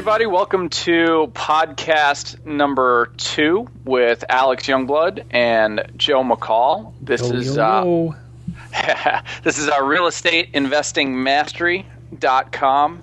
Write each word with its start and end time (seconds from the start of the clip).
Everybody, 0.00 0.24
welcome 0.24 0.70
to 0.70 1.30
podcast 1.34 2.46
number 2.46 3.12
two 3.18 3.68
with 3.84 4.24
Alex 4.30 4.64
Joungblood 4.64 5.26
and 5.30 5.92
Joe 5.94 6.24
McCall. 6.24 6.94
This 7.02 7.20
Yo, 7.20 7.36
is 7.36 7.54
yo, 7.54 8.14
uh, 8.74 9.20
this 9.42 9.58
is 9.58 9.68
our 9.68 9.84
real 9.84 10.06
estate 10.06 10.48
investing 10.54 11.22
mastery.com 11.22 13.02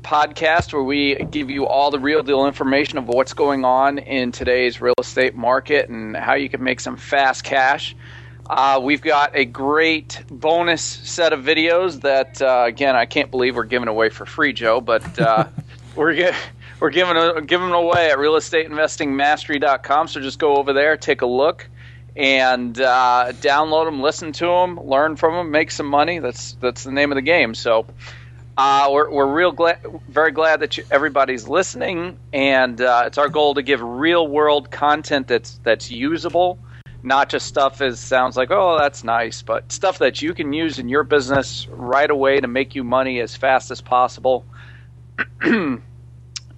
podcast 0.00 0.72
where 0.72 0.82
we 0.82 1.16
give 1.16 1.50
you 1.50 1.66
all 1.66 1.90
the 1.90 2.00
real 2.00 2.22
deal 2.22 2.46
information 2.46 2.96
of 2.96 3.08
what's 3.08 3.34
going 3.34 3.66
on 3.66 3.98
in 3.98 4.32
today's 4.32 4.80
real 4.80 4.94
estate 4.98 5.34
market 5.34 5.90
and 5.90 6.16
how 6.16 6.32
you 6.32 6.48
can 6.48 6.64
make 6.64 6.80
some 6.80 6.96
fast 6.96 7.44
cash. 7.44 7.94
Uh, 8.48 8.80
we've 8.82 9.02
got 9.02 9.36
a 9.36 9.44
great 9.44 10.24
bonus 10.30 10.82
set 10.82 11.34
of 11.34 11.44
videos 11.44 12.00
that, 12.00 12.40
uh, 12.40 12.64
again, 12.66 12.96
I 12.96 13.04
can't 13.04 13.30
believe 13.30 13.54
we're 13.54 13.64
giving 13.64 13.88
away 13.88 14.08
for 14.08 14.24
free, 14.24 14.54
Joe, 14.54 14.80
but 14.80 15.18
uh, 15.20 15.48
we're 15.98 16.14
gi- 16.14 16.36
we're 16.80 16.90
giving 16.90 17.16
a- 17.16 17.42
giving 17.42 17.66
them 17.66 17.74
away 17.76 18.10
at 18.10 18.18
realestateinvestingmastery.com. 18.18 20.08
So 20.08 20.20
just 20.20 20.38
go 20.38 20.56
over 20.56 20.72
there, 20.72 20.96
take 20.96 21.22
a 21.22 21.26
look, 21.26 21.68
and 22.16 22.80
uh, 22.80 23.32
download 23.32 23.84
them, 23.86 24.00
listen 24.00 24.32
to 24.32 24.46
them, 24.46 24.80
learn 24.80 25.16
from 25.16 25.34
them, 25.34 25.50
make 25.50 25.70
some 25.70 25.86
money. 25.86 26.20
That's 26.20 26.52
that's 26.54 26.84
the 26.84 26.92
name 26.92 27.12
of 27.12 27.16
the 27.16 27.22
game. 27.22 27.54
So. 27.54 27.86
Uh, 28.60 28.88
we're, 28.90 29.08
we're 29.08 29.32
real 29.32 29.52
glad, 29.52 29.78
very 30.08 30.32
glad 30.32 30.58
that 30.58 30.76
you, 30.76 30.82
everybody's 30.90 31.46
listening, 31.46 32.18
and 32.32 32.80
uh, 32.80 33.04
it's 33.06 33.16
our 33.16 33.28
goal 33.28 33.54
to 33.54 33.62
give 33.62 33.80
real 33.80 34.26
world 34.26 34.68
content 34.68 35.28
that's 35.28 35.60
that's 35.62 35.92
usable, 35.92 36.58
not 37.04 37.28
just 37.28 37.46
stuff 37.46 37.78
that 37.78 37.96
sounds 37.96 38.36
like 38.36 38.50
oh 38.50 38.76
that's 38.76 39.04
nice, 39.04 39.42
but 39.42 39.70
stuff 39.70 39.98
that 39.98 40.22
you 40.22 40.34
can 40.34 40.52
use 40.52 40.80
in 40.80 40.88
your 40.88 41.04
business 41.04 41.68
right 41.70 42.10
away 42.10 42.40
to 42.40 42.48
make 42.48 42.74
you 42.74 42.82
money 42.82 43.20
as 43.20 43.36
fast 43.36 43.70
as 43.70 43.80
possible, 43.80 44.44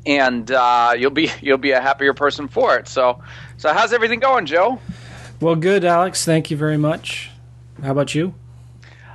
and 0.06 0.50
uh, 0.50 0.94
you'll 0.96 1.10
be 1.10 1.30
you'll 1.40 1.58
be 1.58 1.72
a 1.72 1.80
happier 1.80 2.14
person 2.14 2.48
for 2.48 2.76
it. 2.76 2.88
So, 2.88 3.22
so 3.56 3.72
how's 3.72 3.92
everything 3.92 4.20
going, 4.20 4.46
Joe? 4.46 4.80
Well, 5.40 5.56
good, 5.56 5.84
Alex. 5.84 6.24
Thank 6.24 6.50
you 6.50 6.56
very 6.56 6.76
much. 6.76 7.30
How 7.82 7.92
about 7.92 8.14
you? 8.14 8.34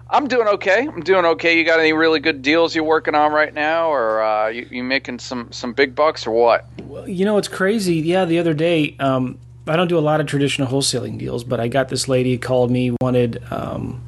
I'm 0.09 0.27
doing 0.27 0.47
okay. 0.47 0.87
I'm 0.87 1.01
doing 1.01 1.25
okay. 1.25 1.57
You 1.57 1.65
got 1.65 1.79
any 1.79 1.93
really 1.93 2.19
good 2.19 2.41
deals 2.41 2.75
you're 2.75 2.83
working 2.83 3.15
on 3.15 3.31
right 3.31 3.53
now, 3.53 3.89
or 3.89 4.21
uh, 4.21 4.47
you, 4.49 4.67
you 4.69 4.83
making 4.83 5.19
some 5.19 5.51
some 5.51 5.73
big 5.73 5.95
bucks, 5.95 6.27
or 6.27 6.31
what? 6.31 6.65
Well, 6.83 7.09
you 7.09 7.25
know, 7.25 7.37
it's 7.37 7.47
crazy. 7.47 7.95
Yeah, 7.95 8.25
the 8.25 8.39
other 8.39 8.53
day, 8.53 8.95
um, 8.99 9.39
I 9.67 9.75
don't 9.75 9.87
do 9.87 9.97
a 9.97 9.99
lot 9.99 10.21
of 10.21 10.27
traditional 10.27 10.67
wholesaling 10.67 11.17
deals, 11.17 11.43
but 11.43 11.59
I 11.59 11.67
got 11.67 11.89
this 11.89 12.07
lady 12.07 12.37
called 12.37 12.69
me, 12.71 12.95
wanted. 13.01 13.43
Um, 13.51 14.01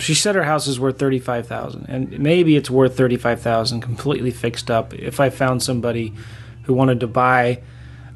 she 0.00 0.14
said 0.14 0.34
her 0.34 0.44
house 0.44 0.66
is 0.66 0.78
worth 0.80 0.98
thirty 0.98 1.18
five 1.18 1.46
thousand, 1.46 1.86
and 1.88 2.18
maybe 2.18 2.56
it's 2.56 2.70
worth 2.70 2.96
thirty 2.96 3.16
five 3.16 3.40
thousand, 3.40 3.80
completely 3.80 4.30
fixed 4.30 4.70
up. 4.70 4.94
If 4.94 5.20
I 5.20 5.30
found 5.30 5.62
somebody 5.62 6.12
who 6.64 6.74
wanted 6.74 7.00
to 7.00 7.06
buy 7.06 7.62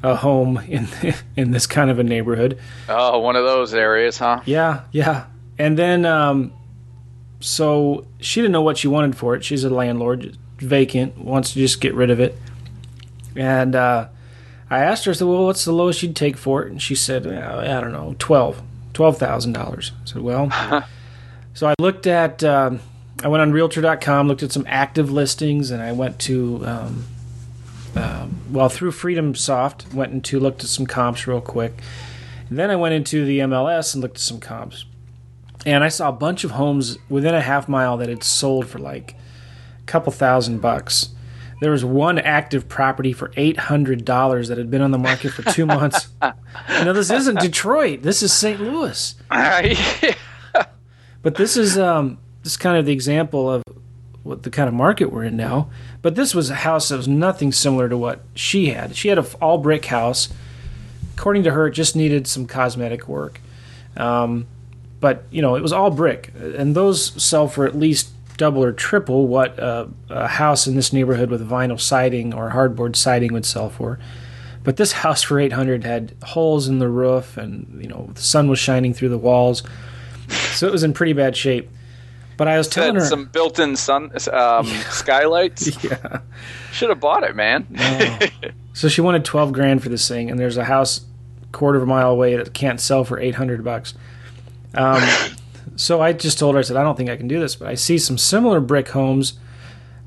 a 0.03 0.15
home 0.15 0.57
in 0.67 0.87
in 1.35 1.51
this 1.51 1.67
kind 1.67 1.89
of 1.89 1.99
a 1.99 2.03
neighborhood, 2.03 2.59
Oh, 2.89 3.19
one 3.19 3.35
of 3.35 3.43
those 3.45 3.73
areas, 3.73 4.17
huh? 4.17 4.41
Yeah, 4.45 4.81
yeah. 4.91 5.25
And 5.57 5.77
then, 5.77 6.05
um, 6.05 6.53
so 7.39 8.05
she 8.19 8.41
didn't 8.41 8.51
know 8.51 8.61
what 8.61 8.77
she 8.77 8.87
wanted 8.87 9.15
for 9.15 9.35
it. 9.35 9.43
She's 9.43 9.63
a 9.63 9.69
landlord, 9.69 10.37
vacant, 10.57 11.17
wants 11.17 11.53
to 11.53 11.59
just 11.59 11.79
get 11.81 11.93
rid 11.93 12.09
of 12.09 12.19
it. 12.19 12.37
And 13.35 13.75
uh, 13.75 14.07
I 14.69 14.79
asked 14.79 15.05
her, 15.05 15.11
I 15.11 15.13
said, 15.15 15.27
well, 15.27 15.45
what's 15.45 15.63
the 15.65 15.71
lowest 15.71 16.01
you'd 16.03 16.15
take 16.15 16.37
for 16.37 16.63
it? 16.63 16.71
And 16.71 16.81
she 16.81 16.95
said, 16.95 17.25
"Uh, 17.27 17.59
I 17.61 17.79
don't 17.81 17.91
know, 17.91 18.15
twelve, 18.19 18.61
twelve 18.93 19.17
thousand 19.17 19.53
dollars. 19.53 19.91
I 20.03 20.05
said, 20.05 20.21
well, 20.21 20.47
so 21.55 21.67
I 21.67 21.73
looked 21.79 22.05
at, 22.05 22.43
um, 22.43 22.81
I 23.23 23.29
went 23.29 23.41
on 23.41 23.53
Realtor.com, 23.53 24.27
looked 24.27 24.43
at 24.43 24.51
some 24.51 24.65
active 24.67 25.09
listings, 25.09 25.71
and 25.71 25.81
I 25.81 25.93
went 25.93 26.19
to, 26.19 26.61
um, 26.65 27.05
um, 27.95 28.41
well, 28.51 28.67
through 28.67 28.91
Freedom 28.91 29.33
Soft, 29.33 29.91
went 29.93 30.11
into 30.11 30.37
looked 30.37 30.63
at 30.63 30.69
some 30.69 30.85
comps 30.85 31.25
real 31.25 31.39
quick. 31.39 31.81
And 32.49 32.59
then 32.59 32.69
I 32.69 32.75
went 32.75 32.93
into 32.93 33.25
the 33.25 33.39
MLS 33.39 33.93
and 33.93 34.01
looked 34.01 34.17
at 34.17 34.21
some 34.21 34.41
comps. 34.41 34.83
And 35.65 35.81
I 35.81 35.87
saw 35.87 36.09
a 36.09 36.11
bunch 36.11 36.43
of 36.43 36.51
homes 36.51 36.97
within 37.09 37.33
a 37.33 37.41
half 37.41 37.69
mile 37.69 37.95
that 37.97 38.09
had 38.09 38.21
sold 38.21 38.67
for 38.67 38.79
like 38.79 39.15
a 39.81 39.85
couple 39.85 40.11
thousand 40.11 40.59
bucks. 40.59 41.09
There 41.61 41.71
was 41.71 41.85
one 41.85 42.19
active 42.19 42.67
property 42.67 43.13
for 43.13 43.31
eight 43.37 43.57
hundred 43.57 44.03
dollars 44.03 44.49
that 44.49 44.57
had 44.57 44.69
been 44.69 44.81
on 44.81 44.91
the 44.91 44.97
market 44.97 45.31
for 45.31 45.41
two 45.51 45.65
months. 45.65 46.09
You 46.69 46.85
know, 46.85 46.93
this 46.93 47.11
isn't 47.11 47.39
Detroit. 47.41 48.01
This 48.01 48.23
is 48.23 48.33
St. 48.33 48.59
Louis. 48.59 49.15
But 51.25 51.33
this 51.33 51.57
is 51.57 51.75
um, 51.75 52.19
this 52.43 52.51
is 52.51 52.57
kind 52.57 52.77
of 52.77 52.85
the 52.85 52.93
example 52.93 53.51
of 53.51 53.63
what 54.21 54.43
the 54.43 54.51
kind 54.51 54.67
of 54.67 54.75
market 54.75 55.11
we're 55.11 55.23
in 55.23 55.35
now. 55.35 55.71
But 56.03 56.13
this 56.13 56.35
was 56.35 56.51
a 56.51 56.55
house 56.55 56.89
that 56.89 56.97
was 56.97 57.07
nothing 57.07 57.51
similar 57.51 57.89
to 57.89 57.97
what 57.97 58.21
she 58.35 58.67
had. 58.67 58.95
She 58.95 59.07
had 59.07 59.17
an 59.17 59.25
all 59.41 59.57
brick 59.57 59.85
house. 59.85 60.29
According 61.17 61.41
to 61.45 61.51
her, 61.51 61.65
it 61.65 61.71
just 61.71 61.95
needed 61.95 62.27
some 62.27 62.45
cosmetic 62.45 63.07
work. 63.07 63.41
Um, 63.97 64.45
but 64.99 65.23
you 65.31 65.41
know, 65.41 65.55
it 65.55 65.63
was 65.63 65.73
all 65.73 65.89
brick, 65.89 66.31
and 66.37 66.75
those 66.75 67.19
sell 67.19 67.47
for 67.47 67.65
at 67.65 67.75
least 67.75 68.11
double 68.37 68.63
or 68.63 68.71
triple 68.71 69.27
what 69.27 69.57
a 69.57 69.89
house 70.27 70.67
in 70.67 70.75
this 70.75 70.93
neighborhood 70.93 71.31
with 71.31 71.49
vinyl 71.49 71.81
siding 71.81 72.35
or 72.35 72.51
hardboard 72.51 72.95
siding 72.95 73.33
would 73.33 73.47
sell 73.47 73.71
for. 73.71 73.97
But 74.63 74.77
this 74.77 74.91
house 75.01 75.23
for 75.23 75.39
800 75.39 75.85
had 75.85 76.13
holes 76.21 76.67
in 76.67 76.77
the 76.77 76.87
roof, 76.87 77.35
and 77.35 77.81
you 77.81 77.89
know, 77.89 78.11
the 78.13 78.21
sun 78.21 78.47
was 78.47 78.59
shining 78.59 78.93
through 78.93 79.09
the 79.09 79.17
walls, 79.17 79.63
so 80.29 80.67
it 80.67 80.71
was 80.71 80.83
in 80.83 80.93
pretty 80.93 81.13
bad 81.13 81.35
shape. 81.35 81.69
But 82.37 82.47
I 82.47 82.57
was 82.57 82.67
telling 82.67 82.95
her, 82.95 83.05
some 83.05 83.25
built-in 83.25 83.77
sun 83.77 84.11
um, 84.31 84.65
skylights. 84.89 85.83
yeah. 85.83 86.19
Should 86.73 86.89
have 86.89 86.99
bought 86.99 87.23
it, 87.23 87.35
man. 87.35 87.65
So 88.73 88.89
she 88.89 88.99
wanted 89.01 89.23
twelve 89.23 89.53
grand 89.53 89.81
for 89.81 89.89
this 89.89 90.07
thing, 90.07 90.29
and 90.29 90.37
there's 90.37 90.57
a 90.57 90.65
house 90.65 91.05
quarter 91.53 91.77
of 91.77 91.83
a 91.83 91.85
mile 91.85 92.11
away 92.11 92.35
that 92.35 92.53
can't 92.53 92.81
sell 92.81 93.05
for 93.05 93.17
eight 93.19 93.35
hundred 93.35 93.63
bucks. 93.63 93.93
Um, 94.73 95.01
so 95.77 96.01
I 96.01 96.11
just 96.11 96.37
told 96.37 96.55
her, 96.55 96.59
I 96.59 96.61
said, 96.63 96.75
I 96.75 96.83
don't 96.83 96.97
think 96.97 97.09
I 97.09 97.15
can 97.15 97.29
do 97.29 97.39
this, 97.39 97.55
but 97.55 97.69
I 97.69 97.75
see 97.75 97.97
some 97.97 98.17
similar 98.17 98.59
brick 98.59 98.89
homes 98.89 99.39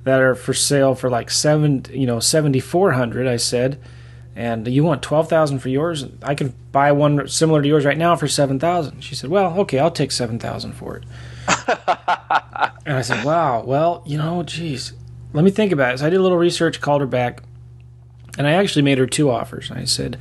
that 0.05 0.21
are 0.21 0.35
for 0.35 0.53
sale 0.53 0.95
for 0.95 1.09
like 1.09 1.31
seven, 1.31 1.87
you 1.91 2.07
know, 2.07 2.21
seventy 2.21 2.61
four 2.61 2.93
hundred. 2.93 3.27
I 3.27 3.37
said, 3.37 3.81
and 4.39 4.69
you 4.69 4.85
want 4.85 5.03
twelve 5.03 5.29
thousand 5.29 5.59
for 5.59 5.69
yours? 5.69 6.07
I 6.23 6.37
can 6.37 6.55
buy 6.71 6.93
one 6.93 7.27
similar 7.27 7.61
to 7.61 7.67
yours 7.67 7.85
right 7.85 7.99
now 7.99 8.15
for 8.15 8.29
seven 8.29 8.61
thousand. 8.61 9.03
She 9.03 9.17
said, 9.17 9.31
Well, 9.31 9.59
okay, 9.61 9.81
I'll 9.81 9.91
take 9.91 10.13
seven 10.13 10.39
thousand 10.39 10.75
for 10.75 10.97
it. 10.97 11.05
and 12.87 12.97
I 12.97 13.03
said, 13.03 13.25
Wow, 13.25 13.65
well, 13.65 14.05
you 14.07 14.17
know, 14.17 14.45
geez, 14.45 14.93
let 15.33 15.45
me 15.45 15.51
think 15.51 15.73
about 15.73 15.95
it. 15.95 15.99
So 15.99 16.07
I 16.07 16.11
did 16.11 16.21
a 16.21 16.23
little 16.23 16.39
research, 16.39 16.81
called 16.81 17.01
her 17.01 17.07
back. 17.07 17.43
And 18.39 18.47
I 18.47 18.53
actually 18.53 18.83
made 18.83 18.99
her 18.99 19.07
two 19.07 19.29
offers. 19.29 19.73
I 19.73 19.83
said, 19.83 20.17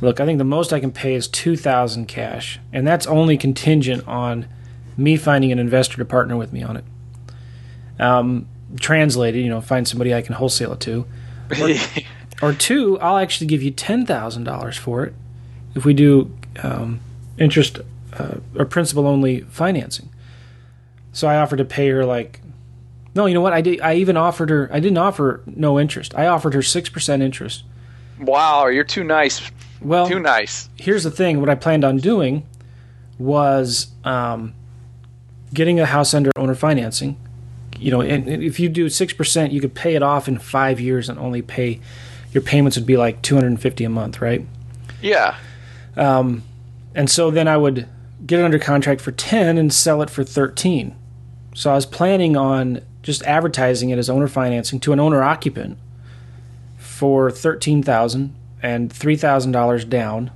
"Look, 0.00 0.20
I 0.20 0.24
think 0.24 0.38
the 0.38 0.44
most 0.44 0.72
I 0.72 0.78
can 0.78 0.92
pay 0.92 1.14
is 1.14 1.26
two 1.26 1.56
thousand 1.56 2.06
cash, 2.06 2.60
and 2.72 2.86
that's 2.86 3.08
only 3.08 3.36
contingent 3.36 4.06
on 4.06 4.46
me 4.96 5.16
finding 5.16 5.50
an 5.50 5.58
investor 5.58 5.96
to 5.96 6.04
partner 6.04 6.36
with 6.36 6.52
me 6.52 6.62
on 6.62 6.76
it. 6.76 6.84
Um, 7.98 8.46
translated, 8.78 9.42
you 9.42 9.48
know, 9.48 9.60
find 9.60 9.88
somebody 9.88 10.14
I 10.14 10.22
can 10.22 10.36
wholesale 10.36 10.74
it 10.74 10.80
to, 10.80 11.06
or 12.42 12.52
two, 12.52 12.98
I'll 13.00 13.18
actually 13.18 13.46
give 13.46 13.62
you 13.62 13.70
ten 13.70 14.06
thousand 14.06 14.44
dollars 14.44 14.76
for 14.76 15.04
it 15.04 15.14
if 15.74 15.84
we 15.84 15.94
do 15.94 16.34
um, 16.62 17.00
interest 17.38 17.78
uh, 18.18 18.36
or 18.56 18.64
principal 18.64 19.06
only 19.06 19.40
financing. 19.42 20.08
So 21.12 21.26
I 21.28 21.36
offered 21.36 21.56
to 21.58 21.64
pay 21.64 21.88
her 21.88 22.04
like 22.04 22.40
no, 23.14 23.26
you 23.26 23.34
know 23.34 23.40
what? 23.40 23.52
I 23.52 23.60
did. 23.62 23.80
I 23.80 23.94
even 23.94 24.16
offered 24.16 24.50
her. 24.50 24.68
I 24.72 24.78
didn't 24.78 24.98
offer 24.98 25.42
no 25.46 25.80
interest. 25.80 26.14
I 26.14 26.26
offered 26.26 26.54
her 26.54 26.62
six 26.62 26.88
percent 26.88 27.22
interest. 27.22 27.64
wow, 28.20 28.66
you're 28.68 28.84
too 28.84 29.02
nice. 29.04 29.40
Well, 29.80 30.08
Too 30.08 30.18
nice. 30.18 30.68
here's 30.76 31.04
the 31.04 31.10
thing. 31.10 31.38
What 31.40 31.48
I 31.48 31.54
planned 31.54 31.84
on 31.84 31.98
doing 31.98 32.44
was 33.18 33.88
um, 34.04 34.54
getting 35.54 35.78
a 35.78 35.86
house 35.86 36.14
under 36.14 36.30
owner 36.36 36.54
financing. 36.56 37.16
You 37.78 37.92
know, 37.92 38.00
and 38.00 38.28
if 38.28 38.58
you 38.58 38.68
do 38.68 38.88
six 38.88 39.12
percent, 39.12 39.52
you 39.52 39.60
could 39.60 39.74
pay 39.74 39.94
it 39.94 40.02
off 40.02 40.26
in 40.28 40.38
five 40.38 40.80
years 40.80 41.08
and 41.08 41.18
only 41.18 41.42
pay. 41.42 41.80
Your 42.32 42.42
payments 42.42 42.76
would 42.76 42.86
be 42.86 42.96
like 42.96 43.22
two 43.22 43.34
hundred 43.34 43.48
and 43.48 43.60
fifty 43.60 43.84
a 43.84 43.88
month, 43.88 44.20
right? 44.20 44.44
Yeah. 45.00 45.36
Um, 45.96 46.42
and 46.94 47.10
so 47.10 47.30
then 47.30 47.48
I 47.48 47.56
would 47.56 47.88
get 48.24 48.40
it 48.40 48.44
under 48.44 48.58
contract 48.58 49.00
for 49.00 49.12
10 49.12 49.58
and 49.58 49.72
sell 49.72 50.02
it 50.02 50.10
for 50.10 50.24
13. 50.24 50.94
So 51.54 51.70
I 51.70 51.74
was 51.74 51.86
planning 51.86 52.36
on 52.36 52.82
just 53.02 53.22
advertising 53.22 53.90
it 53.90 53.98
as 53.98 54.10
owner 54.10 54.28
financing 54.28 54.80
to 54.80 54.92
an 54.92 55.00
owner 55.00 55.22
occupant 55.22 55.78
for 56.76 57.30
13,000 57.30 58.34
and 58.62 58.90
$3,000 58.90 59.88
down 59.88 60.30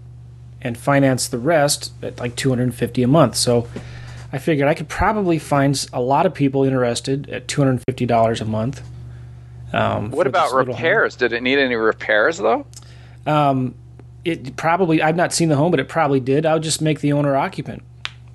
and 0.60 0.78
finance 0.78 1.26
the 1.26 1.38
rest 1.38 1.92
at 2.02 2.20
like 2.20 2.36
250 2.36 3.02
a 3.02 3.08
month. 3.08 3.34
So 3.34 3.68
I 4.32 4.38
figured 4.38 4.68
I 4.68 4.74
could 4.74 4.88
probably 4.88 5.38
find 5.38 5.88
a 5.92 6.00
lot 6.00 6.24
of 6.24 6.34
people 6.34 6.64
interested 6.64 7.28
at 7.28 7.48
$250 7.48 8.40
a 8.40 8.44
month. 8.44 8.82
Um, 9.72 10.10
What 10.10 10.26
about 10.26 10.44
this 10.46 10.52
little 10.54 10.74
home. 10.74 10.82
repairs? 10.82 11.16
Did 11.16 11.32
it 11.32 11.42
need 11.42 11.58
any 11.58 11.74
repairs 11.76 12.38
though? 12.38 12.66
it 14.24 14.56
probably 14.56 15.02
I've 15.02 15.16
not 15.16 15.32
seen 15.32 15.48
the 15.48 15.56
home, 15.56 15.70
but 15.70 15.80
it 15.80 15.88
probably 15.88 16.20
did. 16.20 16.46
I 16.46 16.54
would 16.54 16.62
just 16.62 16.80
make 16.80 17.00
the 17.00 17.12
owner 17.12 17.36
occupant 17.36 17.82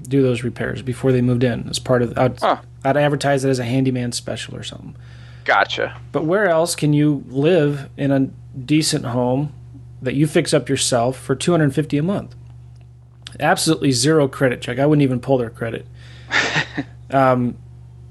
do 0.01 0.21
those 0.21 0.43
repairs 0.43 0.81
before 0.81 1.11
they 1.11 1.21
moved 1.21 1.43
in 1.43 1.67
as 1.69 1.79
part 1.79 2.01
of. 2.01 2.17
I'd, 2.17 2.39
Huh. 2.39 2.57
I'd 2.83 2.97
advertise 2.97 3.43
it 3.45 3.49
as 3.49 3.59
a 3.59 3.63
handyman 3.65 4.11
special 4.11 4.55
or 4.55 4.63
something. 4.63 4.95
Gotcha. 5.45 5.97
But 6.11 6.25
where 6.25 6.47
else 6.49 6.75
can 6.75 6.91
you 6.93 7.23
live 7.27 7.89
in 7.97 8.11
a 8.11 8.19
decent 8.59 9.05
home 9.05 9.53
that 10.01 10.13
you 10.13 10.27
fix 10.27 10.53
up 10.53 10.67
yourself 10.69 11.17
for 11.17 11.35
250 11.35 11.97
a 11.97 12.03
month? 12.03 12.35
Absolutely 13.39 13.91
zero 13.91 14.27
credit 14.27 14.61
check. 14.61 14.79
I 14.79 14.85
wouldn't 14.85 15.03
even 15.03 15.19
pull 15.19 15.37
their 15.37 15.49
credit. 15.49 15.85
um, 17.11 17.55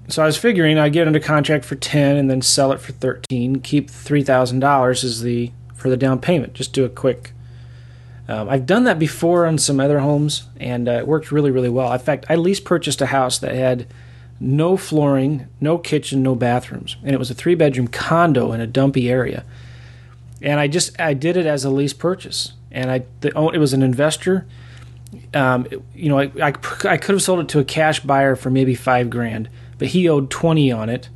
so 0.08 0.23
I 0.23 0.26
was 0.26 0.37
figuring 0.37 0.79
I'd 0.79 0.93
get 0.93 1.06
under 1.06 1.20
contract 1.20 1.64
for 1.64 1.76
10 1.76 2.17
and 2.17 2.31
then 2.31 2.43
sell 2.43 2.73
it 2.73 2.81
for 2.81 2.93
13, 2.93 3.61
keep 3.61 3.91
$3,000 3.91 5.05
as 5.05 5.23
the 5.23 5.53
for 5.75 5.91
the 5.91 5.97
down 5.97 6.20
payment. 6.20 6.55
Just 6.55 6.73
do 6.73 6.85
a 6.85 6.88
quick 6.88 7.32
um, 8.29 8.49
I've 8.49 8.67
done 8.67 8.85
that 8.85 8.99
before 8.99 9.47
on 9.47 9.58
some 9.58 9.79
other 9.79 10.00
homes, 10.00 10.49
and 10.58 10.88
uh, 10.88 10.93
it 10.93 11.06
worked 11.06 11.31
really, 11.31 11.50
really 11.50 11.69
well. 11.69 11.93
In 11.93 11.99
fact, 11.99 12.26
I 12.29 12.35
lease 12.35 12.61
purchased 12.61 13.00
a 13.00 13.06
house 13.06 13.38
that 13.38 13.55
had 13.55 13.87
no 14.41 14.76
flooring, 14.76 15.47
no 15.61 15.79
kitchen, 15.79 16.23
no 16.23 16.35
bathrooms, 16.35 16.97
and 17.02 17.12
it 17.12 17.19
was 17.19 17.31
a 17.31 17.35
three 17.35 17.55
bedroom 17.55 17.88
condo 17.88 18.52
in 18.52 18.61
a 18.61 18.67
dumpy 18.67 19.09
area. 19.09 19.44
And 20.43 20.59
I 20.59 20.67
just 20.67 20.99
I 21.00 21.14
did 21.14 21.37
it 21.37 21.47
as 21.47 21.64
a 21.64 21.70
lease 21.70 21.93
purchase, 21.93 22.52
and 22.70 22.91
I 22.91 23.05
the, 23.20 23.29
it 23.55 23.59
was 23.59 23.73
an 23.73 23.82
investor. 23.82 24.47
Um, 25.32 25.67
you 25.94 26.09
know, 26.09 26.19
I, 26.19 26.31
I, 26.43 26.52
I 26.85 26.97
could 26.97 27.14
have 27.14 27.23
sold 27.23 27.41
it 27.41 27.49
to 27.50 27.61
a 27.61 27.64
cash 27.64 28.00
buyer 28.00 28.35
for 28.35 28.50
maybe 28.50 28.75
five 28.75 29.09
grand, 29.09 29.49
but 29.78 29.88
he 29.88 30.08
owed 30.08 30.31
twenty 30.31 30.70
on 30.73 30.88
it, 30.88 31.08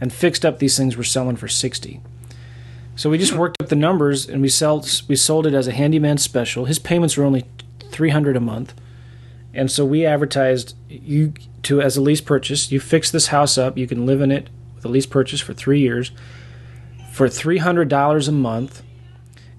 and 0.00 0.12
fixed 0.12 0.44
up 0.44 0.58
these 0.58 0.76
things 0.76 0.96
were 0.96 1.04
selling 1.04 1.36
for 1.36 1.48
sixty. 1.48 2.00
So 2.98 3.10
we 3.10 3.18
just 3.18 3.32
worked 3.32 3.62
up 3.62 3.68
the 3.68 3.76
numbers 3.76 4.28
and 4.28 4.42
we 4.42 4.48
sold 4.48 5.02
we 5.06 5.14
sold 5.14 5.46
it 5.46 5.54
as 5.54 5.68
a 5.68 5.72
handyman 5.72 6.18
special. 6.18 6.64
His 6.64 6.80
payments 6.80 7.16
were 7.16 7.24
only 7.24 7.44
300 7.92 8.36
a 8.36 8.40
month. 8.40 8.74
And 9.54 9.70
so 9.70 9.84
we 9.84 10.04
advertised 10.04 10.74
you 10.88 11.32
to 11.62 11.80
as 11.80 11.96
a 11.96 12.02
lease 12.02 12.20
purchase, 12.20 12.72
you 12.72 12.80
fix 12.80 13.08
this 13.10 13.28
house 13.28 13.56
up, 13.56 13.78
you 13.78 13.86
can 13.86 14.04
live 14.04 14.20
in 14.20 14.32
it 14.32 14.50
with 14.74 14.84
a 14.84 14.88
lease 14.88 15.06
purchase 15.06 15.40
for 15.40 15.54
3 15.54 15.78
years 15.78 16.10
for 17.12 17.28
$300 17.28 18.28
a 18.28 18.32
month. 18.32 18.82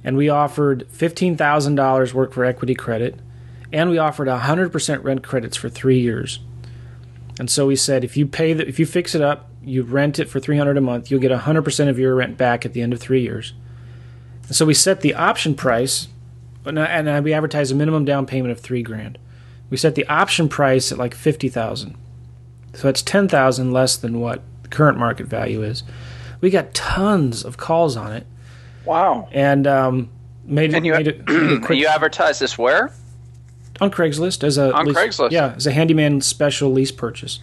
And 0.04 0.18
we 0.18 0.28
offered 0.28 0.86
$15,000 0.92 2.14
work 2.14 2.34
for 2.34 2.44
equity 2.44 2.76
credit 2.76 3.20
and 3.72 3.90
we 3.90 3.98
offered 3.98 4.28
100% 4.28 5.04
rent 5.06 5.24
credits 5.24 5.56
for 5.56 5.70
3 5.70 5.98
years. 5.98 6.40
And 7.40 7.50
so 7.50 7.66
we 7.66 7.78
said 7.78 8.04
if 8.04 8.18
you 8.18 8.28
pay 8.28 8.54
the, 8.54 8.68
if 8.68 8.78
you 8.78 8.86
fix 8.86 9.16
it 9.16 9.22
up, 9.22 9.50
you 9.64 9.82
rent 9.84 10.20
it 10.20 10.30
for 10.30 10.40
300 10.40 10.78
a 10.78 10.82
month, 10.82 11.10
you'll 11.10 11.22
get 11.22 11.32
100% 11.32 11.90
of 11.90 11.98
your 11.98 12.14
rent 12.14 12.38
back 12.38 12.66
at 12.66 12.74
the 12.74 12.82
end 12.82 12.94
of 12.94 13.00
3 13.00 13.22
years. 13.22 13.54
And 14.48 14.56
so 14.56 14.66
we 14.66 14.74
set 14.74 15.02
the 15.02 15.16
option 15.16 15.56
price 15.56 16.10
and 16.66 17.24
we 17.24 17.34
advertised 17.34 17.72
a 17.72 17.76
minimum 17.76 18.04
down 18.04 18.26
payment 18.26 18.52
of 18.52 18.60
3 18.60 18.84
grand. 18.84 19.18
We 19.70 19.78
set 19.78 19.96
the 19.96 20.06
option 20.08 20.50
price 20.50 20.92
at 20.92 20.98
like 20.98 21.16
50,000. 21.16 21.96
So 22.74 22.90
it's 22.90 23.02
10,000 23.02 23.72
less 23.72 23.96
than 23.96 24.20
what 24.20 24.42
the 24.64 24.70
current 24.70 24.98
market 24.98 25.28
value 25.28 25.64
is. 25.64 25.84
We 26.42 26.50
got 26.50 26.74
tons 26.74 27.44
of 27.44 27.58
calls 27.58 27.96
on 27.96 28.12
it. 28.12 28.28
Wow. 28.86 29.30
And 29.32 29.66
um, 29.66 30.10
made, 30.44 30.74
and 30.74 30.86
you, 30.86 30.94
made 30.94 31.08
it, 31.08 31.28
made 31.28 31.52
it 31.52 31.62
quick. 31.64 31.80
you 31.80 31.88
advertise 31.88 32.40
this 32.40 32.58
where? 32.58 32.92
On 33.82 33.90
Craigslist 33.90 34.44
as 34.44 34.58
a 34.58 34.74
on 34.74 34.86
lease, 34.86 34.98
Craigslist. 34.98 35.32
Yeah, 35.32 35.54
as 35.56 35.66
a 35.66 35.72
handyman 35.72 36.22
special 36.22 36.72
lease 36.72 36.92
purchase. 36.92 37.40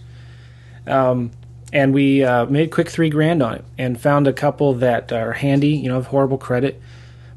Um, 0.85 1.31
and 1.73 1.93
we 1.93 2.23
uh, 2.23 2.45
made 2.45 2.71
quick 2.71 2.89
three 2.89 3.09
grand 3.09 3.43
on 3.43 3.55
it 3.55 3.65
and 3.77 3.99
found 3.99 4.27
a 4.27 4.33
couple 4.33 4.73
that 4.75 5.11
are 5.11 5.33
handy, 5.33 5.69
you 5.69 5.89
know, 5.89 5.95
have 5.95 6.07
horrible 6.07 6.37
credit, 6.37 6.81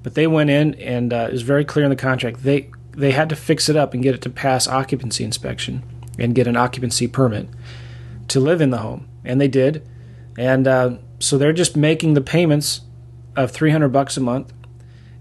but 0.03 0.15
they 0.15 0.27
went 0.27 0.51
in 0.51 0.75
and 0.75 1.13
uh, 1.13 1.27
it 1.29 1.33
was 1.33 1.43
very 1.43 1.65
clear 1.65 1.85
in 1.85 1.91
the 1.91 1.97
contract. 1.97 2.43
They 2.43 2.71
they 2.93 3.13
had 3.13 3.29
to 3.29 3.37
fix 3.37 3.69
it 3.69 3.77
up 3.77 3.95
and 3.95 4.03
get 4.03 4.15
it 4.15 4.23
to 4.23 4.31
pass 4.31 4.67
occupancy 4.69 5.25
inspection 5.25 5.83
and 6.19 6.35
get 6.35 6.47
an 6.47 6.57
occupancy 6.57 7.07
permit 7.07 7.49
to 8.29 8.41
live 8.41 8.61
in 8.61 8.71
the 8.71 8.79
home, 8.79 9.09
and 9.25 9.41
they 9.41 9.49
did, 9.49 9.87
and 10.37 10.67
uh, 10.69 10.97
so 11.19 11.39
they're 11.39 11.53
just 11.53 11.77
making 11.77 12.15
the 12.15 12.21
payments 12.21 12.83
of 13.37 13.51
three 13.51 13.71
hundred 13.71 13.89
bucks 13.89 14.17
a 14.17 14.21
month, 14.21 14.53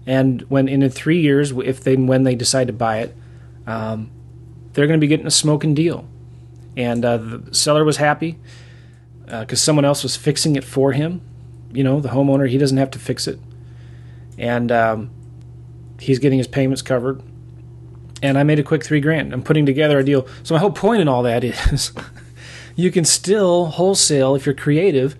and 0.06 0.42
when 0.42 0.68
in 0.68 0.88
three 0.90 1.20
years, 1.20 1.52
if 1.52 1.82
they 1.82 1.96
when 1.96 2.24
they 2.24 2.34
decide 2.34 2.66
to 2.66 2.72
buy 2.72 2.98
it, 2.98 3.16
um, 3.70 4.10
they're 4.72 4.86
going 4.86 4.98
to 4.98 5.04
be 5.04 5.08
getting 5.08 5.26
a 5.26 5.30
smoking 5.30 5.74
deal, 5.74 6.08
and 6.76 7.04
uh, 7.04 7.16
the 7.16 7.54
seller 7.54 7.84
was 7.84 7.96
happy 7.96 8.38
because 9.24 9.60
uh, 9.60 9.64
someone 9.64 9.84
else 9.84 10.02
was 10.02 10.16
fixing 10.16 10.56
it 10.56 10.64
for 10.64 10.92
him. 10.92 11.20
You 11.72 11.84
know, 11.84 12.00
the 12.00 12.08
homeowner, 12.08 12.48
he 12.48 12.58
doesn't 12.58 12.78
have 12.78 12.90
to 12.92 12.98
fix 12.98 13.28
it. 13.28 13.38
And 14.38 14.72
um, 14.72 15.10
he's 16.00 16.18
getting 16.18 16.38
his 16.38 16.48
payments 16.48 16.82
covered. 16.82 17.22
And 18.22 18.36
I 18.36 18.42
made 18.42 18.58
a 18.58 18.62
quick 18.62 18.84
three 18.84 19.00
grand. 19.00 19.32
I'm 19.32 19.42
putting 19.42 19.66
together 19.66 19.98
a 19.98 20.04
deal. 20.04 20.26
So, 20.42 20.54
my 20.54 20.60
whole 20.60 20.72
point 20.72 21.00
in 21.00 21.08
all 21.08 21.22
that 21.22 21.44
is 21.44 21.92
you 22.76 22.90
can 22.90 23.04
still 23.04 23.66
wholesale, 23.66 24.34
if 24.34 24.44
you're 24.46 24.54
creative, 24.54 25.16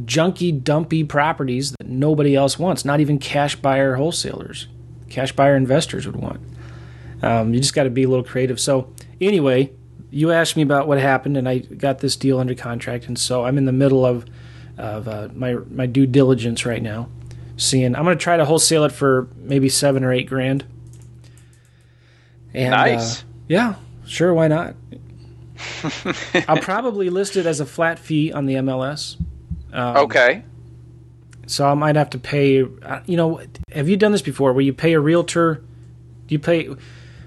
junky, 0.00 0.62
dumpy 0.62 1.04
properties 1.04 1.72
that 1.72 1.86
nobody 1.86 2.34
else 2.34 2.58
wants, 2.58 2.84
not 2.84 3.00
even 3.00 3.18
cash 3.18 3.56
buyer 3.56 3.96
wholesalers, 3.96 4.66
cash 5.10 5.32
buyer 5.32 5.56
investors 5.56 6.06
would 6.06 6.16
want. 6.16 6.40
Um, 7.22 7.54
you 7.54 7.60
just 7.60 7.74
got 7.74 7.84
to 7.84 7.90
be 7.90 8.02
a 8.02 8.08
little 8.08 8.24
creative. 8.24 8.58
So, 8.60 8.92
anyway, 9.20 9.72
you 10.10 10.32
asked 10.32 10.56
me 10.56 10.62
about 10.62 10.88
what 10.88 10.98
happened, 10.98 11.36
and 11.36 11.48
I 11.48 11.58
got 11.58 12.00
this 12.00 12.16
deal 12.16 12.38
under 12.38 12.54
contract, 12.54 13.06
and 13.06 13.18
so 13.18 13.44
I'm 13.44 13.58
in 13.58 13.64
the 13.64 13.72
middle 13.72 14.04
of 14.04 14.26
of 14.78 15.06
uh, 15.06 15.28
my 15.34 15.54
my 15.70 15.86
due 15.86 16.06
diligence 16.06 16.66
right 16.66 16.82
now. 16.82 17.08
Seeing, 17.56 17.94
I'm 17.94 18.04
going 18.04 18.16
to 18.16 18.22
try 18.22 18.36
to 18.36 18.44
wholesale 18.44 18.84
it 18.84 18.92
for 18.92 19.28
maybe 19.36 19.68
seven 19.68 20.02
or 20.02 20.12
eight 20.12 20.28
grand. 20.28 20.64
And, 22.54 22.74
uh, 22.74 22.76
nice. 22.76 23.22
Uh, 23.22 23.24
yeah, 23.48 23.74
sure. 24.06 24.34
Why 24.34 24.48
not? 24.48 24.74
I'll 26.48 26.60
probably 26.60 27.08
list 27.10 27.36
it 27.36 27.46
as 27.46 27.60
a 27.60 27.66
flat 27.66 27.98
fee 27.98 28.32
on 28.32 28.46
the 28.46 28.54
MLS. 28.54 29.16
Um, 29.72 29.96
okay. 29.98 30.44
So 31.46 31.66
I 31.66 31.74
might 31.74 31.96
have 31.96 32.10
to 32.10 32.18
pay. 32.18 32.62
Uh, 32.62 33.00
you 33.06 33.16
know, 33.16 33.40
have 33.72 33.88
you 33.88 33.96
done 33.96 34.12
this 34.12 34.22
before? 34.22 34.52
Where 34.52 34.62
you 34.62 34.72
pay 34.72 34.94
a 34.94 35.00
realtor? 35.00 35.62
Do 36.26 36.34
you 36.34 36.38
pay? 36.38 36.74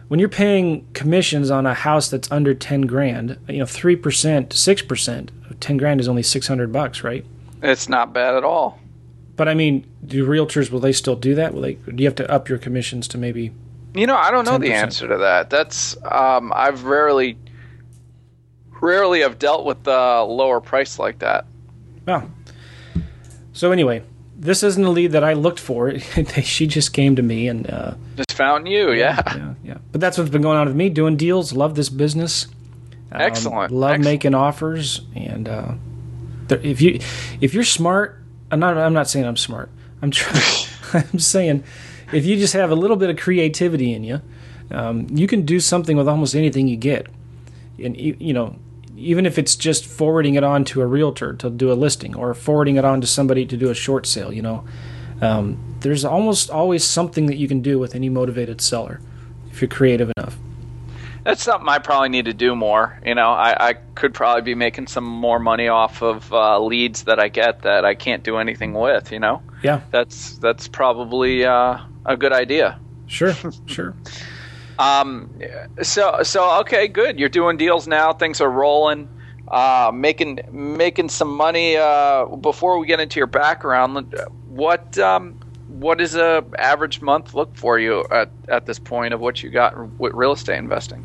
When 0.08 0.20
you're 0.20 0.30
paying 0.30 0.88
commissions 0.94 1.50
on 1.50 1.66
a 1.66 1.74
house 1.74 2.10
that's 2.10 2.32
under 2.32 2.54
10 2.54 2.82
grand, 2.82 3.38
you 3.48 3.60
know, 3.60 3.66
3%, 3.66 4.48
6% 4.48 5.50
of 5.50 5.60
10 5.60 5.78
grand 5.78 6.00
is 6.00 6.08
only 6.08 6.24
600 6.24 6.72
bucks, 6.72 7.04
right? 7.04 7.26
It's 7.64 7.90
not 7.90 8.14
bad 8.14 8.36
at 8.36 8.44
all. 8.44 8.80
But 9.36 9.48
I 9.50 9.54
mean, 9.54 9.86
do 10.06 10.26
realtors 10.26 10.72
will 10.72 10.80
they 10.80 10.94
still 10.94 11.16
do 11.16 11.36
that? 11.36 11.54
Will 11.54 11.62
they 11.62 11.74
do 11.74 12.02
you 12.04 12.06
have 12.06 12.16
to 12.16 12.32
up 12.32 12.48
your 12.48 12.58
commissions 12.58 13.08
to 13.10 13.18
maybe 13.18 13.52
You 13.94 14.08
know, 14.08 14.16
I 14.16 14.32
don't 14.32 14.46
know 14.46 14.58
10%? 14.58 14.62
the 14.62 14.74
answer 14.74 15.08
to 15.08 15.18
that. 15.18 15.50
That's 15.50 15.98
um, 16.10 16.54
I've 16.56 16.84
rarely 16.86 17.38
rarely 18.82 19.22
have 19.22 19.40
dealt 19.40 19.66
with 19.66 19.84
the 19.84 20.24
lower 20.24 20.62
price 20.62 21.00
like 21.00 21.20
that. 21.20 21.46
Well. 22.06 22.32
So 23.52 23.72
anyway, 23.72 24.04
this 24.38 24.64
isn't 24.64 24.84
a 24.84 24.90
lead 24.90 25.14
that 25.14 25.24
I 25.24 25.34
looked 25.34 25.60
for. 25.60 25.98
she 26.44 26.68
just 26.68 26.94
came 26.94 27.16
to 27.16 27.22
me 27.22 27.48
and 27.48 27.70
uh, 27.70 27.96
just 28.16 28.34
found 28.34 28.68
you. 28.68 28.92
Yeah. 28.92 29.22
yeah, 29.26 29.54
yeah. 29.64 29.78
But 29.92 30.02
that's 30.02 30.18
what's 30.18 30.30
been 30.30 30.42
going 30.42 30.58
on 30.58 30.68
with 30.68 30.76
me 30.76 30.90
doing 30.90 31.16
deals. 31.18 31.54
Love 31.54 31.76
this 31.76 31.90
business. 31.90 32.48
Um, 33.12 33.22
Excellent. 33.22 33.72
Love 33.72 33.92
Excellent. 33.92 34.06
making 34.06 34.36
offers, 34.36 35.02
and 35.16 35.48
uh, 35.48 35.74
if 36.50 36.82
you 36.82 37.00
if 37.40 37.54
you're 37.54 37.64
smart, 37.64 38.22
I'm 38.52 38.60
not. 38.60 38.78
I'm 38.78 38.94
not 38.94 39.08
saying 39.10 39.26
I'm 39.26 39.38
smart. 39.38 39.70
I'm 40.02 40.12
trying. 40.12 40.44
I'm 40.94 41.20
saying 41.20 41.64
if 42.12 42.26
you 42.26 42.38
just 42.38 42.54
have 42.54 42.72
a 42.72 42.76
little 42.76 42.96
bit 42.96 43.10
of 43.10 43.18
creativity 43.18 43.94
in 43.94 44.04
you, 44.04 44.22
um, 44.72 45.08
you 45.10 45.28
can 45.28 45.46
do 45.46 45.60
something 45.60 45.98
with 45.98 46.08
almost 46.08 46.36
anything 46.36 46.68
you 46.68 46.78
get. 46.78 47.08
And 47.84 47.98
you 47.98 48.34
know, 48.34 48.56
even 48.98 49.26
if 49.26 49.38
it's 49.38 49.56
just 49.56 49.86
forwarding 49.86 50.36
it 50.36 50.44
on 50.44 50.64
to 50.66 50.82
a 50.82 50.86
realtor 50.86 51.34
to 51.34 51.50
do 51.50 51.72
a 51.72 51.74
listing 51.74 52.16
or 52.16 52.34
forwarding 52.34 52.78
it 52.78 52.86
on 52.86 53.02
to 53.02 53.08
somebody 53.08 53.46
to 53.46 53.58
do 53.58 53.70
a 53.70 53.76
short 53.76 54.06
sale, 54.06 54.32
you 54.32 54.42
know, 54.42 54.64
um, 55.22 55.78
there's 55.82 56.06
almost 56.06 56.50
always 56.50 56.84
something 56.84 57.26
that 57.28 57.38
you 57.38 57.48
can 57.48 57.62
do 57.62 57.80
with 57.80 57.96
any 57.96 58.10
motivated 58.10 58.62
seller 58.62 59.00
if 59.52 59.62
you're 59.62 59.70
creative 59.70 60.12
enough. 60.18 60.38
That's 61.24 61.42
something 61.42 61.68
I 61.68 61.80
probably 61.80 62.10
need 62.10 62.26
to 62.26 62.34
do 62.34 62.56
more. 62.56 63.00
You 63.04 63.16
know, 63.16 63.32
I, 63.32 63.70
I 63.70 63.74
could 63.74 64.14
probably 64.14 64.44
be 64.44 64.54
making 64.54 64.88
some 64.88 65.06
more 65.06 65.40
money 65.40 65.68
off 65.68 66.04
of 66.04 66.32
uh, 66.32 66.60
leads 66.60 67.06
that 67.06 67.20
I 67.20 67.30
get 67.30 67.64
that 67.64 67.84
I 67.84 67.96
can't 67.96 68.24
do 68.24 68.38
anything 68.38 68.74
with. 68.74 69.12
You 69.12 69.20
know, 69.20 69.42
yeah, 69.64 69.82
that's 69.90 70.38
that's 70.38 70.68
probably 70.68 71.44
uh, 71.44 71.80
a 72.06 72.16
good 72.16 72.32
idea. 72.32 72.80
Sure, 73.08 73.34
sure. 73.66 73.96
Um, 74.78 75.34
so 75.82 76.24
so 76.24 76.60
okay, 76.62 76.88
good. 76.88 77.20
You're 77.20 77.30
doing 77.30 77.58
deals 77.58 77.88
now. 77.88 78.14
Things 78.14 78.42
are 78.42 78.50
rolling. 78.50 79.10
Uh, 79.48 79.92
making 79.94 80.40
making 80.52 81.10
some 81.10 81.34
money. 81.36 81.78
Uh, 81.78 82.26
before 82.26 82.80
we 82.80 82.88
get 82.88 83.00
into 83.00 83.20
your 83.20 83.28
background, 83.28 84.14
what 84.50 84.98
um, 84.98 85.40
what 85.68 85.98
does 85.98 86.16
a 86.16 86.44
average 86.58 87.02
month 87.02 87.34
look 87.34 87.56
for 87.56 87.78
you 87.80 88.06
at, 88.12 88.30
at 88.48 88.66
this 88.66 88.80
point 88.80 89.14
of 89.14 89.20
what 89.20 89.44
you 89.44 89.50
got 89.50 89.78
with 90.00 90.14
real 90.14 90.32
estate 90.32 90.58
investing? 90.58 91.04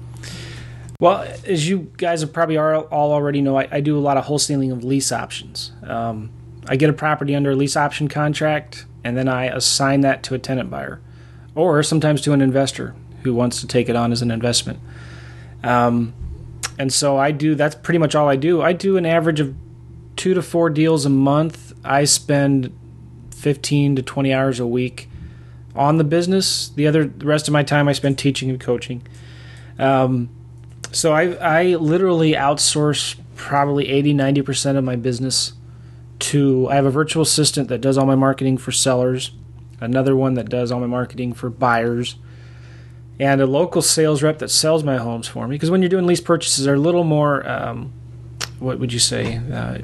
Well, 1.00 1.26
as 1.46 1.68
you 1.68 1.90
guys 1.96 2.24
probably 2.26 2.58
all 2.58 2.86
already 2.92 3.40
know, 3.40 3.58
I, 3.58 3.68
I 3.70 3.80
do 3.80 3.96
a 3.96 4.00
lot 4.00 4.16
of 4.16 4.26
wholesaling 4.26 4.70
of 4.70 4.84
lease 4.84 5.12
options. 5.12 5.72
Um, 5.82 6.30
I 6.68 6.76
get 6.76 6.90
a 6.90 6.92
property 6.92 7.34
under 7.34 7.52
a 7.52 7.56
lease 7.56 7.76
option 7.76 8.06
contract, 8.08 8.84
and 9.02 9.16
then 9.16 9.26
I 9.26 9.46
assign 9.46 10.02
that 10.02 10.22
to 10.24 10.34
a 10.34 10.38
tenant 10.38 10.70
buyer, 10.70 11.00
or 11.54 11.82
sometimes 11.82 12.20
to 12.22 12.32
an 12.32 12.42
investor 12.42 12.94
who 13.22 13.34
wants 13.34 13.60
to 13.60 13.66
take 13.66 13.88
it 13.88 13.96
on 13.96 14.12
as 14.12 14.22
an 14.22 14.30
investment. 14.30 14.78
Um, 15.62 16.14
and 16.78 16.92
so 16.92 17.18
I 17.18 17.30
do. 17.32 17.54
That's 17.54 17.74
pretty 17.74 17.98
much 17.98 18.14
all 18.14 18.28
I 18.28 18.36
do. 18.36 18.62
I 18.62 18.72
do 18.72 18.96
an 18.96 19.04
average 19.04 19.40
of 19.40 19.54
two 20.16 20.34
to 20.34 20.42
four 20.42 20.70
deals 20.70 21.04
a 21.04 21.10
month. 21.10 21.74
I 21.84 22.04
spend 22.04 22.76
15 23.34 23.96
to 23.96 24.02
20 24.02 24.32
hours 24.32 24.60
a 24.60 24.66
week 24.66 25.08
on 25.74 25.98
the 25.98 26.04
business. 26.04 26.68
The 26.70 26.86
other 26.86 27.04
the 27.04 27.26
rest 27.26 27.48
of 27.48 27.52
my 27.52 27.62
time 27.62 27.88
I 27.88 27.92
spend 27.92 28.18
teaching 28.18 28.50
and 28.50 28.60
coaching. 28.60 29.02
Um, 29.78 30.30
so 30.92 31.12
I 31.12 31.32
I 31.34 31.64
literally 31.76 32.32
outsource 32.32 33.16
probably 33.34 33.88
80 33.88 34.14
90% 34.14 34.76
of 34.76 34.84
my 34.84 34.96
business 34.96 35.54
to 36.18 36.68
I 36.70 36.74
have 36.74 36.84
a 36.84 36.90
virtual 36.90 37.22
assistant 37.22 37.68
that 37.68 37.80
does 37.80 37.96
all 37.96 38.06
my 38.06 38.14
marketing 38.14 38.58
for 38.58 38.72
sellers, 38.72 39.32
another 39.80 40.14
one 40.14 40.34
that 40.34 40.48
does 40.48 40.70
all 40.70 40.80
my 40.80 40.86
marketing 40.86 41.32
for 41.32 41.48
buyers, 41.48 42.16
and 43.20 43.40
a 43.40 43.46
local 43.46 43.82
sales 43.82 44.22
rep 44.22 44.40
that 44.40 44.48
sells 44.48 44.82
my 44.82 44.96
homes 44.96 45.28
for 45.28 45.46
me 45.46 45.54
because 45.54 45.70
when 45.70 45.80
you're 45.80 45.88
doing 45.88 46.06
lease 46.06 46.20
purchases 46.20 46.64
they're 46.64 46.74
a 46.74 46.78
little 46.78 47.04
more 47.04 47.48
um, 47.48 47.92
what 48.58 48.80
would 48.80 48.92
you 48.92 48.98
say 48.98 49.36
uh, 49.52 49.78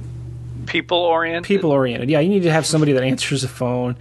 people 0.67 0.99
oriented 0.99 1.45
people 1.45 1.71
oriented 1.71 2.11
yeah 2.11 2.19
you 2.19 2.29
need 2.29 2.43
to 2.43 2.51
have 2.51 2.67
somebody 2.67 2.93
that 2.93 3.05
answers 3.05 3.43
the 3.43 3.49
phone 3.49 3.97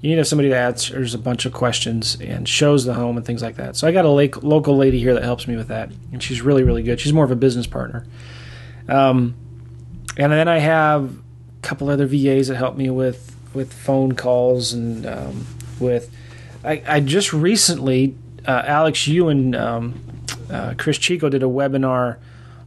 you 0.00 0.10
need 0.10 0.14
to 0.14 0.20
have 0.20 0.28
somebody 0.28 0.48
that 0.50 0.62
answers 0.62 1.12
a 1.12 1.18
bunch 1.18 1.44
of 1.44 1.52
questions 1.52 2.16
and 2.20 2.48
shows 2.48 2.84
the 2.84 2.94
home 2.94 3.16
and 3.16 3.26
things 3.26 3.42
like 3.42 3.56
that. 3.56 3.74
So 3.74 3.88
I 3.88 3.92
got 3.92 4.04
a 4.04 4.10
lake, 4.10 4.44
local 4.44 4.76
lady 4.76 5.00
here 5.00 5.12
that 5.14 5.24
helps 5.24 5.48
me 5.48 5.56
with 5.56 5.68
that, 5.68 5.90
and 6.12 6.22
she's 6.22 6.40
really 6.40 6.62
really 6.62 6.84
good. 6.84 7.00
She's 7.00 7.12
more 7.12 7.24
of 7.24 7.32
a 7.32 7.36
business 7.36 7.66
partner. 7.66 8.06
Um, 8.88 9.34
and 10.16 10.32
then 10.32 10.46
I 10.46 10.58
have 10.58 11.16
a 11.16 11.62
couple 11.62 11.90
other 11.90 12.06
VAs 12.06 12.46
that 12.46 12.56
help 12.56 12.76
me 12.76 12.90
with 12.90 13.34
with 13.54 13.72
phone 13.72 14.12
calls 14.12 14.72
and 14.72 15.04
um, 15.04 15.46
with. 15.80 16.14
I, 16.64 16.82
I 16.86 17.00
just 17.00 17.32
recently, 17.32 18.16
uh, 18.46 18.62
Alex, 18.66 19.06
you 19.06 19.28
and 19.28 19.54
um, 19.56 20.00
uh, 20.50 20.74
Chris 20.78 20.98
Chico 20.98 21.28
did 21.28 21.42
a 21.42 21.46
webinar 21.46 22.18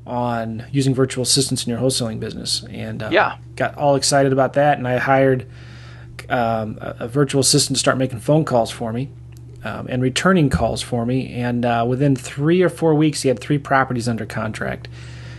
on 0.06 0.66
using 0.72 0.94
virtual 0.96 1.22
assistants 1.22 1.66
in 1.66 1.70
your 1.70 1.80
wholesaling 1.80 2.20
business, 2.20 2.64
and 2.70 3.04
uh, 3.04 3.10
yeah, 3.12 3.38
got 3.56 3.76
all 3.78 3.96
excited 3.96 4.34
about 4.34 4.54
that. 4.54 4.78
And 4.78 4.88
I 4.88 4.98
hired 4.98 5.48
um, 6.30 6.78
a, 6.82 6.96
a, 7.02 7.08
virtual 7.08 7.42
assistant 7.42 7.76
to 7.76 7.80
start 7.80 7.98
making 7.98 8.20
phone 8.20 8.46
calls 8.46 8.72
for 8.72 8.94
me 8.94 9.10
um, 9.64 9.88
and 9.90 10.02
returning 10.02 10.50
calls 10.50 10.82
for 10.82 11.06
me. 11.06 11.34
And 11.34 11.66
uh, 11.66 11.86
within 11.88 12.16
three 12.16 12.62
or 12.62 12.70
four 12.70 12.96
weeks, 12.96 13.22
he 13.22 13.28
had 13.28 13.40
three 13.40 13.58
properties 13.58 14.08
under 14.08 14.26
contract. 14.26 14.88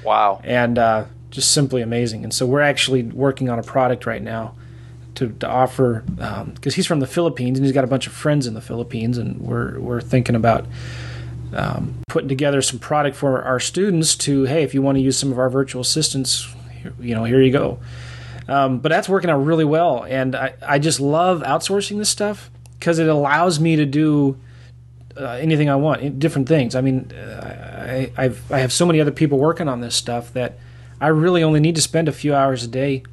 Wow! 0.05 0.41
And 0.45 0.79
uh, 0.79 1.07
just 1.31 1.51
simply 1.51 1.83
amazing. 1.83 2.25
And 2.25 2.33
so 2.33 2.47
we're 2.47 2.61
actually 2.61 3.03
working 3.03 3.49
on 3.49 3.59
a 3.59 3.63
product 3.63 4.07
right 4.07 4.23
now 4.23 4.55
to, 5.15 5.29
to 5.29 5.49
offer 5.49 6.03
because 6.07 6.41
um, 6.41 6.73
he's 6.75 6.87
from 6.87 7.01
the 7.01 7.07
Philippines 7.07 7.59
and 7.59 7.67
he's 7.67 7.75
got 7.75 7.85
a 7.85 7.89
bunch 7.89 8.07
of 8.07 8.13
friends 8.13 8.47
in 8.47 8.55
the 8.55 8.61
Philippines, 8.61 9.19
and 9.19 9.41
we're 9.41 9.79
we're 9.79 10.01
thinking 10.01 10.35
about. 10.35 10.67
Um, 11.55 11.97
putting 12.09 12.31
together 12.31 12.63
some 12.63 12.79
product 12.79 13.15
for 13.15 13.43
our 13.43 13.61
students 13.61 14.17
to 14.17 14.45
hey 14.45 14.63
if 14.63 14.73
you 14.73 14.81
want 14.81 14.97
to 14.97 15.03
use 15.03 15.19
some 15.19 15.31
of 15.31 15.39
our 15.39 15.51
virtual 15.51 15.83
assistants 15.83 16.49
you 16.99 17.15
know 17.15 17.25
here 17.25 17.43
you 17.43 17.53
go 17.53 17.79
um, 18.49 18.79
but 18.79 18.89
that's 18.89 19.09
working 19.09 19.31
out 19.31 19.39
really 19.39 19.65
well, 19.65 20.05
and 20.05 20.35
I, 20.35 20.55
I 20.67 20.79
just 20.79 21.01
love 21.01 21.43
outsourcing 21.43 21.99
this 21.99 22.09
stuff 22.09 22.51
because 22.79 22.99
it 22.99 23.09
allows 23.09 23.61
me 23.61 23.77
to 23.77 23.87
do 23.87 24.37
uh, 25.17 25.25
anything 25.33 25.69
I 25.69 25.77
want, 25.77 26.19
different 26.19 26.49
things. 26.49 26.75
I 26.75 26.81
mean, 26.81 27.13
uh, 27.13 27.87
I, 27.89 28.13
I've, 28.17 28.51
I 28.51 28.59
have 28.59 28.73
so 28.73 28.87
many 28.87 29.01
other 29.01 29.13
people 29.13 29.39
working 29.39 29.69
on 29.69 29.81
this 29.81 29.95
stuff 29.95 30.33
that 30.33 30.59
I 31.01 31.09
really 31.09 31.43
only 31.43 31.61
need 31.61 31.77
to 31.77 31.81
spend 31.81 32.09
a 32.09 32.13
few 32.13 32.35
hours 32.35 32.65
a 32.65 32.69
day 32.69 33.05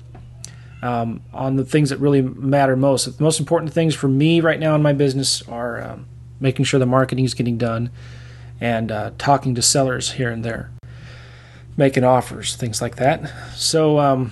um, 0.81 1.21
on 1.33 1.55
the 1.55 1.65
things 1.65 1.89
that 1.89 1.98
really 1.98 2.21
matter 2.21 2.75
most. 2.75 3.05
The 3.05 3.24
most 3.24 3.39
important 3.39 3.74
things 3.74 3.95
for 3.95 4.07
me 4.07 4.41
right 4.41 4.59
now 4.59 4.75
in 4.75 4.81
my 4.81 4.93
business 4.93 5.41
are 5.48 5.81
um, 5.81 6.07
making 6.39 6.65
sure 6.65 6.79
the 6.79 6.86
marketing 6.86 7.25
is 7.25 7.33
getting 7.33 7.57
done 7.57 7.89
and 8.62 8.91
uh, 8.91 9.12
talking 9.17 9.55
to 9.55 9.62
sellers 9.62 10.13
here 10.13 10.29
and 10.29 10.43
there, 10.43 10.71
making 11.77 12.03
offers, 12.03 12.55
things 12.55 12.81
like 12.81 12.98
that. 12.98 13.31
So, 13.55 14.00
um, 14.00 14.31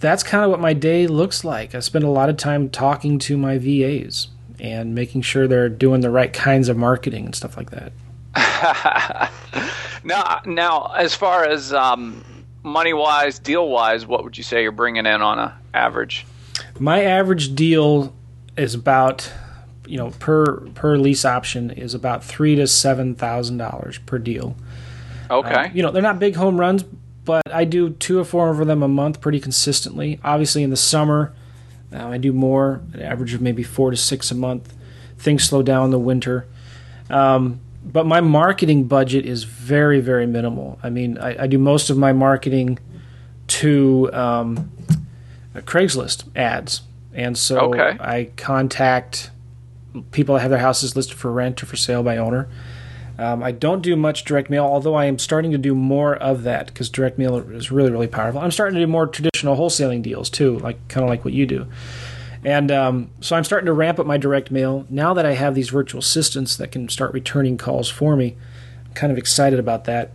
that's 0.00 0.22
kind 0.22 0.44
of 0.44 0.50
what 0.50 0.60
my 0.60 0.74
day 0.74 1.06
looks 1.06 1.44
like. 1.44 1.74
I 1.74 1.80
spend 1.80 2.04
a 2.04 2.10
lot 2.10 2.28
of 2.28 2.36
time 2.36 2.68
talking 2.68 3.18
to 3.20 3.38
my 3.38 3.56
VAs 3.56 4.28
and 4.60 4.94
making 4.94 5.22
sure 5.22 5.48
they're 5.48 5.70
doing 5.70 6.02
the 6.02 6.10
right 6.10 6.30
kinds 6.32 6.68
of 6.68 6.76
marketing 6.76 7.24
and 7.24 7.34
stuff 7.34 7.56
like 7.56 7.70
that. 7.70 7.92
now, 10.04 10.42
now, 10.44 10.92
as 10.96 11.14
far 11.14 11.44
as 11.44 11.72
um, 11.72 12.22
money 12.64 12.92
wise, 12.92 13.38
deal 13.38 13.68
wise, 13.68 14.06
what 14.06 14.24
would 14.24 14.36
you 14.36 14.42
say 14.42 14.62
you're 14.62 14.72
bringing 14.72 15.06
in 15.06 15.22
on 15.22 15.38
a 15.38 15.56
average? 15.72 16.26
My 16.78 17.04
average 17.04 17.54
deal 17.54 18.12
is 18.56 18.74
about, 18.74 19.30
you 19.86 19.98
know, 19.98 20.10
per 20.18 20.60
per 20.70 20.96
lease 20.96 21.24
option 21.24 21.70
is 21.70 21.94
about 21.94 22.24
three 22.24 22.56
to 22.56 22.66
seven 22.66 23.14
thousand 23.14 23.58
dollars 23.58 23.98
per 23.98 24.18
deal. 24.18 24.56
Okay. 25.30 25.54
Uh, 25.54 25.68
you 25.72 25.82
know, 25.82 25.92
they're 25.92 26.02
not 26.02 26.18
big 26.18 26.34
home 26.34 26.58
runs, 26.58 26.82
but 27.24 27.42
I 27.52 27.64
do 27.64 27.90
two 27.90 28.18
or 28.18 28.24
four 28.24 28.50
of 28.50 28.66
them 28.66 28.82
a 28.82 28.88
month 28.88 29.20
pretty 29.20 29.40
consistently. 29.40 30.18
Obviously, 30.24 30.62
in 30.62 30.70
the 30.70 30.76
summer, 30.76 31.32
uh, 31.92 32.08
I 32.08 32.18
do 32.18 32.32
more, 32.32 32.82
an 32.92 33.02
average 33.02 33.34
of 33.34 33.40
maybe 33.40 33.62
four 33.62 33.90
to 33.90 33.96
six 33.96 34.30
a 34.30 34.34
month. 34.34 34.74
Things 35.18 35.44
slow 35.44 35.62
down 35.62 35.86
in 35.86 35.90
the 35.90 35.98
winter. 35.98 36.46
Um, 37.08 37.60
but 37.84 38.06
my 38.06 38.20
marketing 38.20 38.84
budget 38.84 39.26
is 39.26 39.44
very, 39.44 40.00
very 40.00 40.26
minimal. 40.26 40.78
I 40.82 40.90
mean, 40.90 41.18
I, 41.18 41.44
I 41.44 41.46
do 41.46 41.58
most 41.58 41.90
of 41.90 41.98
my 41.98 42.12
marketing 42.12 42.78
to 43.46 44.10
um, 44.12 44.72
Craigslist 45.54 46.24
ads. 46.34 46.82
And 47.12 47.38
so 47.38 47.74
okay. 47.74 47.96
I 48.00 48.30
contact 48.36 49.30
people 50.10 50.34
that 50.34 50.40
have 50.40 50.50
their 50.50 50.58
houses 50.58 50.96
listed 50.96 51.16
for 51.16 51.30
rent 51.30 51.62
or 51.62 51.66
for 51.66 51.76
sale 51.76 52.02
by 52.02 52.16
owner. 52.16 52.48
Um, 53.16 53.44
I 53.44 53.52
don't 53.52 53.80
do 53.80 53.94
much 53.94 54.24
direct 54.24 54.50
mail, 54.50 54.64
although 54.64 54.94
I 54.94 55.04
am 55.04 55.20
starting 55.20 55.52
to 55.52 55.58
do 55.58 55.74
more 55.74 56.16
of 56.16 56.42
that 56.42 56.66
because 56.66 56.90
direct 56.90 57.16
mail 57.16 57.36
is 57.36 57.70
really, 57.70 57.92
really 57.92 58.08
powerful. 58.08 58.40
I'm 58.40 58.50
starting 58.50 58.74
to 58.74 58.80
do 58.80 58.88
more 58.88 59.06
traditional 59.06 59.56
wholesaling 59.56 60.02
deals 60.02 60.28
too, 60.28 60.58
like 60.58 60.88
kind 60.88 61.04
of 61.04 61.10
like 61.10 61.24
what 61.24 61.32
you 61.32 61.46
do. 61.46 61.66
And 62.44 62.70
um, 62.70 63.10
so 63.20 63.36
I'm 63.36 63.44
starting 63.44 63.66
to 63.66 63.72
ramp 63.72 63.98
up 63.98 64.06
my 64.06 64.18
direct 64.18 64.50
mail 64.50 64.86
now 64.90 65.14
that 65.14 65.24
I 65.24 65.32
have 65.32 65.54
these 65.54 65.70
virtual 65.70 66.00
assistants 66.00 66.56
that 66.56 66.70
can 66.70 66.88
start 66.88 67.12
returning 67.14 67.56
calls 67.56 67.88
for 67.88 68.16
me. 68.16 68.36
I'm 68.86 68.92
kind 68.92 69.10
of 69.10 69.18
excited 69.18 69.58
about 69.58 69.84
that. 69.84 70.12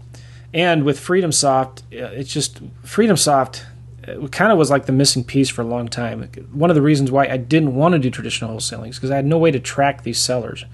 And 0.53 0.83
with 0.83 0.99
Freedom 0.99 1.31
Soft, 1.31 1.81
uh, 1.93 2.05
it's 2.13 2.31
just 2.31 2.59
Freedom 2.83 3.17
Soft 3.17 3.65
it 4.09 4.31
kind 4.31 4.51
of 4.51 4.57
was 4.57 4.69
like 4.69 4.85
the 4.85 4.91
missing 4.91 5.23
piece 5.23 5.49
for 5.49 5.61
a 5.61 5.65
long 5.65 5.87
time. 5.87 6.23
One 6.51 6.69
of 6.69 6.75
the 6.75 6.81
reasons 6.81 7.11
why 7.11 7.27
I 7.27 7.37
didn't 7.37 7.75
want 7.75 7.93
to 7.93 7.99
do 7.99 8.09
traditional 8.09 8.55
wholesaling 8.55 8.89
is 8.89 8.95
because 8.95 9.11
I 9.11 9.15
had 9.15 9.25
no 9.25 9.37
way 9.37 9.51
to 9.51 9.59
track 9.59 10.03
these 10.03 10.19
sellers. 10.19 10.65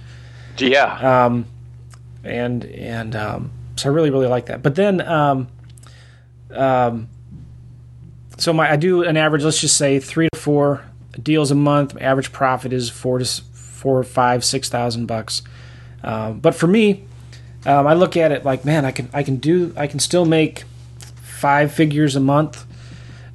Yeah. 0.58 1.26
Um, 1.26 1.46
and 2.24 2.66
and 2.66 3.16
um, 3.16 3.52
so 3.76 3.90
I 3.90 3.94
really 3.94 4.10
really 4.10 4.28
like 4.28 4.48
that. 4.48 4.64
But 4.64 4.76
then, 4.76 5.02
um, 5.02 5.48
um, 6.52 7.10
so 8.38 8.54
my 8.54 8.72
I 8.72 8.76
do 8.76 9.04
an 9.04 9.18
average. 9.18 9.44
Let's 9.44 9.60
just 9.60 9.78
say 9.78 10.00
three 10.00 10.30
to 10.34 10.40
four 10.40 10.84
deals 11.22 11.52
a 11.52 11.56
month. 11.56 11.96
Average 12.02 12.32
profit 12.32 12.74
is 12.74 12.90
four 12.90 13.20
to 13.20 13.26
four, 13.26 14.04
five, 14.04 14.44
six 14.44 14.70
thousand 14.70 15.06
bucks. 15.06 15.42
Um, 16.04 16.40
but 16.40 16.56
for 16.56 16.68
me, 16.68 17.06
um, 17.66 17.88
I 17.88 17.94
look 17.94 18.16
at 18.16 18.32
it 18.32 18.46
like, 18.46 18.66
man, 18.66 18.86
I 18.86 18.92
can 18.92 19.10
I 19.14 19.24
can 19.24 19.38
do 19.38 19.74
I 19.78 19.88
can 19.88 20.00
still 20.00 20.26
make 20.26 20.64
five 21.22 21.72
figures 21.72 22.16
a 22.16 22.20
month, 22.20 22.66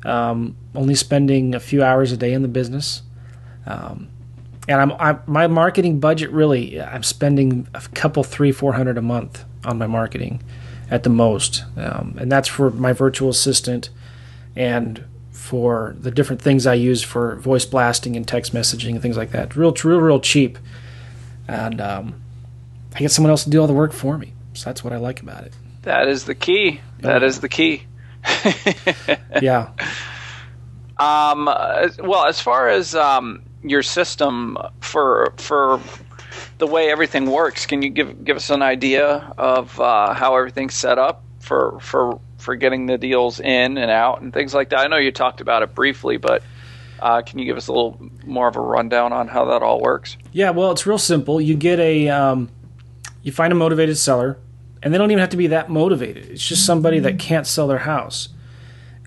um, 0.04 0.56
only 0.74 0.94
spending 0.94 1.54
a 1.54 1.60
few 1.60 1.82
hours 1.82 2.12
a 2.12 2.16
day 2.16 2.32
in 2.32 2.42
the 2.42 2.48
business. 2.48 3.02
Um, 3.66 4.08
and 4.68 4.80
I'm, 4.80 4.92
I'm, 4.92 5.20
my 5.26 5.46
marketing 5.46 6.00
budget 6.00 6.30
really 6.30 6.80
I'm 6.80 7.02
spending 7.02 7.66
a 7.74 7.80
couple 7.94 8.22
three 8.22 8.52
four 8.52 8.74
hundred 8.74 8.98
a 8.98 9.02
month 9.02 9.44
on 9.64 9.78
my 9.78 9.86
marketing 9.86 10.42
at 10.90 11.02
the 11.02 11.10
most, 11.10 11.64
um, 11.76 12.16
and 12.18 12.30
that's 12.30 12.48
for 12.48 12.70
my 12.70 12.92
virtual 12.92 13.30
assistant 13.30 13.90
and 14.56 15.04
for 15.50 15.96
the 15.98 16.12
different 16.12 16.40
things 16.40 16.64
I 16.64 16.74
use 16.74 17.02
for 17.02 17.34
voice 17.34 17.64
blasting 17.64 18.14
and 18.14 18.26
text 18.26 18.54
messaging 18.54 18.90
and 18.90 19.02
things 19.02 19.16
like 19.16 19.32
that. 19.32 19.56
Real, 19.56 19.74
real, 19.82 20.00
real 20.00 20.20
cheap, 20.20 20.58
and 21.48 21.80
um, 21.80 22.22
I 22.94 23.00
get 23.00 23.10
someone 23.10 23.30
else 23.30 23.42
to 23.42 23.50
do 23.50 23.60
all 23.60 23.66
the 23.66 23.72
work 23.72 23.92
for 23.92 24.16
me. 24.16 24.32
So 24.54 24.66
that's 24.66 24.84
what 24.84 24.92
I 24.92 24.98
like 24.98 25.20
about 25.20 25.42
it. 25.42 25.52
That 25.82 26.06
is 26.06 26.24
the 26.24 26.36
key. 26.36 26.80
That 27.00 27.24
is 27.24 27.40
the 27.40 27.48
key. 27.48 27.82
yeah. 29.42 29.70
Um, 31.00 31.46
well, 31.46 32.26
as 32.26 32.40
far 32.40 32.68
as 32.68 32.94
um, 32.94 33.42
your 33.64 33.82
system 33.82 34.56
for 34.80 35.32
for 35.38 35.80
the 36.58 36.66
way 36.68 36.92
everything 36.92 37.28
works. 37.28 37.66
Can 37.66 37.82
you 37.82 37.90
give 37.90 38.24
give 38.24 38.36
us 38.36 38.50
an 38.50 38.62
idea 38.62 39.34
of 39.36 39.80
uh, 39.80 40.14
how 40.14 40.36
everything's 40.36 40.74
set 40.74 40.96
up 40.96 41.24
for 41.40 41.80
for 41.80 42.20
for 42.40 42.56
getting 42.56 42.86
the 42.86 42.98
deals 42.98 43.40
in 43.40 43.78
and 43.78 43.90
out 43.90 44.20
and 44.20 44.32
things 44.32 44.54
like 44.54 44.70
that? 44.70 44.80
I 44.80 44.86
know 44.86 44.96
you 44.96 45.12
talked 45.12 45.40
about 45.40 45.62
it 45.62 45.74
briefly, 45.74 46.16
but 46.16 46.42
uh, 47.00 47.22
can 47.22 47.38
you 47.38 47.44
give 47.44 47.56
us 47.56 47.68
a 47.68 47.72
little 47.72 48.00
more 48.24 48.48
of 48.48 48.56
a 48.56 48.60
rundown 48.60 49.12
on 49.12 49.28
how 49.28 49.46
that 49.46 49.62
all 49.62 49.80
works? 49.80 50.16
Yeah, 50.32 50.50
well, 50.50 50.70
it's 50.72 50.86
real 50.86 50.98
simple. 50.98 51.40
You 51.40 51.56
get 51.56 51.78
a 51.78 52.08
um, 52.08 52.50
you 53.22 53.32
find 53.32 53.52
a 53.52 53.56
motivated 53.56 53.96
seller, 53.96 54.38
and 54.82 54.92
they 54.92 54.98
don't 54.98 55.10
even 55.10 55.20
have 55.20 55.30
to 55.30 55.36
be 55.36 55.48
that 55.48 55.70
motivated. 55.70 56.30
It's 56.30 56.46
just 56.46 56.66
somebody 56.66 56.98
that 57.00 57.18
can't 57.18 57.46
sell 57.46 57.66
their 57.66 57.78
house, 57.78 58.28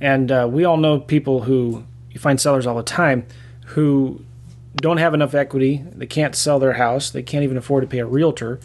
and 0.01 0.31
uh, 0.31 0.47
we 0.51 0.65
all 0.65 0.77
know 0.77 0.99
people 0.99 1.41
who 1.41 1.85
you 2.11 2.19
find 2.19 2.39
sellers 2.39 2.65
all 2.65 2.75
the 2.75 2.83
time 2.83 3.25
who 3.67 4.23
don't 4.75 4.97
have 4.97 5.13
enough 5.13 5.33
equity, 5.33 5.83
they 5.91 6.05
can't 6.05 6.35
sell 6.35 6.59
their 6.59 6.73
house, 6.73 7.09
they 7.09 7.23
can't 7.23 7.43
even 7.43 7.57
afford 7.57 7.81
to 7.81 7.87
pay 7.87 7.99
a 7.99 8.05
realtor, 8.05 8.59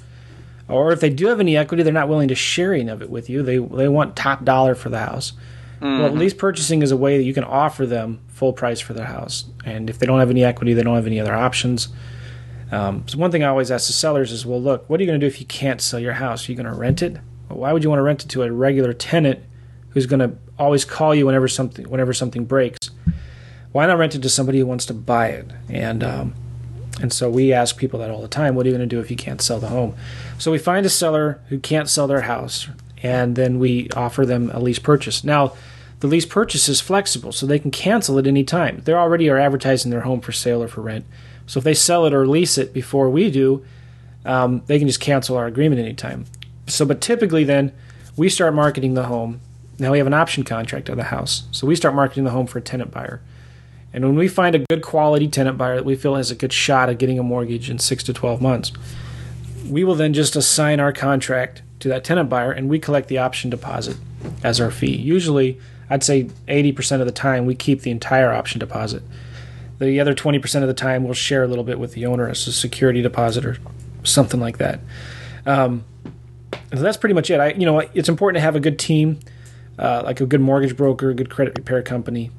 or 0.68 0.92
if 0.92 1.00
they 1.00 1.10
do 1.10 1.26
have 1.28 1.40
any 1.40 1.56
equity, 1.56 1.82
they're 1.82 1.92
not 1.92 2.08
willing 2.08 2.28
to 2.28 2.34
share 2.34 2.74
any 2.74 2.88
of 2.88 3.02
it 3.02 3.10
with 3.10 3.30
you. 3.30 3.42
They 3.42 3.58
they 3.58 3.88
want 3.88 4.16
top 4.16 4.44
dollar 4.44 4.74
for 4.74 4.88
the 4.90 4.98
house. 4.98 5.32
Mm-hmm. 5.80 6.02
Well, 6.02 6.12
lease 6.12 6.34
purchasing 6.34 6.82
is 6.82 6.90
a 6.90 6.96
way 6.96 7.16
that 7.16 7.22
you 7.22 7.32
can 7.32 7.44
offer 7.44 7.86
them 7.86 8.20
full 8.28 8.52
price 8.52 8.80
for 8.80 8.94
their 8.94 9.06
house. 9.06 9.44
And 9.64 9.88
if 9.88 9.98
they 9.98 10.06
don't 10.06 10.18
have 10.18 10.30
any 10.30 10.44
equity, 10.44 10.74
they 10.74 10.82
don't 10.82 10.96
have 10.96 11.06
any 11.06 11.20
other 11.20 11.34
options. 11.34 11.88
Um, 12.72 13.04
so 13.06 13.16
one 13.16 13.30
thing 13.30 13.44
I 13.44 13.48
always 13.48 13.70
ask 13.70 13.86
the 13.86 13.92
sellers 13.92 14.32
is, 14.32 14.44
well, 14.44 14.60
look, 14.60 14.88
what 14.90 15.00
are 15.00 15.02
you 15.02 15.06
going 15.06 15.20
to 15.20 15.24
do 15.24 15.28
if 15.28 15.40
you 15.40 15.46
can't 15.46 15.80
sell 15.80 16.00
your 16.00 16.14
house? 16.14 16.48
Are 16.48 16.52
you 16.52 16.56
going 16.56 16.72
to 16.72 16.78
rent 16.78 17.00
it? 17.00 17.18
Well, 17.48 17.60
why 17.60 17.72
would 17.72 17.82
you 17.82 17.90
want 17.90 18.00
to 18.00 18.04
rent 18.04 18.24
it 18.24 18.28
to 18.30 18.42
a 18.42 18.52
regular 18.52 18.92
tenant 18.92 19.40
who's 19.90 20.06
going 20.06 20.20
to 20.20 20.36
always 20.58 20.84
call 20.84 21.14
you 21.14 21.26
whenever 21.26 21.48
something 21.48 21.88
whenever 21.88 22.12
something 22.12 22.44
breaks? 22.44 22.90
Why 23.72 23.86
not 23.86 23.98
rent 23.98 24.14
it 24.14 24.22
to 24.22 24.28
somebody 24.28 24.58
who 24.58 24.66
wants 24.66 24.86
to 24.86 24.94
buy 24.94 25.28
it? 25.28 25.50
And 25.68 26.02
um, 26.02 26.34
and 27.00 27.12
so 27.12 27.30
we 27.30 27.52
ask 27.52 27.76
people 27.76 27.98
that 28.00 28.10
all 28.10 28.22
the 28.22 28.28
time. 28.28 28.54
What 28.54 28.66
are 28.66 28.70
you 28.70 28.76
going 28.76 28.88
to 28.88 28.94
do 28.94 29.00
if 29.00 29.10
you 29.10 29.16
can't 29.16 29.40
sell 29.40 29.60
the 29.60 29.68
home? 29.68 29.94
So 30.38 30.50
we 30.50 30.58
find 30.58 30.84
a 30.84 30.90
seller 30.90 31.40
who 31.48 31.58
can't 31.58 31.88
sell 31.88 32.06
their 32.06 32.22
house, 32.22 32.68
and 33.02 33.36
then 33.36 33.58
we 33.58 33.88
offer 33.90 34.26
them 34.26 34.50
a 34.52 34.60
lease 34.60 34.78
purchase. 34.78 35.22
Now, 35.24 35.54
the 36.00 36.06
lease 36.06 36.26
purchase 36.26 36.68
is 36.68 36.80
flexible, 36.80 37.32
so 37.32 37.46
they 37.46 37.58
can 37.58 37.70
cancel 37.70 38.18
at 38.18 38.26
any 38.26 38.44
time. 38.44 38.82
They 38.84 38.92
already 38.92 39.28
are 39.28 39.38
advertising 39.38 39.90
their 39.90 40.02
home 40.02 40.20
for 40.20 40.32
sale 40.32 40.62
or 40.62 40.68
for 40.68 40.80
rent. 40.80 41.04
So 41.46 41.58
if 41.58 41.64
they 41.64 41.74
sell 41.74 42.04
it 42.06 42.14
or 42.14 42.26
lease 42.26 42.58
it 42.58 42.72
before 42.72 43.10
we 43.10 43.30
do, 43.30 43.64
um, 44.24 44.62
they 44.66 44.78
can 44.78 44.86
just 44.86 45.00
cancel 45.00 45.36
our 45.36 45.46
agreement 45.46 45.80
anytime. 45.80 46.26
So, 46.66 46.84
but 46.84 47.00
typically 47.00 47.44
then 47.44 47.72
we 48.16 48.28
start 48.28 48.54
marketing 48.54 48.94
the 48.94 49.04
home. 49.04 49.40
Now 49.78 49.92
we 49.92 49.98
have 49.98 50.06
an 50.06 50.14
option 50.14 50.44
contract 50.44 50.88
of 50.88 50.96
the 50.96 51.04
house, 51.04 51.44
so 51.50 51.66
we 51.66 51.76
start 51.76 51.94
marketing 51.94 52.24
the 52.24 52.30
home 52.30 52.46
for 52.46 52.58
a 52.58 52.62
tenant 52.62 52.90
buyer. 52.90 53.20
And 53.92 54.04
when 54.04 54.16
we 54.16 54.28
find 54.28 54.54
a 54.54 54.58
good 54.58 54.82
quality 54.82 55.28
tenant 55.28 55.56
buyer 55.56 55.76
that 55.76 55.84
we 55.84 55.96
feel 55.96 56.14
has 56.14 56.30
a 56.30 56.34
good 56.34 56.52
shot 56.52 56.88
at 56.88 56.98
getting 56.98 57.18
a 57.18 57.22
mortgage 57.22 57.70
in 57.70 57.78
six 57.78 58.02
to 58.04 58.12
12 58.12 58.42
months, 58.42 58.72
we 59.68 59.84
will 59.84 59.94
then 59.94 60.12
just 60.12 60.36
assign 60.36 60.80
our 60.80 60.92
contract 60.92 61.62
to 61.80 61.88
that 61.88 62.04
tenant 62.04 62.28
buyer 62.28 62.52
and 62.52 62.68
we 62.68 62.78
collect 62.78 63.08
the 63.08 63.18
option 63.18 63.50
deposit 63.50 63.96
as 64.42 64.60
our 64.60 64.70
fee. 64.70 64.96
Usually, 64.96 65.58
I'd 65.88 66.04
say 66.04 66.24
80% 66.48 67.00
of 67.00 67.06
the 67.06 67.12
time, 67.12 67.46
we 67.46 67.54
keep 67.54 67.82
the 67.82 67.90
entire 67.90 68.32
option 68.32 68.58
deposit. 68.58 69.02
The 69.78 70.00
other 70.00 70.14
20% 70.14 70.62
of 70.62 70.68
the 70.68 70.74
time, 70.74 71.04
we'll 71.04 71.14
share 71.14 71.44
a 71.44 71.46
little 71.46 71.64
bit 71.64 71.78
with 71.78 71.92
the 71.92 72.04
owner 72.04 72.28
as 72.28 72.46
a 72.46 72.52
security 72.52 73.00
deposit 73.00 73.46
or 73.46 73.58
something 74.02 74.40
like 74.40 74.58
that. 74.58 74.80
Um, 75.46 75.84
so 76.74 76.80
that's 76.80 76.96
pretty 76.96 77.14
much 77.14 77.30
it. 77.30 77.40
I, 77.40 77.52
you 77.52 77.64
know, 77.64 77.78
it's 77.78 78.08
important 78.08 78.36
to 78.36 78.40
have 78.40 78.56
a 78.56 78.60
good 78.60 78.78
team, 78.78 79.20
uh, 79.78 80.02
like 80.04 80.20
a 80.20 80.26
good 80.26 80.40
mortgage 80.40 80.76
broker, 80.76 81.10
a 81.10 81.14
good 81.14 81.30
credit 81.30 81.56
repair 81.56 81.82
company 81.82 82.30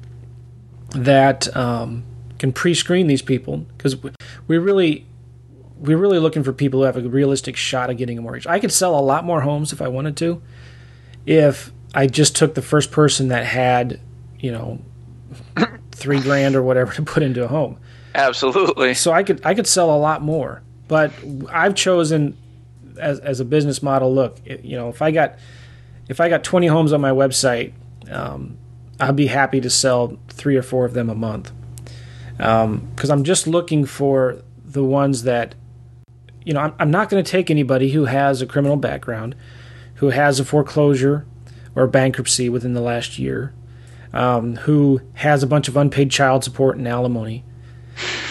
that 0.90 1.54
um, 1.56 2.04
can 2.38 2.52
pre-screen 2.52 3.06
these 3.06 3.22
people 3.22 3.58
because 3.76 3.96
we 4.48 4.58
really 4.58 5.06
we're 5.80 5.96
really 5.96 6.18
looking 6.18 6.42
for 6.42 6.52
people 6.52 6.80
who 6.80 6.86
have 6.86 6.96
a 6.96 7.08
realistic 7.08 7.56
shot 7.56 7.88
of 7.88 7.96
getting 7.96 8.18
a 8.18 8.22
mortgage. 8.22 8.46
I 8.46 8.58
could 8.58 8.72
sell 8.72 8.98
a 8.98 9.00
lot 9.00 9.24
more 9.24 9.40
homes 9.40 9.72
if 9.72 9.80
I 9.80 9.88
wanted 9.88 10.16
to, 10.18 10.42
if 11.24 11.72
I 11.94 12.06
just 12.06 12.36
took 12.36 12.54
the 12.54 12.62
first 12.62 12.90
person 12.90 13.28
that 13.28 13.46
had, 13.46 13.98
you 14.38 14.52
know, 14.52 14.80
three 15.92 16.20
grand 16.20 16.54
or 16.54 16.62
whatever 16.62 16.92
to 16.92 17.02
put 17.02 17.22
into 17.22 17.44
a 17.44 17.48
home. 17.48 17.78
Absolutely. 18.14 18.94
So 18.94 19.12
I 19.12 19.22
could 19.22 19.40
I 19.44 19.54
could 19.54 19.66
sell 19.66 19.94
a 19.94 19.96
lot 19.96 20.22
more, 20.22 20.62
but 20.88 21.12
I've 21.50 21.74
chosen 21.74 22.36
as 22.98 23.20
as 23.20 23.40
a 23.40 23.44
business 23.44 23.82
model. 23.82 24.12
Look, 24.12 24.38
you 24.44 24.76
know, 24.76 24.88
if 24.88 25.00
I 25.00 25.10
got 25.10 25.38
if 26.08 26.20
I 26.20 26.28
got 26.28 26.44
twenty 26.44 26.66
homes 26.66 26.92
on 26.92 27.00
my 27.00 27.10
website, 27.10 27.72
um, 28.10 28.58
I'd 29.00 29.16
be 29.16 29.26
happy 29.28 29.60
to 29.60 29.70
sell 29.70 30.18
three 30.28 30.56
or 30.56 30.62
four 30.62 30.84
of 30.84 30.94
them 30.94 31.08
a 31.08 31.14
month 31.14 31.52
because 32.36 33.10
um, 33.10 33.10
I'm 33.10 33.24
just 33.24 33.46
looking 33.46 33.84
for 33.84 34.42
the 34.64 34.82
ones 34.82 35.24
that 35.24 35.54
you 36.44 36.54
know 36.54 36.60
I'm, 36.60 36.74
I'm 36.78 36.90
not 36.90 37.10
going 37.10 37.22
to 37.22 37.30
take 37.30 37.50
anybody 37.50 37.90
who 37.90 38.06
has 38.06 38.40
a 38.40 38.46
criminal 38.46 38.76
background, 38.76 39.34
who 39.96 40.10
has 40.10 40.40
a 40.40 40.44
foreclosure 40.44 41.26
or 41.74 41.86
bankruptcy 41.86 42.48
within 42.48 42.72
the 42.72 42.80
last 42.80 43.18
year, 43.18 43.52
um, 44.12 44.56
who 44.56 45.00
has 45.14 45.42
a 45.42 45.46
bunch 45.46 45.68
of 45.68 45.76
unpaid 45.76 46.10
child 46.10 46.42
support 46.44 46.76
and 46.76 46.88
alimony. 46.88 47.44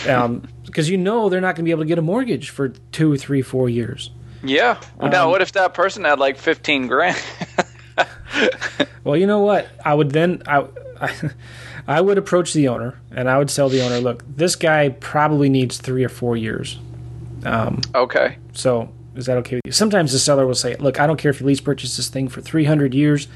Um, 0.07 0.47
because 0.65 0.89
you 0.89 0.97
know 0.97 1.29
they're 1.29 1.41
not 1.41 1.55
going 1.55 1.63
to 1.63 1.67
be 1.67 1.71
able 1.71 1.83
to 1.83 1.87
get 1.87 1.97
a 1.97 2.03
mortgage 2.03 2.49
for 2.49 2.69
two, 2.69 3.17
three, 3.17 3.41
four 3.41 3.69
years. 3.69 4.11
Yeah. 4.43 4.79
Well, 4.97 5.11
now, 5.11 5.25
um, 5.25 5.31
what 5.31 5.41
if 5.41 5.51
that 5.53 5.73
person 5.73 6.03
had 6.03 6.19
like 6.19 6.37
fifteen 6.37 6.87
grand? 6.87 7.21
well, 9.03 9.17
you 9.17 9.27
know 9.27 9.39
what? 9.39 9.67
I 9.83 9.93
would 9.93 10.11
then 10.11 10.43
I, 10.45 10.65
I, 10.99 11.31
I 11.87 12.01
would 12.01 12.17
approach 12.17 12.53
the 12.53 12.67
owner 12.67 12.99
and 13.11 13.29
I 13.29 13.37
would 13.37 13.49
tell 13.49 13.69
the 13.69 13.81
owner, 13.81 13.99
look, 13.99 14.23
this 14.27 14.55
guy 14.55 14.89
probably 14.89 15.49
needs 15.49 15.77
three 15.77 16.03
or 16.03 16.09
four 16.09 16.37
years. 16.37 16.77
Um, 17.45 17.81
okay. 17.95 18.37
So 18.53 18.91
is 19.15 19.25
that 19.25 19.37
okay 19.37 19.57
with 19.57 19.65
you? 19.65 19.71
Sometimes 19.71 20.11
the 20.11 20.19
seller 20.19 20.45
will 20.45 20.55
say, 20.55 20.75
look, 20.75 20.99
I 20.99 21.07
don't 21.07 21.17
care 21.17 21.31
if 21.31 21.39
you 21.39 21.47
lease 21.47 21.61
purchase 21.61 21.97
this 21.97 22.09
thing 22.09 22.27
for 22.27 22.41
three 22.41 22.65
hundred 22.65 22.93
years. 22.93 23.27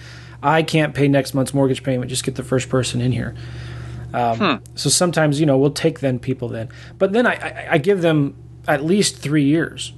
I 0.41 0.61
can't 0.61 0.93
pay 0.93 1.07
next 1.07 1.33
month's 1.33 1.53
mortgage 1.53 1.83
payment. 1.83 2.09
Just 2.09 2.25
get 2.25 2.35
the 2.35 2.43
first 2.43 2.69
person 2.69 2.99
in 2.99 3.13
here. 3.13 3.33
Um, 4.13 4.37
hmm. 4.37 4.63
So 4.75 4.89
sometimes, 4.89 5.39
you 5.39 5.45
know, 5.45 5.57
we'll 5.57 5.71
take 5.71 6.01
then 6.01 6.19
people 6.19 6.47
then, 6.47 6.69
but 6.99 7.13
then 7.13 7.25
I, 7.25 7.33
I, 7.33 7.67
I 7.71 7.77
give 7.79 8.01
them 8.01 8.35
at 8.67 8.83
least 8.83 9.17
three 9.17 9.45
years. 9.45 9.93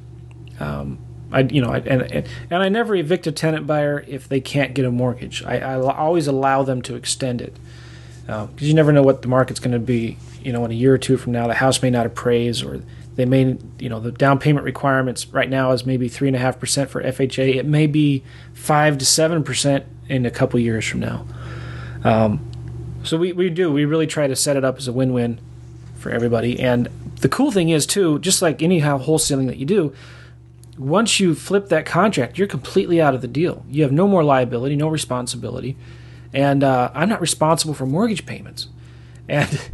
Um, 0.60 1.00
I, 1.36 1.42
you 1.42 1.62
know, 1.62 1.70
I, 1.70 1.80
and, 1.80 2.02
and 2.50 2.64
I 2.64 2.70
never 2.70 2.96
evict 2.96 3.28
a 3.28 3.32
tenant 3.32 3.68
buyer 3.68 4.06
if 4.08 4.30
they 4.30 4.40
can't 4.40 4.74
get 4.74 4.86
a 4.86 4.92
mortgage. 4.92 5.44
I, 5.44 5.58
I 5.58 5.76
always 5.76 6.28
allow 6.28 6.64
them 6.64 6.82
to 6.84 6.96
extend 6.96 7.42
it 7.42 7.58
because 8.22 8.50
uh, 8.50 8.66
you 8.66 8.74
never 8.74 8.94
know 8.94 9.04
what 9.04 9.22
the 9.22 9.28
market's 9.28 9.60
going 9.60 9.74
to 9.74 9.80
be. 9.80 10.18
You 10.42 10.54
know, 10.54 10.64
in 10.64 10.72
a 10.72 10.76
year 10.76 10.94
or 10.94 10.98
two 10.98 11.18
from 11.18 11.34
now, 11.34 11.48
the 11.48 11.56
house 11.56 11.82
may 11.82 11.90
not 11.90 12.06
appraise, 12.06 12.64
or 12.64 12.82
they 13.16 13.26
may, 13.26 13.58
you 13.80 13.90
know, 13.90 14.00
the 14.00 14.14
down 14.14 14.40
payment 14.40 14.64
requirements 14.64 15.28
right 15.28 15.50
now 15.50 15.72
is 15.72 15.86
maybe 15.86 16.08
three 16.08 16.30
and 16.30 16.38
a 16.38 16.40
half 16.40 16.58
percent 16.58 16.90
for 16.90 17.04
FHA. 17.04 17.56
It 17.56 17.66
may 17.66 17.86
be 17.86 18.24
five 18.54 18.98
to 19.00 19.06
seven 19.06 19.44
percent 19.44 19.86
in 20.08 20.26
a 20.26 20.32
couple 20.32 20.58
years 20.60 20.88
from 20.88 21.02
now. 21.02 21.26
Um, 22.06 22.50
so 23.04 23.18
we, 23.18 23.34
we 23.34 23.50
do. 23.50 23.74
We 23.74 23.84
really 23.84 24.08
try 24.08 24.28
to 24.28 24.36
set 24.38 24.56
it 24.56 24.64
up 24.64 24.78
as 24.78 24.88
a 24.88 24.94
win 24.94 25.12
win 25.12 25.40
for 25.98 26.12
everybody. 26.12 26.60
And 26.62 26.88
the 27.20 27.28
cool 27.28 27.52
thing 27.52 27.70
is, 27.70 27.86
too, 27.86 28.20
just 28.20 28.42
like 28.42 28.62
any 28.62 28.80
wholesaling 28.80 29.48
that 29.48 29.58
you 29.58 29.66
do, 29.66 29.94
once 30.78 31.20
you 31.20 31.36
flip 31.36 31.70
that 31.70 31.86
contract, 31.86 32.38
you're 32.38 32.48
completely 32.48 33.02
out 33.02 33.16
of 33.16 33.22
the 33.22 33.28
deal. 33.28 33.66
You 33.70 33.84
have 33.84 33.92
no 33.92 34.08
more 34.08 34.24
liability, 34.24 34.76
no 34.76 34.88
responsibility. 34.88 35.78
And 36.34 36.64
uh, 36.64 36.92
I'm 36.94 37.08
not 37.08 37.22
responsible 37.22 37.74
for 37.74 37.86
mortgage 37.86 38.26
payments. 38.26 38.68
And 39.30 39.72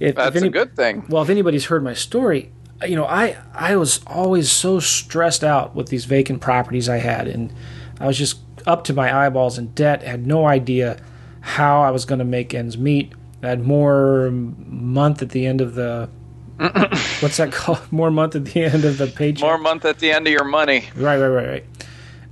if, 0.00 0.14
that's 0.14 0.36
if 0.36 0.36
any, 0.36 0.48
a 0.48 0.50
good 0.50 0.76
thing. 0.76 1.04
Well, 1.08 1.22
if 1.22 1.28
anybody's 1.28 1.66
heard 1.66 1.82
my 1.82 1.94
story, 1.94 2.52
you 2.86 2.96
know, 2.96 3.04
I, 3.04 3.36
I 3.52 3.76
was 3.76 4.00
always 4.06 4.50
so 4.50 4.80
stressed 4.80 5.42
out 5.42 5.74
with 5.74 5.88
these 5.88 6.04
vacant 6.04 6.40
properties 6.40 6.88
I 6.88 6.98
had. 6.98 7.26
And 7.26 7.52
I 7.98 8.06
was 8.06 8.18
just 8.18 8.38
up 8.66 8.84
to 8.84 8.92
my 8.92 9.26
eyeballs 9.26 9.58
in 9.58 9.68
debt, 9.68 10.02
had 10.02 10.26
no 10.26 10.46
idea 10.46 10.98
how 11.40 11.82
I 11.82 11.90
was 11.90 12.04
going 12.04 12.20
to 12.20 12.24
make 12.24 12.54
ends 12.54 12.78
meet. 12.78 13.12
I 13.42 13.48
had 13.48 13.62
more 13.62 14.30
month 14.30 15.20
at 15.20 15.30
the 15.30 15.46
end 15.46 15.60
of 15.60 15.74
the 15.74 16.08
what's 17.20 17.36
that 17.38 17.52
called? 17.52 17.80
More 17.92 18.10
month 18.10 18.36
at 18.36 18.44
the 18.44 18.64
end 18.64 18.84
of 18.84 18.98
the 18.98 19.06
paycheck. 19.06 19.42
More 19.42 19.58
month 19.58 19.84
at 19.84 19.98
the 19.98 20.12
end 20.12 20.26
of 20.26 20.32
your 20.32 20.44
money. 20.44 20.88
Right, 20.96 21.18
right, 21.18 21.28
right, 21.28 21.48
right. 21.48 21.64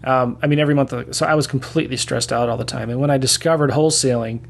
Um, 0.05 0.39
I 0.43 0.47
mean, 0.47 0.59
every 0.59 0.75
month. 0.75 1.15
So 1.15 1.27
I 1.27 1.35
was 1.35 1.47
completely 1.47 1.97
stressed 1.97 2.33
out 2.33 2.49
all 2.49 2.57
the 2.57 2.65
time. 2.65 2.91
And 2.91 3.01
when 3.01 3.11
I 3.11 3.19
discovered 3.19 3.71
wholesaling, 3.71 4.41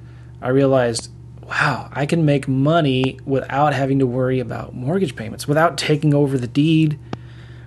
I 0.41 0.49
realized, 0.49 1.11
wow, 1.43 1.89
I 1.93 2.07
can 2.07 2.25
make 2.25 2.49
money 2.49 3.19
without 3.25 3.75
having 3.75 3.99
to 3.99 4.07
worry 4.07 4.41
about 4.41 4.75
mortgage 4.75 5.17
payments, 5.17 5.47
without 5.47 5.79
taking 5.79 6.15
over 6.15 6.39
the 6.39 6.47
deed, 6.47 6.99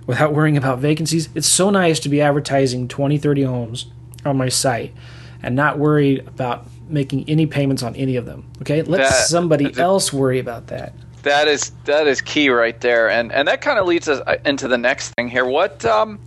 without 0.06 0.32
worrying 0.32 0.56
about 0.56 0.78
vacancies. 0.78 1.28
It's 1.34 1.46
so 1.46 1.70
nice 1.70 1.98
to 2.00 2.08
be 2.08 2.20
advertising 2.20 2.88
20, 2.88 3.18
30 3.18 3.42
homes 3.42 3.86
on 4.24 4.36
my 4.36 4.48
site 4.48 4.94
and 5.42 5.54
not 5.54 5.78
worried 5.78 6.26
about 6.26 6.66
making 6.88 7.28
any 7.28 7.46
payments 7.46 7.82
on 7.82 7.94
any 7.96 8.16
of 8.16 8.26
them. 8.26 8.50
Okay, 8.62 8.82
let 8.82 8.98
that, 8.98 9.12
somebody 9.12 9.76
else 9.78 10.12
worry 10.12 10.38
about 10.38 10.68
that. 10.68 10.94
That 11.26 11.48
is 11.48 11.72
that 11.84 12.06
is 12.06 12.20
key 12.20 12.50
right 12.50 12.80
there, 12.80 13.10
and 13.10 13.32
and 13.32 13.48
that 13.48 13.60
kind 13.60 13.78
of 13.78 13.86
leads 13.86 14.08
us 14.08 14.20
uh, 14.26 14.36
into 14.44 14.68
the 14.68 14.78
next 14.78 15.12
thing 15.14 15.28
here. 15.28 15.44
What 15.44 15.84
um, 15.84 16.20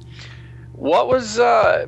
what 0.74 1.08
was 1.08 1.40
uh, 1.40 1.88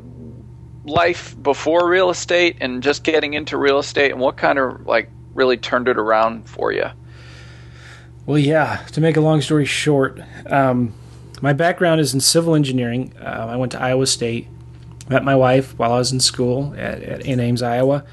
life 0.85 1.35
before 1.43 1.89
real 1.89 2.09
estate 2.09 2.57
and 2.61 2.81
just 2.81 3.03
getting 3.03 3.33
into 3.33 3.57
real 3.57 3.79
estate, 3.79 4.11
and 4.11 4.21
what 4.21 4.37
kind 4.37 4.57
of 4.57 4.87
like 4.87 5.09
really 5.33 5.57
turned 5.57 5.89
it 5.89 5.97
around 5.97 6.47
for 6.49 6.71
you? 6.71 6.85
Well, 8.25 8.37
yeah. 8.37 8.77
To 8.93 9.01
make 9.01 9.17
a 9.17 9.21
long 9.21 9.41
story 9.41 9.65
short, 9.65 10.21
um, 10.45 10.93
my 11.41 11.51
background 11.51 11.99
is 11.99 12.13
in 12.13 12.21
civil 12.21 12.55
engineering. 12.55 13.13
Uh, 13.19 13.47
I 13.49 13.57
went 13.57 13.73
to 13.73 13.81
Iowa 13.81 14.07
State 14.07 14.47
met 15.11 15.23
my 15.23 15.35
wife 15.35 15.77
while 15.77 15.91
I 15.91 15.97
was 15.97 16.11
in 16.11 16.19
school 16.19 16.73
at, 16.77 17.03
at 17.03 17.25
in 17.25 17.39
Ames, 17.39 17.61
Iowa. 17.61 18.05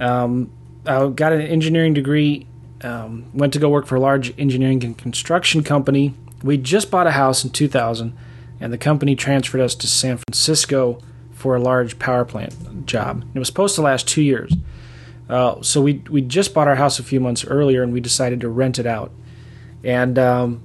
Um, 0.00 0.50
I 0.86 1.06
got 1.08 1.32
an 1.32 1.42
engineering 1.42 1.94
degree. 1.94 2.46
Um, 2.82 3.26
went 3.34 3.52
to 3.54 3.58
go 3.58 3.68
work 3.68 3.86
for 3.86 3.96
a 3.96 4.00
large 4.00 4.38
engineering 4.38 4.84
and 4.84 4.96
construction 4.96 5.64
company. 5.64 6.14
We 6.42 6.56
just 6.56 6.90
bought 6.90 7.06
a 7.06 7.12
house 7.12 7.42
in 7.42 7.50
2000, 7.50 8.16
and 8.60 8.72
the 8.72 8.78
company 8.78 9.16
transferred 9.16 9.60
us 9.60 9.74
to 9.76 9.86
San 9.86 10.18
Francisco 10.18 11.00
for 11.32 11.56
a 11.56 11.60
large 11.60 11.98
power 11.98 12.24
plant 12.24 12.86
job. 12.86 13.24
It 13.34 13.38
was 13.38 13.48
supposed 13.48 13.74
to 13.76 13.82
last 13.82 14.06
two 14.06 14.22
years. 14.22 14.52
Uh, 15.28 15.60
so 15.62 15.82
we 15.82 16.02
we 16.08 16.20
just 16.20 16.54
bought 16.54 16.68
our 16.68 16.76
house 16.76 16.98
a 16.98 17.02
few 17.02 17.20
months 17.20 17.44
earlier, 17.44 17.82
and 17.82 17.92
we 17.92 18.00
decided 18.00 18.40
to 18.40 18.48
rent 18.48 18.78
it 18.78 18.86
out. 18.86 19.12
And 19.84 20.18
um, 20.18 20.62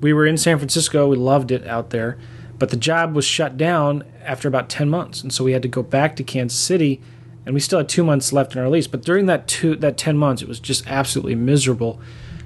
we 0.00 0.12
were 0.12 0.26
in 0.26 0.36
San 0.36 0.58
Francisco. 0.58 1.08
We 1.08 1.16
loved 1.16 1.50
it 1.50 1.66
out 1.66 1.90
there. 1.90 2.18
But 2.58 2.70
the 2.70 2.76
job 2.76 3.14
was 3.14 3.24
shut 3.24 3.56
down 3.56 4.04
after 4.22 4.46
about 4.46 4.68
10 4.68 4.88
months. 4.88 5.22
And 5.22 5.32
so 5.32 5.42
we 5.42 5.52
had 5.52 5.62
to 5.62 5.68
go 5.68 5.82
back 5.82 6.14
to 6.16 6.22
Kansas 6.22 6.58
City 6.58 7.00
and 7.44 7.54
we 7.54 7.60
still 7.60 7.78
had 7.78 7.88
two 7.88 8.04
months 8.04 8.32
left 8.32 8.54
in 8.54 8.60
our 8.60 8.68
lease. 8.68 8.86
But 8.86 9.02
during 9.02 9.26
that 9.26 9.48
two 9.48 9.76
that 9.76 9.96
ten 9.96 10.16
months, 10.16 10.42
it 10.42 10.48
was 10.48 10.60
just 10.60 10.86
absolutely 10.86 11.34
miserable. 11.34 12.00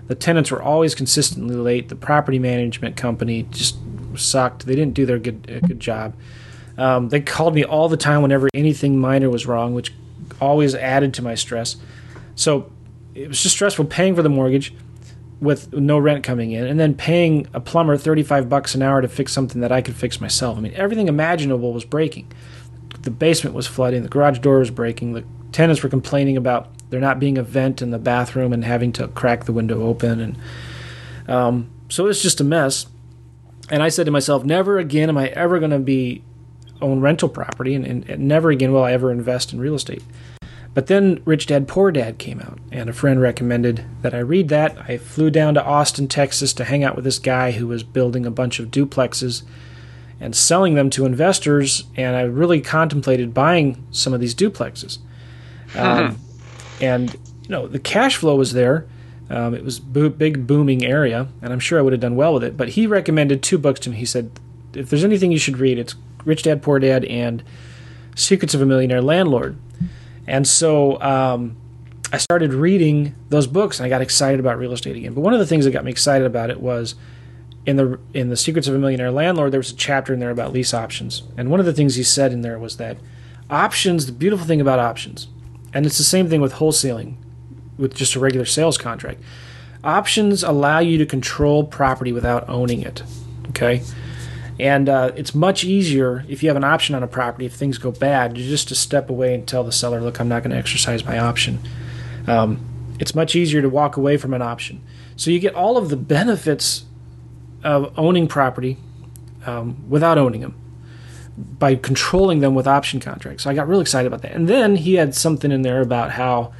The 0.06 0.14
tenants 0.14 0.50
were 0.50 0.62
always 0.62 0.94
consistently 0.94 1.56
late. 1.56 1.88
The 1.88 1.96
property 1.96 2.38
management 2.38 2.96
company 2.96 3.44
just 3.50 3.76
sucked. 4.14 4.66
They 4.66 4.74
didn't 4.74 4.94
do 4.94 5.04
their 5.04 5.18
good 5.18 5.62
good 5.66 5.80
job. 5.80 6.14
Um, 6.78 7.08
they 7.08 7.20
called 7.20 7.54
me 7.54 7.64
all 7.64 7.88
the 7.88 7.96
time 7.96 8.22
whenever 8.22 8.48
anything 8.54 8.98
minor 8.98 9.30
was 9.30 9.46
wrong, 9.46 9.74
which 9.74 9.92
always 10.40 10.74
added 10.74 11.14
to 11.14 11.22
my 11.22 11.34
stress. 11.34 11.76
So 12.34 12.70
it 13.14 13.28
was 13.28 13.42
just 13.42 13.54
stressful 13.54 13.86
paying 13.86 14.14
for 14.14 14.22
the 14.22 14.28
mortgage 14.28 14.74
with 15.40 15.72
no 15.72 15.98
rent 15.98 16.22
coming 16.22 16.52
in, 16.52 16.66
and 16.66 16.78
then 16.80 16.94
paying 16.94 17.46
a 17.52 17.60
plumber 17.60 17.96
thirty-five 17.96 18.48
bucks 18.48 18.74
an 18.74 18.82
hour 18.82 19.02
to 19.02 19.08
fix 19.08 19.32
something 19.32 19.60
that 19.60 19.72
I 19.72 19.82
could 19.82 19.96
fix 19.96 20.20
myself. 20.20 20.56
I 20.56 20.60
mean, 20.60 20.74
everything 20.74 21.08
imaginable 21.08 21.72
was 21.72 21.84
breaking. 21.84 22.30
The 23.06 23.12
basement 23.12 23.54
was 23.54 23.68
flooding. 23.68 24.02
The 24.02 24.08
garage 24.08 24.40
door 24.40 24.58
was 24.58 24.72
breaking. 24.72 25.12
The 25.12 25.24
tenants 25.52 25.80
were 25.80 25.88
complaining 25.88 26.36
about 26.36 26.72
there 26.90 26.98
not 26.98 27.20
being 27.20 27.38
a 27.38 27.42
vent 27.44 27.80
in 27.80 27.92
the 27.92 28.00
bathroom 28.00 28.52
and 28.52 28.64
having 28.64 28.90
to 28.94 29.06
crack 29.06 29.44
the 29.44 29.52
window 29.52 29.80
open, 29.86 30.20
and 30.20 30.36
um, 31.28 31.70
so 31.88 32.04
it 32.04 32.08
was 32.08 32.20
just 32.20 32.40
a 32.40 32.44
mess. 32.44 32.86
And 33.70 33.80
I 33.80 33.90
said 33.90 34.06
to 34.06 34.10
myself, 34.10 34.42
never 34.42 34.78
again 34.78 35.08
am 35.08 35.16
I 35.16 35.28
ever 35.28 35.60
going 35.60 35.70
to 35.70 35.78
be 35.78 36.24
own 36.82 37.00
rental 37.00 37.28
property, 37.28 37.76
and, 37.76 37.86
and, 37.86 38.10
and 38.10 38.26
never 38.26 38.50
again 38.50 38.72
will 38.72 38.82
I 38.82 38.90
ever 38.90 39.12
invest 39.12 39.52
in 39.52 39.60
real 39.60 39.76
estate. 39.76 40.02
But 40.74 40.88
then 40.88 41.22
Rich 41.24 41.46
Dad 41.46 41.68
Poor 41.68 41.92
Dad 41.92 42.18
came 42.18 42.40
out, 42.40 42.58
and 42.72 42.90
a 42.90 42.92
friend 42.92 43.20
recommended 43.20 43.84
that 44.02 44.14
I 44.14 44.18
read 44.18 44.48
that. 44.48 44.76
I 44.88 44.98
flew 44.98 45.30
down 45.30 45.54
to 45.54 45.64
Austin, 45.64 46.08
Texas 46.08 46.52
to 46.54 46.64
hang 46.64 46.82
out 46.82 46.96
with 46.96 47.04
this 47.04 47.20
guy 47.20 47.52
who 47.52 47.68
was 47.68 47.84
building 47.84 48.26
a 48.26 48.32
bunch 48.32 48.58
of 48.58 48.72
duplexes 48.72 49.44
and 50.20 50.34
selling 50.34 50.74
them 50.74 50.90
to 50.90 51.04
investors, 51.04 51.84
and 51.96 52.16
I 52.16 52.22
really 52.22 52.60
contemplated 52.60 53.34
buying 53.34 53.86
some 53.90 54.14
of 54.14 54.20
these 54.20 54.34
duplexes. 54.34 54.98
Um, 55.76 56.18
and, 56.80 57.12
you 57.12 57.48
know, 57.48 57.66
the 57.66 57.78
cash 57.78 58.16
flow 58.16 58.36
was 58.36 58.52
there. 58.52 58.86
Um, 59.28 59.54
it 59.54 59.64
was 59.64 59.78
bo- 59.80 60.08
big 60.08 60.46
booming 60.46 60.84
area, 60.84 61.28
and 61.42 61.52
I'm 61.52 61.60
sure 61.60 61.78
I 61.78 61.82
would 61.82 61.92
have 61.92 62.00
done 62.00 62.16
well 62.16 62.32
with 62.32 62.44
it. 62.44 62.56
But 62.56 62.70
he 62.70 62.86
recommended 62.86 63.42
two 63.42 63.58
books 63.58 63.80
to 63.80 63.90
me. 63.90 63.96
He 63.96 64.06
said, 64.06 64.30
if 64.72 64.88
there's 64.88 65.04
anything 65.04 65.32
you 65.32 65.38
should 65.38 65.58
read, 65.58 65.78
it's 65.78 65.94
Rich 66.24 66.44
Dad 66.44 66.62
Poor 66.62 66.78
Dad 66.78 67.04
and 67.04 67.42
Secrets 68.14 68.54
of 68.54 68.62
a 68.62 68.66
Millionaire 68.66 69.02
Landlord. 69.02 69.58
And 70.26 70.46
so 70.46 71.00
um, 71.02 71.56
I 72.12 72.18
started 72.18 72.54
reading 72.54 73.14
those 73.28 73.46
books, 73.46 73.78
and 73.78 73.86
I 73.86 73.88
got 73.88 74.00
excited 74.00 74.40
about 74.40 74.58
real 74.58 74.72
estate 74.72 74.96
again. 74.96 75.12
But 75.12 75.20
one 75.20 75.34
of 75.34 75.40
the 75.40 75.46
things 75.46 75.64
that 75.64 75.72
got 75.72 75.84
me 75.84 75.90
excited 75.90 76.26
about 76.26 76.50
it 76.50 76.60
was 76.60 76.94
in 77.66 77.76
the 77.76 77.98
in 78.14 78.30
the 78.30 78.36
Secrets 78.36 78.68
of 78.68 78.74
a 78.74 78.78
Millionaire 78.78 79.10
Landlord, 79.10 79.52
there 79.52 79.60
was 79.60 79.72
a 79.72 79.76
chapter 79.76 80.14
in 80.14 80.20
there 80.20 80.30
about 80.30 80.52
lease 80.52 80.72
options, 80.72 81.24
and 81.36 81.50
one 81.50 81.60
of 81.60 81.66
the 81.66 81.72
things 81.72 81.96
he 81.96 82.02
said 82.04 82.32
in 82.32 82.42
there 82.42 82.58
was 82.58 82.76
that 82.76 82.96
options. 83.50 84.06
The 84.06 84.12
beautiful 84.12 84.46
thing 84.46 84.60
about 84.60 84.78
options, 84.78 85.26
and 85.74 85.84
it's 85.84 85.98
the 85.98 86.04
same 86.04 86.28
thing 86.28 86.40
with 86.40 86.54
wholesaling, 86.54 87.16
with 87.76 87.94
just 87.94 88.14
a 88.14 88.20
regular 88.20 88.46
sales 88.46 88.78
contract. 88.78 89.20
Options 89.82 90.42
allow 90.42 90.78
you 90.78 90.96
to 90.98 91.06
control 91.06 91.64
property 91.64 92.12
without 92.12 92.48
owning 92.48 92.82
it. 92.82 93.02
Okay. 93.48 93.82
And 94.58 94.88
uh, 94.88 95.12
it's 95.16 95.34
much 95.34 95.64
easier 95.64 96.24
if 96.28 96.42
you 96.42 96.48
have 96.48 96.56
an 96.56 96.64
option 96.64 96.94
on 96.94 97.02
a 97.02 97.06
property. 97.06 97.44
If 97.44 97.52
things 97.52 97.76
go 97.76 97.90
bad, 97.90 98.34
just 98.34 98.68
to 98.68 98.74
step 98.74 99.10
away 99.10 99.34
and 99.34 99.46
tell 99.46 99.64
the 99.64 99.72
seller, 99.72 100.00
"Look, 100.00 100.18
I'm 100.18 100.28
not 100.28 100.42
going 100.42 100.52
to 100.52 100.56
exercise 100.56 101.04
my 101.04 101.18
option." 101.18 101.60
Um, 102.26 102.64
it's 102.98 103.14
much 103.14 103.36
easier 103.36 103.60
to 103.60 103.68
walk 103.68 103.98
away 103.98 104.16
from 104.16 104.32
an 104.32 104.40
option. 104.40 104.82
So 105.14 105.30
you 105.30 105.40
get 105.40 105.54
all 105.54 105.76
of 105.76 105.90
the 105.90 105.96
benefits 105.96 106.85
of 107.66 107.92
owning 107.98 108.28
property 108.28 108.76
um, 109.44 109.76
without 109.88 110.16
owning 110.16 110.40
them 110.40 110.54
by 111.36 111.74
controlling 111.74 112.40
them 112.40 112.54
with 112.54 112.66
option 112.66 113.00
contracts. 113.00 113.44
So 113.44 113.50
I 113.50 113.54
got 113.54 113.68
really 113.68 113.82
excited 113.82 114.06
about 114.06 114.22
that. 114.22 114.32
And 114.32 114.48
then 114.48 114.76
he 114.76 114.94
had 114.94 115.14
something 115.14 115.52
in 115.52 115.62
there 115.62 115.82
about 115.82 116.12
how 116.12 116.52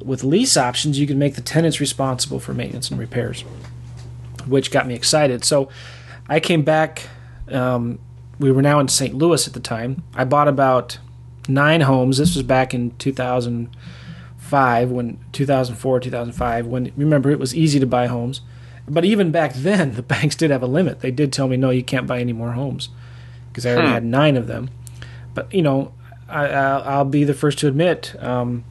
with 0.00 0.24
lease 0.24 0.56
options 0.56 0.98
you 0.98 1.06
can 1.06 1.18
make 1.18 1.34
the 1.34 1.42
tenants 1.42 1.80
responsible 1.80 2.40
for 2.40 2.54
maintenance 2.54 2.90
and 2.90 2.98
repairs, 2.98 3.42
which 4.46 4.70
got 4.70 4.86
me 4.86 4.94
excited. 4.94 5.44
So 5.44 5.68
I 6.28 6.40
came 6.40 6.62
back 6.62 7.08
um, 7.50 7.98
we 8.38 8.52
were 8.52 8.62
now 8.62 8.78
in 8.78 8.88
St. 8.88 9.14
Louis 9.14 9.46
at 9.46 9.52
the 9.52 9.60
time. 9.60 10.02
I 10.14 10.24
bought 10.24 10.48
about 10.48 10.98
nine 11.48 11.82
homes. 11.82 12.18
This 12.18 12.34
was 12.36 12.42
back 12.44 12.72
in 12.72 12.96
2005, 12.98 14.90
when 14.90 15.18
2004, 15.32 16.00
2005. 16.00 16.66
When 16.66 16.92
remember 16.96 17.30
it 17.30 17.38
was 17.38 17.54
easy 17.54 17.80
to 17.80 17.86
buy 17.86 18.06
homes, 18.06 18.40
but 18.88 19.04
even 19.04 19.30
back 19.30 19.54
then 19.54 19.94
the 19.94 20.02
banks 20.14 20.36
did 20.36 20.50
have 20.50 20.62
a 20.62 20.66
limit. 20.66 21.00
They 21.00 21.10
did 21.10 21.32
tell 21.32 21.48
me 21.48 21.56
no, 21.56 21.70
you 21.70 21.82
can't 21.82 22.06
buy 22.06 22.20
any 22.20 22.32
more 22.32 22.52
homes 22.52 22.88
because 23.50 23.66
I 23.66 23.72
already 23.72 23.88
hmm. 23.88 23.94
had 23.94 24.04
nine 24.04 24.36
of 24.36 24.46
them. 24.46 24.70
But 25.34 25.52
you 25.52 25.62
know, 25.62 25.92
I, 26.28 26.98
will 26.98 27.04
be 27.04 27.24
the 27.24 27.34
first 27.34 27.58
to 27.60 27.68
admit 27.68 28.14
um, 28.20 28.64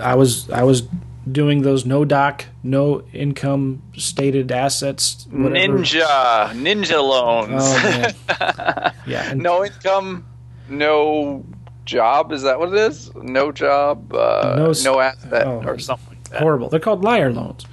I 0.00 0.14
was 0.14 0.48
I 0.50 0.62
was 0.62 0.88
doing 1.30 1.62
those 1.62 1.84
no 1.84 2.04
doc, 2.04 2.44
no 2.62 3.02
income 3.12 3.82
stated 3.96 4.50
assets. 4.52 5.26
Whatever. 5.30 5.78
Ninja, 5.78 6.50
ninja 6.52 7.02
loans. 7.02 7.62
Oh, 7.62 8.90
yeah. 9.06 9.34
no 9.34 9.64
income, 9.64 10.26
no 10.68 11.44
job. 11.84 12.32
Is 12.32 12.42
that 12.42 12.58
what 12.58 12.68
it 12.70 12.78
is? 12.78 13.14
No 13.14 13.52
job, 13.52 14.12
uh, 14.14 14.54
no, 14.56 14.72
no 14.84 15.00
asset, 15.00 15.46
oh, 15.46 15.62
or 15.64 15.78
something 15.78 16.16
like 16.30 16.40
Horrible. 16.40 16.68
They're 16.68 16.80
called 16.80 17.02
liar 17.02 17.32
loans. 17.32 17.66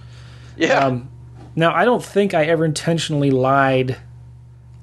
Yeah. 0.58 0.86
Um, 0.86 1.10
now, 1.56 1.74
I 1.74 1.86
don't 1.86 2.04
think 2.04 2.34
I 2.34 2.46
ever 2.46 2.66
intentionally 2.66 3.32
lied, 3.32 3.98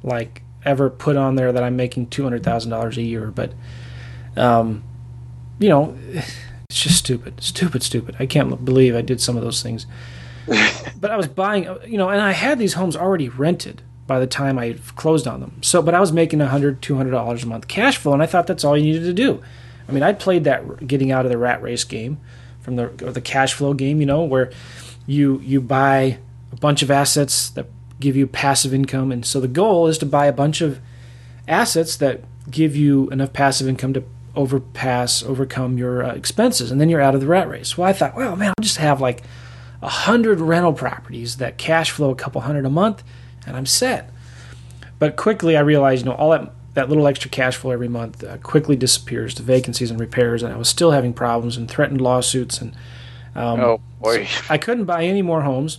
like 0.03 0.43
ever 0.65 0.91
put 0.91 1.17
on 1.17 1.37
there 1.37 1.53
that 1.53 1.63
I'm 1.63 1.77
making 1.77 2.09
two 2.09 2.23
hundred 2.23 2.43
thousand 2.43 2.71
dollars 2.71 2.97
a 2.97 3.03
year, 3.03 3.27
but, 3.31 3.53
um, 4.37 4.85
you 5.59 5.69
know 5.69 5.97
it's 6.71 6.85
just 6.85 6.99
stupid, 6.99 7.43
stupid, 7.43 7.83
stupid. 7.83 8.15
I 8.21 8.27
can't 8.27 8.65
believe 8.65 8.95
I 8.95 9.01
did 9.01 9.21
some 9.21 9.37
of 9.37 9.43
those 9.43 9.61
things. 9.61 9.87
but 11.01 11.11
I 11.11 11.17
was 11.17 11.27
buying, 11.27 11.65
you 11.85 11.99
know, 11.99 12.09
and 12.09 12.21
I 12.21 12.31
had 12.31 12.61
these 12.61 12.75
homes 12.75 12.95
already 12.95 13.29
rented 13.29 13.83
by 14.07 14.21
the 14.21 14.27
time 14.29 14.57
I 14.57 14.77
closed 14.95 15.27
on 15.27 15.41
them. 15.41 15.61
So, 15.63 15.83
but 15.83 15.95
I 15.95 16.01
was 16.01 16.13
making 16.13 16.41
a 16.41 16.47
hundred, 16.47 16.81
two 16.81 16.97
hundred 16.97 17.11
dollars 17.11 17.43
a 17.43 17.49
month 17.49 17.67
cash 17.67 17.97
flow, 17.97 18.13
and 18.13 18.23
I 18.23 18.27
thought 18.27 18.47
that's 18.47 18.65
all 18.65 18.77
you 18.77 18.85
needed 18.85 19.03
to 19.03 19.13
do. 19.13 19.43
I 19.89 19.93
mean, 19.93 20.05
I 20.05 20.13
played 20.13 20.45
that 20.45 20.87
getting 20.87 21.11
out 21.11 21.25
of 21.25 21.33
the 21.33 21.39
rat 21.39 21.61
race 21.61 21.83
game, 21.83 22.21
from 22.61 22.77
the 22.77 22.87
the 22.87 23.21
cash 23.21 23.53
flow 23.55 23.75
game, 23.75 23.99
you 23.99 24.07
know, 24.07 24.23
where 24.23 24.53
you 25.09 25.41
you 25.41 25.61
buy 25.61 26.19
a 26.53 26.57
bunch 26.57 26.83
of 26.83 26.91
assets 26.91 27.51
that 27.51 27.67
give 28.01 28.17
you 28.17 28.27
passive 28.27 28.73
income, 28.73 29.13
and 29.13 29.25
so 29.25 29.41
the 29.41 29.49
goal 29.49 29.87
is 29.87 29.99
to 29.99 30.07
buy 30.07 30.27
a 30.27 30.33
bunch 30.33 30.61
of 30.61 30.81
assets 31.47 31.97
that 31.97 32.23
give 32.51 32.75
you 32.75 33.09
enough 33.11 33.33
passive 33.33 33.69
income 33.69 33.93
to 33.93 34.05
overpass, 34.35 35.23
overcome 35.23 35.77
your 35.77 36.05
uh, 36.05 36.15
expenses, 36.15 36.71
and 36.71 36.81
then 36.81 36.89
you're 36.89 37.01
out 37.01 37.15
of 37.15 37.21
the 37.21 37.27
rat 37.27 37.49
race. 37.49 37.77
Well, 37.77 37.89
I 37.89 37.93
thought, 37.93 38.17
well, 38.17 38.37
man, 38.37 38.49
I'll 38.49 38.63
just 38.63 38.79
have 38.79 39.01
like 39.01 39.23
a 39.83 39.89
hundred 39.89 40.41
rental 40.41 40.73
properties 40.73 41.37
that 41.37 41.59
cash 41.59 41.91
flow 41.91 42.11
a 42.11 42.15
couple 42.15 42.41
hundred 42.43 42.65
a 42.65 42.71
month, 42.71 43.03
and 43.47 43.57
I'm 43.57 43.67
set. 43.67 44.11
But 44.99 45.17
quickly, 45.17 45.57
I 45.57 45.61
realized, 45.61 46.05
you 46.05 46.11
know, 46.11 46.17
all 46.17 46.31
that 46.31 46.53
that 46.75 46.89
little 46.89 47.09
extra 47.09 47.29
cash 47.29 47.57
flow 47.57 47.73
every 47.73 47.89
month 47.89 48.23
uh, 48.23 48.37
quickly 48.39 48.77
disappears 48.77 49.35
to 49.35 49.43
vacancies 49.43 49.91
and 49.91 49.99
repairs, 49.99 50.43
and 50.43 50.53
I 50.53 50.57
was 50.57 50.69
still 50.69 50.93
having 50.93 51.13
problems 51.13 51.57
and 51.57 51.69
threatened 51.69 52.01
lawsuits, 52.01 52.61
and 52.61 52.75
um, 53.35 53.61
oh 53.61 53.81
boy, 54.01 54.27
so 54.27 54.45
I 54.49 54.59
couldn't 54.59 54.85
buy 54.85 55.05
any 55.05 55.23
more 55.23 55.43
homes. 55.43 55.79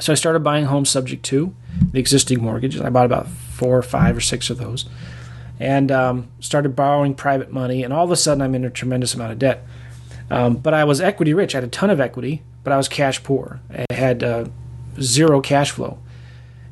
So 0.00 0.12
I 0.12 0.16
started 0.16 0.40
buying 0.40 0.64
homes 0.64 0.90
subject 0.90 1.24
to 1.26 1.54
the 1.92 1.98
existing 1.98 2.42
mortgages. 2.42 2.80
I 2.80 2.90
bought 2.90 3.06
about 3.06 3.28
four 3.28 3.78
or 3.78 3.82
five 3.82 4.16
or 4.16 4.20
six 4.20 4.50
of 4.50 4.58
those 4.58 4.86
and 5.60 5.92
um, 5.92 6.28
started 6.40 6.74
borrowing 6.74 7.14
private 7.14 7.52
money. 7.52 7.82
And 7.84 7.92
all 7.92 8.04
of 8.04 8.10
a 8.10 8.16
sudden, 8.16 8.42
I'm 8.42 8.54
in 8.54 8.64
a 8.64 8.70
tremendous 8.70 9.14
amount 9.14 9.32
of 9.32 9.38
debt. 9.38 9.66
Um, 10.30 10.56
but 10.56 10.74
I 10.74 10.84
was 10.84 11.00
equity 11.00 11.34
rich. 11.34 11.54
I 11.54 11.58
had 11.58 11.64
a 11.64 11.68
ton 11.68 11.90
of 11.90 12.00
equity, 12.00 12.42
but 12.64 12.72
I 12.72 12.76
was 12.76 12.88
cash 12.88 13.22
poor. 13.22 13.60
I 13.70 13.92
had 13.92 14.22
uh, 14.22 14.46
zero 15.00 15.40
cash 15.40 15.70
flow. 15.70 15.98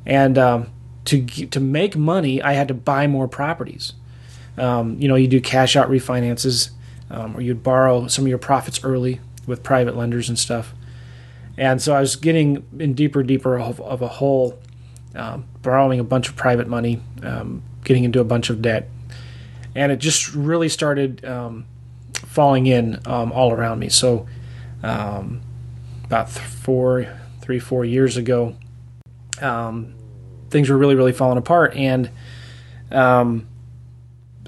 And 0.05 0.37
um, 0.37 0.71
to 1.05 1.25
to 1.25 1.61
make 1.61 1.97
money, 1.97 2.43
I 2.43 2.55
had 2.55 2.69
to 2.69 2.75
buy 2.75 3.07
more 3.07 3.29
properties. 3.29 3.93
Um, 4.59 4.99
you 4.99 5.07
know, 5.09 5.15
you 5.15 5.29
do 5.29 5.41
cash 5.41 5.77
out 5.77 5.89
refinances, 5.89 6.71
um, 7.11 7.37
or 7.37 7.41
you'd 7.41 7.63
borrow 7.63 8.09
some 8.09 8.25
of 8.25 8.29
your 8.29 8.39
profits 8.39 8.83
early 8.83 9.21
with 9.47 9.63
private 9.63 9.97
lenders 9.97 10.29
and 10.29 10.39
stuff. 10.39 10.75
And 11.57 11.83
so 11.83 11.95
I 11.95 12.01
was 12.01 12.17
getting 12.17 12.65
in 12.79 12.95
deeper, 12.95 13.23
deeper 13.23 13.59
of, 13.59 13.81
of 13.81 14.03
a 14.03 14.09
hole, 14.09 14.59
um, 15.15 15.45
borrowing 15.61 16.01
a 16.01 16.05
bunch 16.05 16.29
of 16.29 16.37
private 16.37 16.67
money, 16.67 17.01
um, 17.23 17.63
getting 17.85 18.05
into 18.05 18.21
a 18.21 18.25
bunch 18.25 18.49
of 18.51 18.63
debt, 18.63 18.89
and 19.75 19.93
it 19.93 19.97
just 19.97 20.35
really 20.35 20.69
started 20.69 21.25
um, 21.25 21.67
falling 22.15 22.67
in 22.67 23.01
um, 23.07 23.33
all 23.33 23.53
around 23.53 23.79
me. 23.79 23.89
So, 23.89 24.27
um, 24.83 25.43
about 26.05 26.29
th- 26.29 26.45
four, 26.47 27.21
three, 27.41 27.59
four 27.59 27.85
years 27.85 28.17
ago, 28.17 28.57
um, 29.41 29.95
things 30.51 30.71
were 30.71 30.77
really, 30.77 30.95
really 30.95 31.13
falling 31.13 31.39
apart, 31.39 31.75
and 31.77 32.11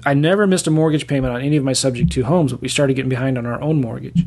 I 0.05 0.13
never 0.13 0.45
missed 0.45 0.67
a 0.67 0.71
mortgage 0.71 1.07
payment 1.07 1.33
on 1.33 1.41
any 1.41 1.57
of 1.57 1.63
my 1.63 1.73
subject 1.73 2.11
to 2.13 2.23
homes, 2.23 2.51
but 2.51 2.61
we 2.61 2.67
started 2.67 2.95
getting 2.95 3.09
behind 3.09 3.37
on 3.37 3.45
our 3.45 3.59
own 3.61 3.81
mortgage, 3.81 4.25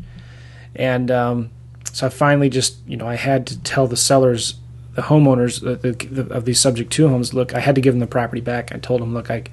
and 0.75 1.09
um, 1.09 1.51
so 1.85 2.07
I 2.07 2.09
finally 2.09 2.49
just, 2.49 2.77
you 2.87 2.97
know, 2.97 3.07
I 3.07 3.15
had 3.15 3.47
to 3.47 3.59
tell 3.61 3.87
the 3.87 3.97
sellers 3.97 4.55
the 4.95 5.03
homeowners 5.03 5.61
the, 5.61 5.91
the, 5.91 6.33
of 6.33 6.45
these 6.45 6.59
subject 6.59 6.91
to 6.93 7.07
homes, 7.07 7.33
look, 7.33 7.53
I 7.53 7.59
had 7.59 7.75
to 7.75 7.81
give 7.81 7.93
them 7.93 7.99
the 7.99 8.07
property 8.07 8.41
back. 8.41 8.73
I 8.73 8.77
told 8.77 9.01
them, 9.01 9.13
look, 9.13 9.31
I, 9.31 9.43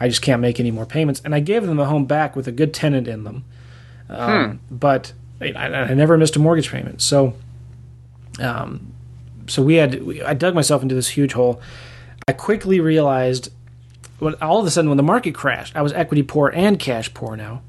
I 0.00 0.08
just 0.08 0.22
can't 0.22 0.40
make 0.42 0.58
any 0.58 0.70
more 0.70 0.86
payments, 0.86 1.22
and 1.24 1.34
I 1.34 1.40
gave 1.40 1.66
them 1.66 1.76
the 1.76 1.86
home 1.86 2.06
back 2.06 2.34
with 2.36 2.48
a 2.48 2.52
good 2.52 2.74
tenant 2.74 3.06
in 3.08 3.24
them, 3.24 3.44
Um, 4.08 4.60
But 4.70 5.12
I, 5.40 5.52
I 5.52 5.94
never 5.94 6.16
missed 6.18 6.36
a 6.36 6.38
mortgage 6.38 6.70
payment. 6.70 7.02
So, 7.02 7.34
um, 8.40 8.92
so 9.46 9.62
we 9.62 9.76
had 9.76 10.02
we, 10.02 10.22
I 10.22 10.34
dug 10.34 10.54
myself 10.54 10.82
into 10.82 10.94
this 10.94 11.08
huge 11.08 11.32
hole. 11.34 11.60
I 12.28 12.32
quickly 12.32 12.80
realized 12.80 13.50
when 14.18 14.34
all 14.42 14.60
of 14.60 14.66
a 14.66 14.70
sudden 14.70 14.88
when 14.90 14.96
the 14.96 15.02
market 15.02 15.34
crashed, 15.34 15.76
I 15.76 15.82
was 15.82 15.92
equity 15.92 16.22
poor 16.22 16.50
and 16.54 16.78
cash 16.78 17.12
poor 17.14 17.36
now, 17.36 17.62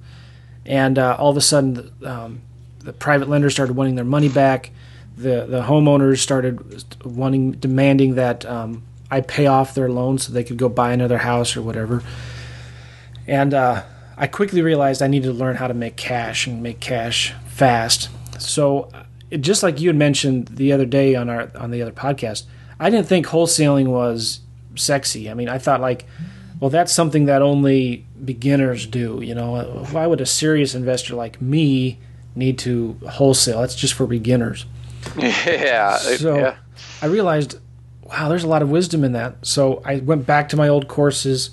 and 0.66 0.98
uh, 0.98 1.16
all 1.20 1.30
of 1.30 1.38
a 1.38 1.42
sudden 1.42 1.92
um, 2.04 2.42
the 2.88 2.94
private 2.94 3.28
lenders 3.28 3.52
started 3.52 3.74
wanting 3.74 3.96
their 3.96 4.06
money 4.06 4.30
back. 4.30 4.72
The 5.18 5.46
the 5.46 5.64
homeowners 5.64 6.20
started 6.20 7.06
wanting 7.06 7.52
demanding 7.52 8.16
that 8.16 8.46
um, 8.46 8.84
I 9.12 9.20
pay 9.20 9.46
off 9.46 9.76
their 9.76 9.90
loan 9.90 10.20
so 10.20 10.32
they 10.32 10.46
could 10.46 10.56
go 10.56 10.70
buy 10.70 10.94
another 10.94 11.18
house 11.18 11.58
or 11.58 11.62
whatever. 11.62 12.02
And 13.28 13.54
uh, 13.54 13.84
I 14.16 14.28
quickly 14.28 14.62
realized 14.62 15.02
I 15.02 15.08
needed 15.08 15.28
to 15.28 15.34
learn 15.34 15.58
how 15.58 15.68
to 15.68 15.74
make 15.74 15.98
cash 15.98 16.48
and 16.48 16.64
make 16.64 16.80
cash 16.80 17.34
fast. 17.48 18.08
So, 18.40 18.90
it, 19.30 19.40
just 19.40 19.64
like 19.64 19.82
you 19.82 19.90
had 19.90 19.98
mentioned 19.98 20.48
the 20.48 20.72
other 20.72 20.86
day 20.86 21.14
on 21.14 21.30
our 21.30 21.52
on 21.56 21.72
the 21.72 21.82
other 21.82 21.92
podcast, 21.92 22.46
I 22.80 22.90
didn't 22.90 23.08
think 23.08 23.28
wholesaling 23.28 23.88
was 23.88 24.40
sexy. 24.76 25.30
I 25.30 25.34
mean, 25.34 25.50
I 25.50 25.58
thought 25.58 25.82
like, 25.82 26.06
well, 26.62 26.70
that's 26.70 26.94
something 26.94 27.26
that 27.26 27.42
only 27.42 28.06
beginners 28.24 28.86
do. 28.86 29.20
You 29.22 29.36
know, 29.36 29.86
why 29.92 30.08
would 30.08 30.22
a 30.22 30.26
serious 30.26 30.74
investor 30.74 31.16
like 31.16 31.42
me 31.42 32.00
need 32.38 32.58
to 32.60 32.98
wholesale? 33.10 33.62
That's 33.62 33.76
just 33.76 33.94
for 33.94 34.06
beginners. 34.08 34.66
Yeah. 35.18 35.98
So 35.98 36.36
yeah. 36.38 36.56
I 37.02 37.06
realized, 37.06 37.60
wow, 38.04 38.28
there's 38.30 38.44
a 38.44 38.48
lot 38.48 38.62
of 38.62 38.70
wisdom 38.70 39.04
in 39.04 39.14
that. 39.14 39.36
So 39.46 39.82
I 39.86 39.98
went 39.98 40.26
back 40.26 40.50
to 40.50 40.58
my 40.58 40.68
old 40.68 40.88
courses. 40.88 41.52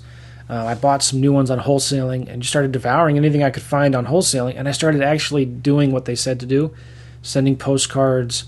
Uh, 0.49 0.65
I 0.65 0.75
bought 0.75 1.01
some 1.01 1.21
new 1.21 1.31
ones 1.33 1.49
on 1.49 1.59
wholesaling 1.59 2.27
and 2.27 2.41
just 2.41 2.51
started 2.51 2.71
devouring 2.71 3.17
anything 3.17 3.43
I 3.43 3.49
could 3.49 3.63
find 3.63 3.95
on 3.95 4.05
wholesaling. 4.05 4.55
And 4.57 4.67
I 4.67 4.71
started 4.71 5.01
actually 5.01 5.45
doing 5.45 5.91
what 5.91 6.05
they 6.05 6.15
said 6.15 6.39
to 6.41 6.45
do, 6.45 6.73
sending 7.21 7.55
postcards. 7.55 8.43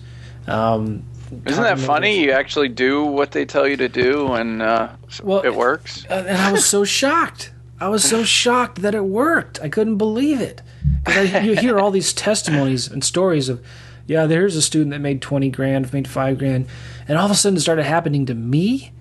Um, 0.45 1.03
Isn't 1.45 1.63
that 1.63 1.79
funny? 1.79 2.23
You 2.23 2.31
actually 2.31 2.69
do 2.69 3.03
what 3.03 3.31
they 3.31 3.45
tell 3.45 3.67
you 3.67 3.77
to 3.77 3.89
do, 3.89 4.33
and 4.33 4.61
uh, 4.61 4.89
Well, 5.23 5.41
it 5.41 5.55
works. 5.55 6.05
And 6.09 6.27
I 6.29 6.51
was 6.51 6.65
so 6.65 6.83
shocked. 6.83 7.51
I 7.79 7.89
was 7.89 8.03
so 8.03 8.23
shocked 8.23 8.81
that 8.81 8.95
it 8.95 9.05
worked. 9.05 9.59
I 9.61 9.69
couldn't 9.69 9.97
believe 9.97 10.41
it. 10.41 10.61
I, 11.05 11.41
you 11.41 11.55
hear 11.55 11.79
all 11.79 11.91
these 11.91 12.13
testimonies 12.27 12.87
and 12.87 13.03
stories 13.03 13.49
of, 13.49 13.63
yeah, 14.07 14.25
there's 14.25 14.55
a 14.55 14.61
student 14.61 14.91
that 14.91 14.99
made 14.99 15.21
20 15.21 15.49
grand, 15.49 15.91
made 15.93 16.07
five 16.07 16.39
grand. 16.39 16.67
And 17.07 17.17
all 17.17 17.25
of 17.25 17.31
a 17.31 17.35
sudden 17.35 17.57
it 17.57 17.61
started 17.61 17.85
happening 17.85 18.25
to 18.25 18.33
me. 18.33 18.93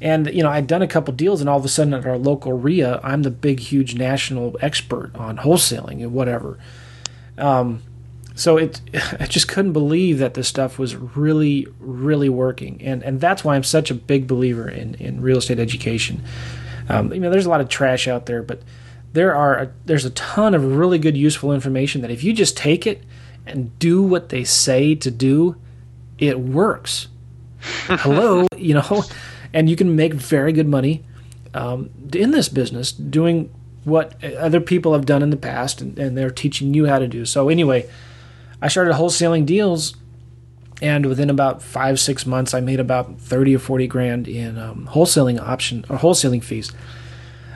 And, 0.00 0.26
you 0.32 0.42
know, 0.42 0.50
I'd 0.50 0.66
done 0.66 0.82
a 0.82 0.86
couple 0.86 1.14
deals, 1.14 1.40
and 1.40 1.48
all 1.48 1.58
of 1.58 1.64
a 1.64 1.68
sudden 1.68 1.94
at 1.94 2.04
our 2.06 2.18
local 2.18 2.52
RIA, 2.52 3.00
I'm 3.02 3.22
the 3.22 3.30
big, 3.30 3.58
huge 3.58 3.94
national 3.94 4.56
expert 4.60 5.10
on 5.14 5.38
wholesaling 5.38 6.02
and 6.02 6.12
whatever. 6.12 6.58
Um, 7.38 7.82
so 8.34 8.56
it, 8.58 8.80
I 9.18 9.26
just 9.26 9.48
couldn't 9.48 9.72
believe 9.72 10.18
that 10.18 10.34
this 10.34 10.48
stuff 10.48 10.78
was 10.78 10.94
really, 10.94 11.66
really 11.78 12.28
working, 12.28 12.82
and 12.82 13.02
and 13.02 13.20
that's 13.20 13.44
why 13.44 13.54
I'm 13.54 13.62
such 13.62 13.90
a 13.90 13.94
big 13.94 14.26
believer 14.26 14.68
in 14.68 14.94
in 14.96 15.22
real 15.22 15.38
estate 15.38 15.58
education. 15.58 16.22
Um, 16.88 17.12
you 17.12 17.20
know, 17.20 17.30
there's 17.30 17.46
a 17.46 17.50
lot 17.50 17.60
of 17.60 17.68
trash 17.68 18.06
out 18.08 18.26
there, 18.26 18.42
but 18.42 18.62
there 19.12 19.34
are 19.34 19.56
a, 19.56 19.72
there's 19.86 20.04
a 20.04 20.10
ton 20.10 20.54
of 20.54 20.76
really 20.76 20.98
good, 20.98 21.16
useful 21.16 21.52
information 21.52 22.02
that 22.02 22.10
if 22.10 22.24
you 22.24 22.32
just 22.32 22.56
take 22.56 22.86
it 22.86 23.02
and 23.46 23.78
do 23.78 24.02
what 24.02 24.28
they 24.28 24.44
say 24.44 24.94
to 24.96 25.10
do, 25.10 25.56
it 26.18 26.40
works. 26.40 27.08
Hello, 27.86 28.46
you 28.56 28.74
know, 28.74 29.04
and 29.52 29.70
you 29.70 29.76
can 29.76 29.96
make 29.96 30.14
very 30.14 30.52
good 30.52 30.68
money 30.68 31.04
um, 31.54 31.90
in 32.12 32.32
this 32.32 32.48
business 32.48 32.92
doing 32.92 33.52
what 33.84 34.22
other 34.24 34.60
people 34.60 34.92
have 34.94 35.06
done 35.06 35.22
in 35.22 35.30
the 35.30 35.36
past, 35.36 35.80
and, 35.80 35.98
and 35.98 36.16
they're 36.16 36.30
teaching 36.30 36.74
you 36.74 36.86
how 36.86 36.98
to 36.98 37.06
do. 37.06 37.24
So 37.24 37.48
anyway, 37.48 37.88
I 38.60 38.68
started 38.68 38.94
wholesaling 38.94 39.46
deals, 39.46 39.94
and 40.82 41.06
within 41.06 41.30
about 41.30 41.62
five 41.62 41.98
six 42.00 42.26
months, 42.26 42.54
I 42.54 42.60
made 42.60 42.80
about 42.80 43.18
thirty 43.20 43.54
or 43.54 43.58
forty 43.58 43.86
grand 43.86 44.28
in 44.28 44.58
um, 44.58 44.88
wholesaling 44.92 45.40
option 45.40 45.84
or 45.88 45.98
wholesaling 45.98 46.42
fees. 46.42 46.72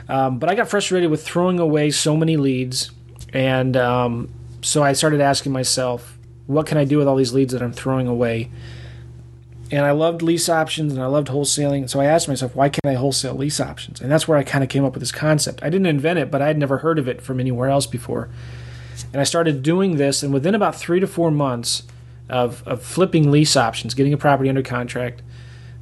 Um, 0.09 0.39
but 0.39 0.49
I 0.49 0.55
got 0.55 0.69
frustrated 0.69 1.11
with 1.11 1.23
throwing 1.23 1.59
away 1.59 1.91
so 1.91 2.17
many 2.17 2.37
leads, 2.37 2.91
and 3.33 3.77
um, 3.77 4.31
so 4.63 4.83
I 4.83 4.93
started 4.93 5.21
asking 5.21 5.53
myself, 5.53 6.19
what 6.47 6.67
can 6.67 6.79
I 6.79 6.85
do 6.85 6.99
with 6.99 7.07
all 7.07 7.17
these 7.17 7.33
leads 7.33 7.53
that 7.53 7.63
I'm 7.63 7.73
throwing 7.73 8.09
away? 8.09 8.51
And 9.71 9.85
I 9.85 9.91
loved 9.91 10.23
lease 10.23 10.49
options 10.49 10.95
and 10.95 11.03
I 11.03 11.07
loved 11.07 11.29
wholesaling. 11.29 11.91
So 11.91 12.01
I 12.01 12.07
asked 12.07 12.27
myself, 12.27 12.57
why 12.57 12.71
can't 12.71 12.87
I 12.87 12.95
wholesale 12.95 13.35
lease 13.35 13.61
options? 13.61 14.01
And 14.01 14.11
that's 14.11 14.27
where 14.27 14.39
I 14.39 14.43
kind 14.43 14.65
of 14.65 14.71
came 14.71 14.83
up 14.83 14.95
with 14.95 15.03
this 15.03 15.13
concept. 15.13 15.63
I 15.63 15.69
didn't 15.69 15.89
invent 15.89 16.19
it, 16.19 16.31
but 16.31 16.41
I 16.41 16.47
had 16.47 16.57
never 16.57 16.79
heard 16.79 16.99
of 16.99 17.07
it 17.07 17.21
from 17.21 17.39
anywhere 17.39 17.69
else 17.69 17.87
before. 17.87 18.31
And 19.13 19.21
I 19.21 19.25
started 19.25 19.63
doing 19.63 19.97
this, 19.97 20.23
and 20.23 20.33
within 20.33 20.55
about 20.55 20.75
three 20.75 21.01
to 21.01 21.07
four 21.07 21.31
months 21.31 21.83
of, 22.29 22.67
of 22.67 22.83
flipping 22.83 23.31
lease 23.31 23.57
options, 23.57 23.95
getting 23.95 24.13
a 24.13 24.19
property 24.19 24.49
under 24.49 24.63
contract, 24.63 25.23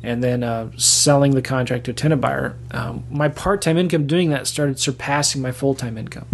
and 0.03 0.23
then 0.23 0.43
uh, 0.43 0.71
selling 0.77 1.33
the 1.33 1.43
contract 1.43 1.85
to 1.85 1.91
a 1.91 1.95
tenant 1.95 2.21
buyer, 2.21 2.57
um, 2.71 3.05
my 3.11 3.29
part 3.29 3.63
time 3.63 3.77
income 3.77 4.07
doing 4.07 4.31
that 4.31 4.47
started 4.47 4.79
surpassing 4.79 5.43
my 5.43 5.53
full 5.53 5.75
time 5.75 5.99
income. 5.99 6.27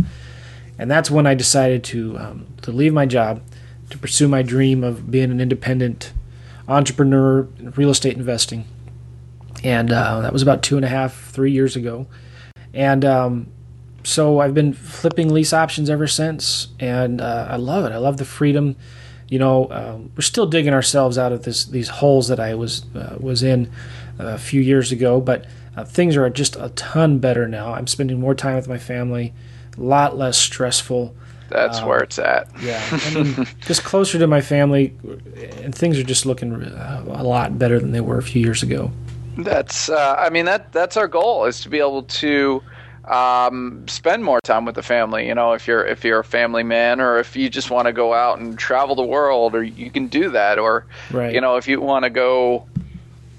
And 0.78 0.90
that's 0.90 1.10
when 1.10 1.26
I 1.26 1.34
decided 1.34 1.84
to, 1.84 2.18
um, 2.18 2.46
to 2.62 2.72
leave 2.72 2.92
my 2.92 3.06
job 3.06 3.42
to 3.90 3.98
pursue 3.98 4.26
my 4.26 4.42
dream 4.42 4.82
of 4.82 5.10
being 5.10 5.30
an 5.30 5.40
independent 5.40 6.12
entrepreneur 6.68 7.46
in 7.58 7.70
real 7.72 7.90
estate 7.90 8.16
investing. 8.16 8.64
And 9.62 9.92
uh, 9.92 10.22
that 10.22 10.32
was 10.32 10.42
about 10.42 10.62
two 10.62 10.76
and 10.76 10.84
a 10.84 10.88
half, 10.88 11.30
three 11.30 11.52
years 11.52 11.76
ago. 11.76 12.06
And 12.74 13.04
um, 13.04 13.46
so 14.02 14.40
I've 14.40 14.54
been 14.54 14.72
flipping 14.72 15.32
lease 15.32 15.52
options 15.52 15.88
ever 15.88 16.06
since, 16.06 16.68
and 16.80 17.20
uh, 17.20 17.48
I 17.50 17.56
love 17.56 17.84
it. 17.84 17.92
I 17.92 17.98
love 17.98 18.16
the 18.16 18.24
freedom. 18.24 18.76
You 19.32 19.38
know, 19.38 19.64
uh, 19.64 19.96
we're 20.14 20.20
still 20.20 20.44
digging 20.46 20.74
ourselves 20.74 21.16
out 21.16 21.32
of 21.32 21.44
this 21.44 21.64
these 21.64 21.88
holes 21.88 22.28
that 22.28 22.38
I 22.38 22.54
was 22.54 22.84
uh, 22.94 23.16
was 23.18 23.42
in 23.42 23.70
a 24.18 24.36
few 24.36 24.60
years 24.60 24.92
ago, 24.92 25.22
but 25.22 25.46
uh, 25.74 25.84
things 25.84 26.18
are 26.18 26.28
just 26.28 26.54
a 26.56 26.68
ton 26.76 27.18
better 27.18 27.48
now. 27.48 27.72
I'm 27.72 27.86
spending 27.86 28.20
more 28.20 28.34
time 28.34 28.56
with 28.56 28.68
my 28.68 28.76
family, 28.76 29.32
a 29.78 29.80
lot 29.80 30.18
less 30.18 30.36
stressful. 30.36 31.14
That's 31.48 31.78
Um, 31.78 31.88
where 31.88 32.00
it's 32.00 32.18
at. 32.18 32.48
Yeah, 32.60 32.82
I 32.92 33.14
mean, 33.14 33.46
just 33.66 33.84
closer 33.84 34.18
to 34.18 34.26
my 34.26 34.42
family, 34.42 34.94
and 35.62 35.74
things 35.74 35.98
are 35.98 36.02
just 36.04 36.26
looking 36.26 36.52
uh, 36.52 37.04
a 37.08 37.24
lot 37.24 37.58
better 37.58 37.80
than 37.80 37.92
they 37.92 38.02
were 38.02 38.18
a 38.18 38.22
few 38.22 38.42
years 38.42 38.62
ago. 38.62 38.90
That's 39.38 39.88
uh, 39.88 40.14
I 40.18 40.28
mean 40.28 40.44
that 40.44 40.72
that's 40.72 40.98
our 40.98 41.08
goal 41.08 41.46
is 41.46 41.60
to 41.62 41.70
be 41.70 41.78
able 41.78 42.02
to 42.02 42.62
um, 43.04 43.86
spend 43.88 44.24
more 44.24 44.40
time 44.44 44.64
with 44.64 44.74
the 44.76 44.82
family. 44.82 45.26
You 45.26 45.34
know, 45.34 45.52
if 45.52 45.66
you're 45.66 45.84
if 45.84 46.04
you're 46.04 46.20
a 46.20 46.24
family 46.24 46.62
man, 46.62 47.00
or 47.00 47.18
if 47.18 47.34
you 47.36 47.50
just 47.50 47.70
want 47.70 47.86
to 47.86 47.92
go 47.92 48.14
out 48.14 48.38
and 48.38 48.58
travel 48.58 48.94
the 48.94 49.02
world, 49.02 49.54
or 49.54 49.62
you 49.62 49.90
can 49.90 50.06
do 50.08 50.30
that, 50.30 50.58
or 50.58 50.86
Right. 51.10 51.34
you 51.34 51.40
know, 51.40 51.56
if 51.56 51.66
you 51.68 51.80
want 51.80 52.04
to 52.04 52.10
go 52.10 52.66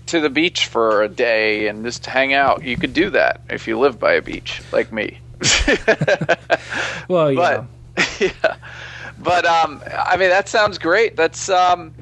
to 0.08 0.20
the 0.20 0.30
beach 0.30 0.68
for 0.68 1.02
a 1.02 1.08
day 1.08 1.68
and 1.68 1.86
just 1.86 2.06
hang 2.06 2.34
out, 2.34 2.64
you 2.64 2.76
could 2.76 2.94
do 2.94 3.10
that 3.12 3.42
if 3.50 3.68
you 3.68 3.80
live 3.80 4.00
by 4.00 4.14
a 4.14 4.22
beach 4.22 4.62
like 4.72 4.92
me. 4.92 5.20
Well, 7.08 7.32
yeah. 7.32 7.66
but 7.96 8.08
yeah, 8.22 8.56
but 9.20 9.46
um, 9.46 9.82
I 9.98 10.18
mean 10.18 10.30
that 10.30 10.48
sounds 10.50 10.78
great. 10.78 11.16
That's 11.16 11.50
um, 11.50 11.94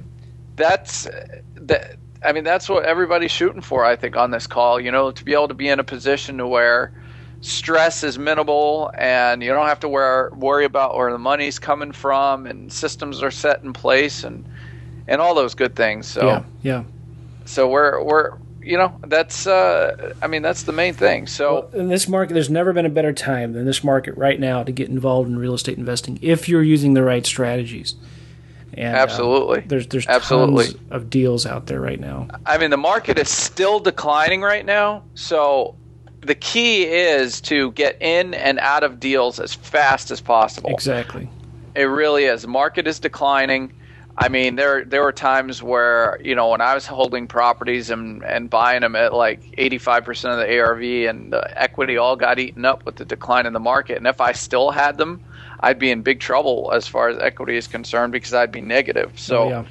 that's 0.55 1.07
that. 1.55 1.95
I 2.23 2.33
mean 2.33 2.43
that's 2.43 2.69
what 2.69 2.85
everybody's 2.85 3.31
shooting 3.31 3.61
for. 3.61 3.83
I 3.83 3.95
think 3.95 4.15
on 4.15 4.31
this 4.31 4.45
call, 4.47 4.79
you 4.79 4.91
know, 4.91 5.11
to 5.11 5.23
be 5.25 5.33
able 5.33 5.47
to 5.47 5.53
be 5.55 5.67
in 5.69 5.79
a 5.79 5.83
position 5.83 6.37
to 6.37 6.47
where 6.47 6.91
stress 7.41 8.03
is 8.03 8.19
minimal 8.19 8.91
and 8.97 9.43
you 9.43 9.49
don't 9.49 9.67
have 9.67 9.79
to 9.79 9.89
wor- 9.89 10.31
worry 10.35 10.65
about 10.65 10.95
where 10.95 11.11
the 11.11 11.17
money's 11.17 11.59
coming 11.59 11.91
from 11.91 12.45
and 12.45 12.71
systems 12.71 13.21
are 13.21 13.31
set 13.31 13.63
in 13.63 13.73
place 13.73 14.23
and 14.23 14.47
and 15.07 15.19
all 15.19 15.33
those 15.33 15.55
good 15.55 15.75
things. 15.75 16.07
So 16.07 16.25
yeah, 16.25 16.43
yeah. 16.61 16.83
so 17.45 17.67
we're 17.67 18.01
we're 18.03 18.37
you 18.61 18.77
know 18.77 18.95
that's 19.07 19.47
uh, 19.47 20.13
I 20.21 20.27
mean 20.27 20.43
that's 20.43 20.63
the 20.63 20.71
main 20.71 20.93
thing. 20.93 21.27
So. 21.27 21.53
Well, 21.53 21.81
in 21.81 21.89
this 21.89 22.07
market, 22.07 22.33
there's 22.33 22.49
never 22.49 22.73
been 22.73 22.85
a 22.85 22.89
better 22.89 23.11
time 23.11 23.53
than 23.53 23.65
this 23.65 23.83
market 23.83 24.15
right 24.15 24.39
now 24.39 24.63
to 24.63 24.71
get 24.71 24.89
involved 24.89 25.29
in 25.29 25.37
real 25.37 25.55
estate 25.55 25.77
investing 25.77 26.19
if 26.21 26.47
you're 26.47 26.63
using 26.63 26.93
the 26.93 27.03
right 27.03 27.25
strategies. 27.25 27.95
And, 28.73 28.95
uh, 28.95 28.99
Absolutely. 28.99 29.61
there's 29.61 29.87
there's 29.87 30.07
Absolutely. 30.07 30.65
tons 30.65 30.77
of 30.91 31.09
deals 31.09 31.45
out 31.45 31.65
there 31.65 31.81
right 31.81 31.99
now. 31.99 32.27
I 32.45 32.57
mean, 32.57 32.69
the 32.69 32.77
market 32.77 33.17
is 33.17 33.29
still 33.29 33.79
declining 33.79 34.41
right 34.41 34.65
now. 34.65 35.03
So 35.15 35.75
the 36.21 36.35
key 36.35 36.83
is 36.83 37.41
to 37.41 37.71
get 37.71 38.01
in 38.01 38.33
and 38.33 38.59
out 38.59 38.83
of 38.83 38.99
deals 38.99 39.39
as 39.39 39.53
fast 39.53 40.11
as 40.11 40.21
possible. 40.21 40.69
Exactly. 40.69 41.29
It 41.75 41.83
really 41.85 42.25
is. 42.25 42.43
The 42.43 42.47
market 42.47 42.85
is 42.87 42.99
declining. 42.99 43.73
I 44.17 44.27
mean, 44.27 44.55
there 44.57 44.83
there 44.83 45.01
were 45.01 45.13
times 45.13 45.63
where 45.63 46.19
you 46.21 46.35
know 46.35 46.49
when 46.49 46.59
I 46.61 46.73
was 46.75 46.85
holding 46.85 47.27
properties 47.27 47.89
and 47.89 48.23
and 48.23 48.49
buying 48.49 48.81
them 48.81 48.95
at 48.95 49.13
like 49.13 49.41
85% 49.57 50.09
of 50.33 50.37
the 50.47 50.59
ARV 50.59 51.09
and 51.09 51.31
the 51.31 51.59
equity 51.61 51.97
all 51.97 52.15
got 52.17 52.37
eaten 52.37 52.65
up 52.65 52.85
with 52.85 52.97
the 52.97 53.05
decline 53.05 53.45
in 53.45 53.53
the 53.53 53.59
market. 53.59 53.97
And 53.97 54.05
if 54.05 54.19
I 54.19 54.33
still 54.33 54.69
had 54.69 54.97
them, 54.97 55.23
I'd 55.61 55.79
be 55.79 55.89
in 55.91 56.01
big 56.01 56.19
trouble 56.19 56.71
as 56.75 56.87
far 56.87 57.07
as 57.07 57.17
equity 57.19 57.55
is 57.55 57.67
concerned 57.67 58.11
because 58.11 58.33
I'd 58.33 58.51
be 58.51 58.61
negative. 58.61 59.13
So 59.17 59.43
Oh, 59.43 59.49
yeah. 59.49 59.65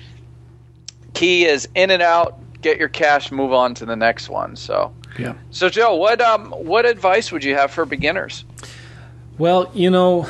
key 1.12 1.44
is 1.44 1.68
in 1.74 1.90
and 1.90 2.02
out, 2.02 2.40
get 2.62 2.78
your 2.78 2.88
cash, 2.88 3.30
move 3.30 3.52
on 3.52 3.74
to 3.74 3.84
the 3.84 3.96
next 3.96 4.30
one. 4.30 4.56
So 4.56 4.92
Yeah. 5.18 5.34
so 5.50 5.68
Joe, 5.68 5.96
what 5.96 6.20
um 6.20 6.50
what 6.52 6.86
advice 6.86 7.32
would 7.32 7.44
you 7.44 7.54
have 7.56 7.70
for 7.70 7.84
beginners? 7.84 8.44
Well, 9.38 9.70
you 9.74 9.90
know, 9.90 10.28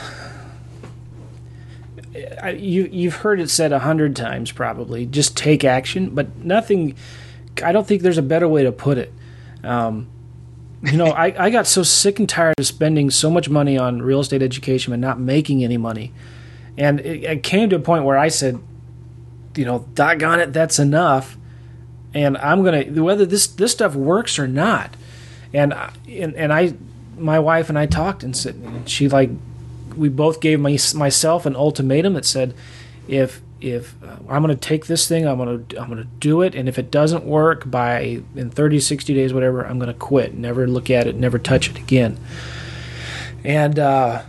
I, 2.43 2.51
you 2.51 2.89
you've 2.91 3.17
heard 3.17 3.41
it 3.41 3.51
said 3.51 3.73
a 3.73 3.79
hundred 3.81 4.17
times 4.17 4.53
probably. 4.53 5.07
Just 5.07 5.37
take 5.37 5.65
action, 5.65 6.11
but 6.15 6.37
nothing. 6.39 6.95
I 7.63 7.73
don't 7.73 7.87
think 7.87 8.03
there's 8.03 8.19
a 8.19 8.23
better 8.23 8.49
way 8.49 8.63
to 8.65 8.73
put 8.73 8.99
it. 8.99 9.13
Um, 9.63 10.09
you 10.83 10.97
know, 10.97 11.07
I, 11.09 11.47
I 11.47 11.51
got 11.51 11.67
so 11.67 11.83
sick 11.83 12.19
and 12.19 12.29
tired 12.29 12.55
of 12.59 12.67
spending 12.67 13.11
so 13.11 13.31
much 13.31 13.51
money 13.51 13.77
on 13.77 14.01
real 14.01 14.21
estate 14.21 14.43
education 14.43 14.93
and 14.93 15.01
not 15.03 15.21
making 15.21 15.63
any 15.63 15.77
money. 15.77 16.13
And 16.79 17.01
it, 17.01 17.23
it 17.25 17.43
came 17.43 17.69
to 17.71 17.77
a 17.77 17.81
point 17.81 18.05
where 18.05 18.17
I 18.17 18.29
said, 18.29 18.59
you 19.57 19.65
know, 19.67 19.87
doggone 19.95 20.41
it, 20.41 20.53
that's 20.53 20.79
enough. 20.79 21.37
And 22.13 22.37
I'm 22.39 22.65
gonna 22.65 22.85
whether 22.85 23.25
this 23.25 23.47
this 23.47 23.73
stuff 23.73 23.95
works 23.95 24.39
or 24.39 24.49
not. 24.49 24.97
And 25.53 25.75
and 26.09 26.35
and 26.35 26.53
I, 26.53 26.75
my 27.19 27.39
wife 27.39 27.69
and 27.69 27.79
I 27.79 27.87
talked 27.87 28.23
and 28.23 28.37
said, 28.37 28.55
and 28.57 28.89
she 28.89 29.09
like, 29.09 29.31
we 29.97 30.09
both 30.09 30.41
gave 30.41 30.61
my, 30.61 30.79
myself 30.95 31.47
an 31.47 31.57
ultimatum 31.57 32.15
that 32.15 32.25
said, 32.25 32.55
if 33.09 33.41
if 33.61 33.95
uh, 34.03 34.17
I'm 34.29 34.47
to 34.47 34.57
take 34.57 34.87
this 34.87 35.07
thing, 35.07 35.27
I'm 35.27 35.39
to 35.67 35.81
I'm 35.81 35.95
to 35.95 36.05
do 36.05 36.43
it, 36.43 36.55
and 36.55 36.69
if 36.69 36.79
it 36.79 36.91
doesn't 36.91 37.25
work 37.25 37.71
by 37.71 38.23
in 38.35 38.51
30, 38.51 38.81
60 38.81 39.15
days, 39.15 39.35
whatever, 39.35 39.67
I'm 39.67 39.79
to 39.81 39.95
quit, 39.95 40.35
never 40.35 40.67
look 40.67 40.91
at 40.91 41.07
it, 41.07 41.17
never 41.17 41.39
touch 41.39 41.69
it 41.69 41.79
again. 41.79 42.19
And 43.45 43.79
uh, 43.79 44.23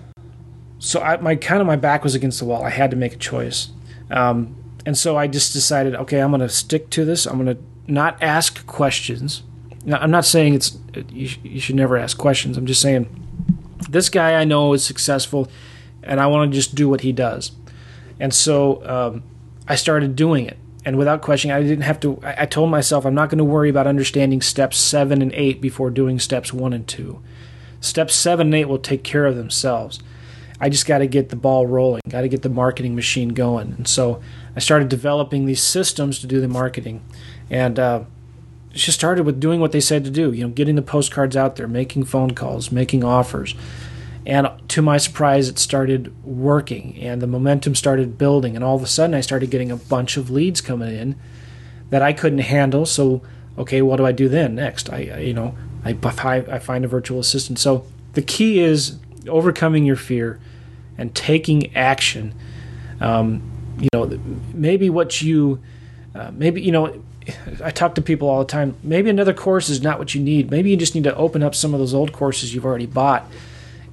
so 0.80 1.02
I, 1.02 1.18
my 1.18 1.36
kind 1.36 1.62
of 1.62 1.68
my 1.68 1.76
back 1.76 2.04
was 2.04 2.16
against 2.16 2.40
the 2.40 2.46
wall. 2.46 2.64
I 2.64 2.70
had 2.70 2.92
to 2.92 2.98
make 2.98 3.14
a 3.14 3.18
choice, 3.18 3.70
um, 4.10 4.56
and 4.86 4.98
so 4.98 5.18
I 5.18 5.28
just 5.28 5.54
decided, 5.54 5.96
okay, 5.96 6.20
I'm 6.20 6.32
going 6.32 6.42
to 6.42 6.50
stick 6.50 6.90
to 6.92 7.06
this. 7.06 7.26
I'm 7.26 7.44
going 7.44 7.56
to 7.56 7.64
not 7.88 8.22
ask 8.22 8.66
questions. 8.68 9.44
Now, 9.84 9.98
I'm 9.98 10.12
not 10.12 10.26
saying 10.26 10.54
it's 10.54 10.78
you, 11.12 11.28
sh- 11.28 11.40
you 11.44 11.60
should 11.60 11.76
never 11.76 11.98
ask 11.98 12.18
questions. 12.18 12.58
I'm 12.58 12.66
just 12.66 12.82
saying 12.82 13.08
this 13.90 14.10
guy 14.10 14.36
I 14.40 14.44
know 14.44 14.74
is 14.74 14.84
successful, 14.84 15.50
and 16.04 16.20
I 16.20 16.28
want 16.28 16.52
to 16.52 16.56
just 16.56 16.76
do 16.76 16.88
what 16.88 17.02
he 17.02 17.12
does. 17.12 17.52
And 18.20 18.34
so 18.34 18.86
um, 18.88 19.24
I 19.68 19.76
started 19.76 20.16
doing 20.16 20.46
it. 20.46 20.58
And 20.84 20.98
without 20.98 21.22
questioning, 21.22 21.56
I 21.56 21.62
didn't 21.62 21.82
have 21.82 22.00
to. 22.02 22.20
I, 22.24 22.44
I 22.44 22.46
told 22.46 22.72
myself 22.72 23.06
I'm 23.06 23.14
not 23.14 23.30
going 23.30 23.38
to 23.38 23.44
worry 23.44 23.70
about 23.70 23.88
understanding 23.88 24.42
steps 24.42 24.78
seven 24.78 25.22
and 25.22 25.32
eight 25.34 25.62
before 25.62 25.90
doing 25.90 26.20
steps 26.20 26.54
one 26.54 26.74
and 26.74 26.88
two. 26.88 27.22
Steps 27.80 28.16
seven 28.16 28.48
and 28.48 28.56
eight 28.56 28.66
will 28.66 28.80
take 28.80 29.04
care 29.04 29.26
of 29.26 29.36
themselves. 29.36 30.00
I 30.60 30.70
just 30.70 30.86
got 30.86 31.00
to 31.00 31.08
get 31.08 31.30
the 31.30 31.36
ball 31.36 31.66
rolling, 31.66 32.02
got 32.08 32.22
to 32.22 32.30
get 32.30 32.44
the 32.44 32.50
marketing 32.50 32.96
machine 32.96 33.30
going. 33.30 33.74
And 33.74 33.88
so 33.88 34.22
I 34.56 34.60
started 34.60 34.90
developing 34.90 35.46
these 35.46 35.62
systems 35.62 36.20
to 36.20 36.28
do 36.28 36.40
the 36.40 36.48
marketing. 36.48 37.04
And 37.52 37.78
uh, 37.78 38.04
just 38.72 38.98
started 38.98 39.26
with 39.26 39.40
doing 39.40 39.60
what 39.60 39.74
they 39.74 39.82
said 39.82 40.04
to 40.06 40.10
do, 40.10 40.32
you 40.32 40.44
know, 40.44 40.50
getting 40.50 40.76
the 40.76 40.82
postcards 40.82 41.36
out 41.36 41.58
there, 41.58 41.68
making 41.68 42.06
phone 42.06 42.32
calls, 42.32 42.72
making 42.72 43.04
offers, 43.04 43.54
and 44.26 44.48
to 44.70 44.82
my 44.82 44.98
surprise, 44.98 45.50
it 45.50 45.58
started 45.58 46.14
working 46.24 46.98
and 47.00 47.22
the 47.22 47.28
momentum 47.28 47.74
started 47.74 48.18
building. 48.18 48.56
And 48.56 48.64
all 48.64 48.76
of 48.76 48.84
a 48.84 48.88
sudden, 48.88 49.16
I 49.16 49.22
started 49.22 49.50
getting 49.50 49.72
a 49.72 49.76
bunch 49.76 50.16
of 50.18 50.30
leads 50.30 50.62
coming 50.62 50.96
in 50.96 51.16
that 51.90 52.02
I 52.02 52.14
couldn't 52.14 52.40
handle. 52.40 52.86
So, 52.86 53.22
okay, 53.58 53.82
what 53.82 53.98
do 53.98 54.06
I 54.06 54.12
do 54.12 54.30
then 54.30 54.56
next? 54.56 54.90
I, 54.90 55.12
I 55.14 55.20
you 55.20 55.34
know, 55.34 55.56
I, 55.84 55.98
I 56.04 56.60
find 56.60 56.86
a 56.86 56.88
virtual 56.88 57.20
assistant. 57.20 57.58
So 57.58 57.86
the 58.14 58.22
key 58.22 58.60
is 58.60 59.00
overcoming 59.28 59.86
your 59.86 59.96
fear 59.96 60.40
and 60.98 61.14
taking 61.16 61.76
action. 61.76 62.36
Um, 63.00 63.42
you 63.80 63.90
know, 63.94 64.20
maybe 64.54 64.92
what 64.92 65.24
you, 65.24 65.60
uh, 66.14 66.30
maybe, 66.32 66.62
you 66.62 66.72
know, 66.72 67.02
I 67.64 67.72
talk 67.72 67.96
to 67.96 68.02
people 68.02 68.30
all 68.30 68.40
the 68.40 68.46
time. 68.46 68.76
Maybe 68.84 69.10
another 69.10 69.34
course 69.34 69.70
is 69.70 69.82
not 69.82 70.00
what 70.00 70.16
you 70.16 70.22
need. 70.22 70.52
Maybe 70.52 70.70
you 70.70 70.78
just 70.78 70.96
need 70.96 71.04
to 71.06 71.16
open 71.16 71.44
up 71.44 71.56
some 71.56 71.74
of 71.74 71.80
those 71.80 71.94
old 71.94 72.14
courses 72.14 72.54
you've 72.54 72.66
already 72.66 72.86
bought 72.86 73.26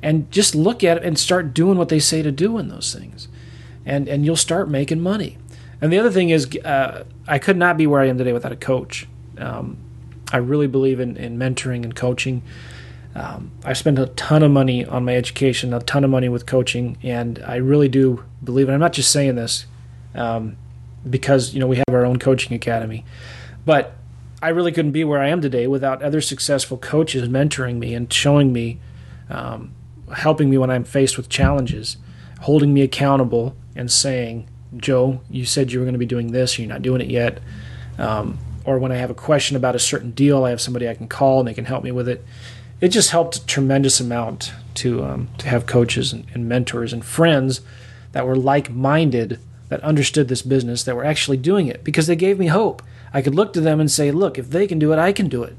and 0.02 0.30
just 0.30 0.54
look 0.54 0.84
at 0.84 0.98
it 0.98 1.04
and 1.04 1.18
start 1.18 1.54
doing 1.54 1.78
what 1.78 1.88
they 1.88 1.98
say 1.98 2.22
to 2.22 2.30
do 2.30 2.58
in 2.58 2.68
those 2.68 2.94
things, 2.94 3.28
and 3.84 4.08
and 4.08 4.24
you'll 4.24 4.36
start 4.36 4.68
making 4.68 5.00
money. 5.00 5.38
And 5.80 5.92
the 5.92 5.98
other 5.98 6.10
thing 6.10 6.30
is, 6.30 6.48
uh, 6.64 7.04
I 7.26 7.38
could 7.38 7.56
not 7.56 7.76
be 7.76 7.86
where 7.86 8.00
I 8.00 8.06
am 8.06 8.18
today 8.18 8.32
without 8.32 8.52
a 8.52 8.56
coach. 8.56 9.06
Um, 9.38 9.78
I 10.32 10.38
really 10.38 10.66
believe 10.66 11.00
in, 11.00 11.16
in 11.16 11.38
mentoring 11.38 11.84
and 11.84 11.94
coaching. 11.94 12.42
Um, 13.14 13.52
I 13.64 13.72
spent 13.72 13.98
a 13.98 14.06
ton 14.06 14.42
of 14.42 14.50
money 14.50 14.84
on 14.84 15.04
my 15.04 15.16
education, 15.16 15.72
a 15.72 15.80
ton 15.80 16.04
of 16.04 16.10
money 16.10 16.28
with 16.28 16.46
coaching, 16.46 16.98
and 17.02 17.42
I 17.46 17.56
really 17.56 17.88
do 17.88 18.24
believe. 18.42 18.68
And 18.68 18.74
I'm 18.74 18.80
not 18.80 18.92
just 18.92 19.10
saying 19.10 19.36
this 19.36 19.66
um, 20.14 20.56
because 21.08 21.54
you 21.54 21.60
know 21.60 21.66
we 21.66 21.76
have 21.76 21.90
our 21.90 22.04
own 22.04 22.18
coaching 22.18 22.54
academy, 22.54 23.04
but 23.64 23.96
I 24.40 24.50
really 24.50 24.72
couldn't 24.72 24.92
be 24.92 25.04
where 25.04 25.20
I 25.20 25.28
am 25.28 25.40
today 25.40 25.66
without 25.66 26.02
other 26.02 26.20
successful 26.20 26.78
coaches 26.78 27.28
mentoring 27.28 27.78
me 27.78 27.94
and 27.94 28.12
showing 28.12 28.52
me 28.52 28.78
um, 29.30 29.74
helping 30.14 30.50
me 30.50 30.58
when 30.58 30.70
I'm 30.70 30.84
faced 30.84 31.16
with 31.16 31.28
challenges, 31.28 31.96
holding 32.42 32.72
me 32.72 32.82
accountable, 32.82 33.56
and 33.74 33.90
saying, 33.90 34.48
Joe, 34.76 35.20
you 35.30 35.44
said 35.44 35.72
you 35.72 35.78
were 35.78 35.84
going 35.84 35.94
to 35.94 35.98
be 35.98 36.06
doing 36.06 36.32
this, 36.32 36.58
you're 36.58 36.68
not 36.68 36.82
doing 36.82 37.00
it 37.00 37.08
yet. 37.08 37.40
Um, 37.98 38.38
or 38.64 38.78
when 38.78 38.92
I 38.92 38.96
have 38.96 39.10
a 39.10 39.14
question 39.14 39.56
about 39.56 39.74
a 39.74 39.78
certain 39.78 40.10
deal, 40.10 40.44
I 40.44 40.50
have 40.50 40.60
somebody 40.60 40.88
I 40.88 40.94
can 40.94 41.08
call 41.08 41.40
and 41.40 41.48
they 41.48 41.54
can 41.54 41.64
help 41.64 41.82
me 41.82 41.90
with 41.90 42.08
it. 42.08 42.24
It 42.80 42.88
just 42.88 43.10
helped 43.10 43.36
a 43.36 43.46
tremendous 43.46 43.98
amount 43.98 44.52
to 44.74 45.04
um, 45.04 45.28
to 45.38 45.48
have 45.48 45.66
coaches 45.66 46.12
and, 46.12 46.26
and 46.32 46.48
mentors 46.48 46.92
and 46.92 47.04
friends 47.04 47.60
that 48.12 48.26
were 48.26 48.36
like 48.36 48.70
minded, 48.70 49.40
that 49.68 49.82
understood 49.82 50.28
this 50.28 50.42
business, 50.42 50.82
that 50.84 50.96
were 50.96 51.04
actually 51.04 51.36
doing 51.36 51.66
it 51.66 51.84
because 51.84 52.06
they 52.06 52.16
gave 52.16 52.38
me 52.38 52.46
hope. 52.46 52.82
I 53.12 53.22
could 53.22 53.34
look 53.34 53.52
to 53.54 53.60
them 53.60 53.80
and 53.80 53.90
say, 53.90 54.10
look, 54.10 54.38
if 54.38 54.50
they 54.50 54.66
can 54.66 54.78
do 54.78 54.92
it, 54.92 54.98
I 54.98 55.12
can 55.12 55.28
do 55.28 55.42
it. 55.42 55.56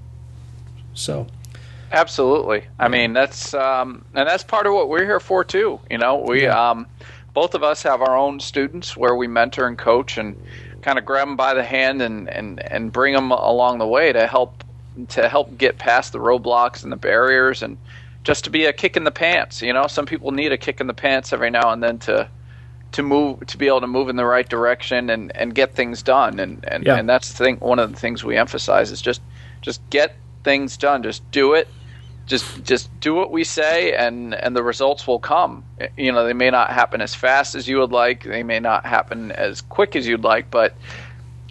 So 0.93 1.28
Absolutely. 1.91 2.65
I 2.78 2.88
mean, 2.88 3.13
that's 3.13 3.54
um, 3.54 4.06
and 4.13 4.28
that's 4.28 4.43
part 4.43 4.67
of 4.67 4.74
what 4.74 4.89
we're 4.89 5.06
here 5.06 5.19
for 5.19 5.43
too. 5.43 5.80
You 5.89 5.98
know, 5.98 6.17
we 6.17 6.43
yeah. 6.43 6.72
um, 6.72 6.86
both 7.34 7.56
of 7.56 7.63
us 7.63 7.82
have 7.84 8.02
our 8.02 8.15
own 8.15 8.39
students 8.39 8.95
where 8.95 9.15
we 9.15 9.28
mentor 9.28 9.67
and 9.67 9.78
coach 9.78 10.17
and 10.17 10.39
kind 10.82 11.00
of 11.00 11.06
grab 11.06 11.28
them 11.28 11.36
by 11.36 11.54
the 11.54 11.63
hand 11.63 12.02
and, 12.02 12.30
and, 12.30 12.60
and 12.72 12.91
bring 12.91 13.13
them 13.13 13.32
along 13.32 13.80
the 13.80 13.88
way 13.88 14.13
to 14.13 14.28
help 14.28 14.63
to 15.10 15.30
help 15.30 15.58
get 15.58 15.78
past 15.78 16.12
the 16.12 16.19
roadblocks 16.19 16.84
and 16.84 16.91
the 16.91 16.98
barriers 16.98 17.63
and 17.63 17.78
just 18.24 18.43
to 18.43 18.50
be 18.50 18.65
a 18.65 18.74
kick 18.74 18.98
in 18.98 19.04
the 19.04 19.12
pants. 19.12 19.62
You 19.62 19.74
know, 19.74 19.88
some 19.88 20.06
people 20.06 20.32
need 20.32 20.52
a 20.52 20.58
kick 20.58 20.82
in 20.82 20.88
the 20.88 20.93
pants 20.93 21.34
every 21.34 21.50
now 21.50 21.72
and 21.72 21.82
then 21.82 22.00
to 22.00 22.30
to 22.91 23.04
move 23.04 23.45
to 23.45 23.58
be 23.58 23.67
able 23.67 23.82
to 23.82 23.88
move 23.88 24.10
in 24.10 24.15
the 24.15 24.25
right 24.25 24.47
direction 24.47 25.10
and, 25.10 25.36
and 25.36 25.54
get 25.54 25.75
things 25.75 26.02
done. 26.02 26.39
And 26.39 26.63
and, 26.67 26.86
yeah. 26.86 26.95
and 26.95 27.08
that's 27.08 27.30
the 27.30 27.38
thing 27.38 27.58
one 27.58 27.80
of 27.80 27.91
the 27.91 27.97
things 27.97 28.23
we 28.23 28.38
emphasize 28.38 28.91
is 28.91 29.02
just 29.02 29.21
just 29.62 29.82
get 29.89 30.15
things 30.43 30.78
done. 30.78 31.04
Just 31.04 31.30
do 31.32 31.54
it. 31.54 31.67
Just 32.25 32.63
just 32.63 32.99
do 32.99 33.13
what 33.13 33.32
we 33.32 33.43
say 33.43 33.93
and 33.93 34.34
and 34.34 34.56
the 34.56 34.63
results 34.63 35.08
will 35.08 35.19
come. 35.19 35.63
You 35.97 36.12
know 36.12 36.25
they 36.25 36.34
may 36.34 36.49
not 36.49 36.71
happen 36.71 37.02
as 37.02 37.13
fast 37.15 37.56
as 37.56 37.67
you 37.67 37.80
would 37.80 37.91
like. 37.91 38.23
They 38.23 38.43
may 38.43 38.60
not 38.60 38.86
happen 38.86 39.32
as 39.32 39.62
quick 39.62 39.95
as 39.95 40.08
you'd 40.08 40.23
like. 40.23 40.49
But 40.49 40.75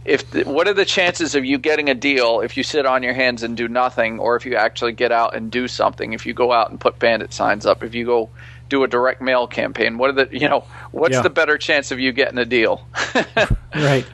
if 0.05 0.31
the, 0.31 0.45
what 0.45 0.67
are 0.67 0.75
the 0.75 0.85
chances 0.85 1.35
of 1.35 1.45
you 1.45 1.59
getting 1.59 1.91
a 1.91 1.95
deal 1.95 2.41
if 2.41 2.57
you 2.57 2.63
sit 2.63 2.87
on 2.87 3.03
your 3.03 3.13
hands 3.13 3.43
and 3.43 3.57
do 3.57 3.69
nothing 3.69 4.19
or 4.19 4.37
if 4.37 4.47
you 4.47 4.55
actually 4.57 4.93
get 4.93 5.13
out 5.13 5.35
and 5.35 5.51
do 5.51 5.69
something? 5.69 6.13
If 6.13 6.27
you 6.27 6.33
go 6.33 6.53
out 6.53 6.71
and 6.71 6.81
put 6.81 6.99
bandit 6.99 7.33
signs 7.33 7.67
up 7.67 7.85
if 7.85 7.95
you 7.95 8.07
go 8.07 8.31
do 8.69 8.85
a 8.85 8.89
direct 8.89 9.21
mail 9.21 9.47
campaign 9.47 9.99
what 9.99 10.11
are 10.11 10.25
the 10.25 10.29
you 10.33 10.49
know 10.49 10.65
what's 10.91 11.15
yeah. 11.15 11.23
the 11.23 11.31
better 11.31 11.57
chance 11.57 11.91
of 11.91 11.99
you 11.99 12.13
getting 12.13 12.39
a 12.39 12.45
deal 12.45 12.87
right 13.75 14.07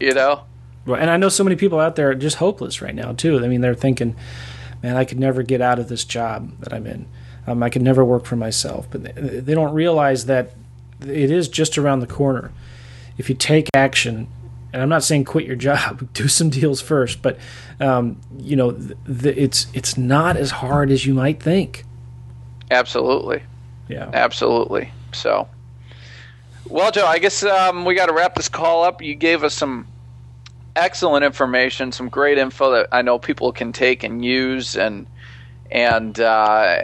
you 0.00 0.12
know 0.12 0.44
and 0.86 1.10
i 1.10 1.16
know 1.16 1.28
so 1.28 1.44
many 1.44 1.56
people 1.56 1.78
out 1.78 1.96
there 1.96 2.10
are 2.10 2.14
just 2.14 2.36
hopeless 2.36 2.80
right 2.80 2.94
now 2.94 3.12
too 3.12 3.42
i 3.44 3.48
mean 3.48 3.60
they're 3.60 3.74
thinking 3.74 4.16
man, 4.82 4.96
I 4.96 5.04
could 5.04 5.18
never 5.18 5.42
get 5.42 5.60
out 5.60 5.78
of 5.78 5.88
this 5.88 6.04
job 6.04 6.58
that 6.60 6.72
I'm 6.72 6.86
in. 6.86 7.06
Um, 7.46 7.62
I 7.62 7.70
could 7.70 7.82
never 7.82 8.04
work 8.04 8.24
for 8.24 8.36
myself. 8.36 8.86
But 8.90 9.14
they 9.14 9.54
don't 9.54 9.72
realize 9.72 10.26
that 10.26 10.52
it 11.00 11.30
is 11.30 11.48
just 11.48 11.78
around 11.78 12.00
the 12.00 12.06
corner. 12.06 12.52
If 13.16 13.28
you 13.28 13.34
take 13.34 13.68
action, 13.74 14.28
and 14.72 14.82
I'm 14.82 14.88
not 14.88 15.02
saying 15.02 15.24
quit 15.24 15.46
your 15.46 15.56
job, 15.56 16.08
do 16.12 16.28
some 16.28 16.50
deals 16.50 16.80
first, 16.80 17.22
but 17.22 17.38
um, 17.80 18.20
you 18.38 18.56
know, 18.56 18.72
the, 18.72 18.96
the, 19.04 19.42
it's 19.42 19.66
it's 19.72 19.96
not 19.96 20.36
as 20.36 20.50
hard 20.50 20.90
as 20.90 21.06
you 21.06 21.14
might 21.14 21.42
think. 21.42 21.84
Absolutely. 22.70 23.42
Yeah. 23.88 24.10
Absolutely. 24.12 24.90
So, 25.12 25.48
well, 26.68 26.90
Joe, 26.90 27.06
I 27.06 27.18
guess 27.18 27.42
um, 27.42 27.84
we 27.84 27.94
got 27.94 28.06
to 28.06 28.12
wrap 28.12 28.34
this 28.34 28.48
call 28.48 28.84
up. 28.84 29.02
You 29.02 29.14
gave 29.14 29.42
us 29.42 29.54
some 29.54 29.86
excellent 30.76 31.24
information, 31.24 31.92
some 31.92 32.08
great 32.08 32.38
info 32.38 32.70
that 32.72 32.88
I 32.92 33.02
know 33.02 33.18
people 33.18 33.52
can 33.52 33.72
take 33.72 34.04
and 34.04 34.24
use, 34.24 34.76
and 34.76 35.06
and 35.70 36.18
uh, 36.20 36.82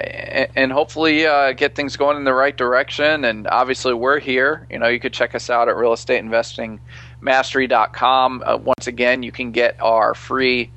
and 0.57 0.72
hopefully 0.72 1.26
uh, 1.26 1.52
get 1.52 1.74
things 1.74 1.96
going 1.96 2.16
in 2.16 2.24
the 2.24 2.34
right 2.34 2.57
direction. 2.57 3.24
And 3.24 3.46
obviously, 3.46 3.94
we're 3.94 4.18
here. 4.18 4.66
You 4.70 4.78
know, 4.78 4.88
you 4.88 5.00
could 5.00 5.12
check 5.12 5.34
us 5.34 5.50
out 5.50 5.68
at 5.68 5.76
realestateinvestingmastery.com. 5.76 8.42
Uh, 8.44 8.59
once 8.59 8.86
again, 8.86 9.22
you 9.22 9.32
can 9.32 9.52
get 9.52 9.76
our 9.80 10.14
free 10.14 10.70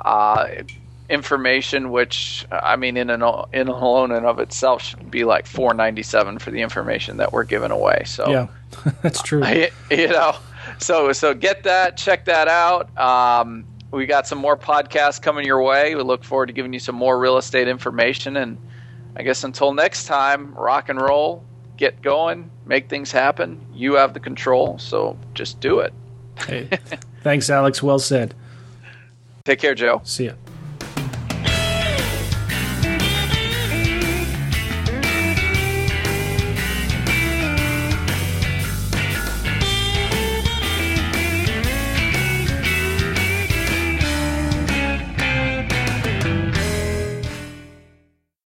uh, 0.00 0.48
information, 1.08 1.90
which 1.90 2.46
I 2.50 2.76
mean, 2.76 2.96
in 2.96 3.10
an 3.10 3.22
in 3.52 3.68
alone 3.68 4.10
and 4.12 4.26
of 4.26 4.38
itself 4.38 4.82
should 4.82 5.10
be 5.10 5.24
like 5.24 5.46
four 5.46 5.74
ninety 5.74 6.02
seven 6.02 6.38
for 6.38 6.50
the 6.50 6.62
information 6.62 7.18
that 7.18 7.32
we're 7.32 7.44
giving 7.44 7.70
away. 7.70 8.02
So 8.06 8.30
yeah, 8.30 8.46
that's 9.02 9.22
true. 9.22 9.44
you 9.90 10.08
know 10.08 10.34
so 10.78 11.12
so 11.12 11.34
get 11.34 11.62
that, 11.64 11.96
check 11.96 12.24
that 12.26 12.48
out. 12.48 12.96
Um, 12.98 13.64
we 13.90 14.06
got 14.06 14.26
some 14.26 14.38
more 14.38 14.56
podcasts 14.56 15.20
coming 15.20 15.46
your 15.46 15.62
way. 15.62 15.94
We 15.94 16.02
look 16.02 16.24
forward 16.24 16.46
to 16.46 16.52
giving 16.52 16.72
you 16.72 16.78
some 16.78 16.96
more 16.96 17.18
real 17.18 17.36
estate 17.36 17.68
information. 17.68 18.36
And 18.36 18.58
I 19.16 19.22
guess 19.22 19.44
until 19.44 19.72
next 19.72 20.06
time, 20.06 20.54
rock 20.54 20.88
and 20.88 21.00
roll 21.00 21.44
get 21.76 22.02
going, 22.02 22.50
make 22.66 22.88
things 22.88 23.10
happen. 23.10 23.60
You 23.72 23.94
have 23.94 24.14
the 24.14 24.20
control, 24.20 24.78
so 24.78 25.18
just 25.34 25.58
do 25.60 25.80
it. 25.80 25.92
Hey, 26.46 26.68
thanks, 27.22 27.50
Alex. 27.50 27.82
Well 27.82 27.98
said. 27.98 28.34
Take 29.44 29.58
care, 29.58 29.74
Joe. 29.74 30.00
See 30.04 30.26
ya. 30.26 30.32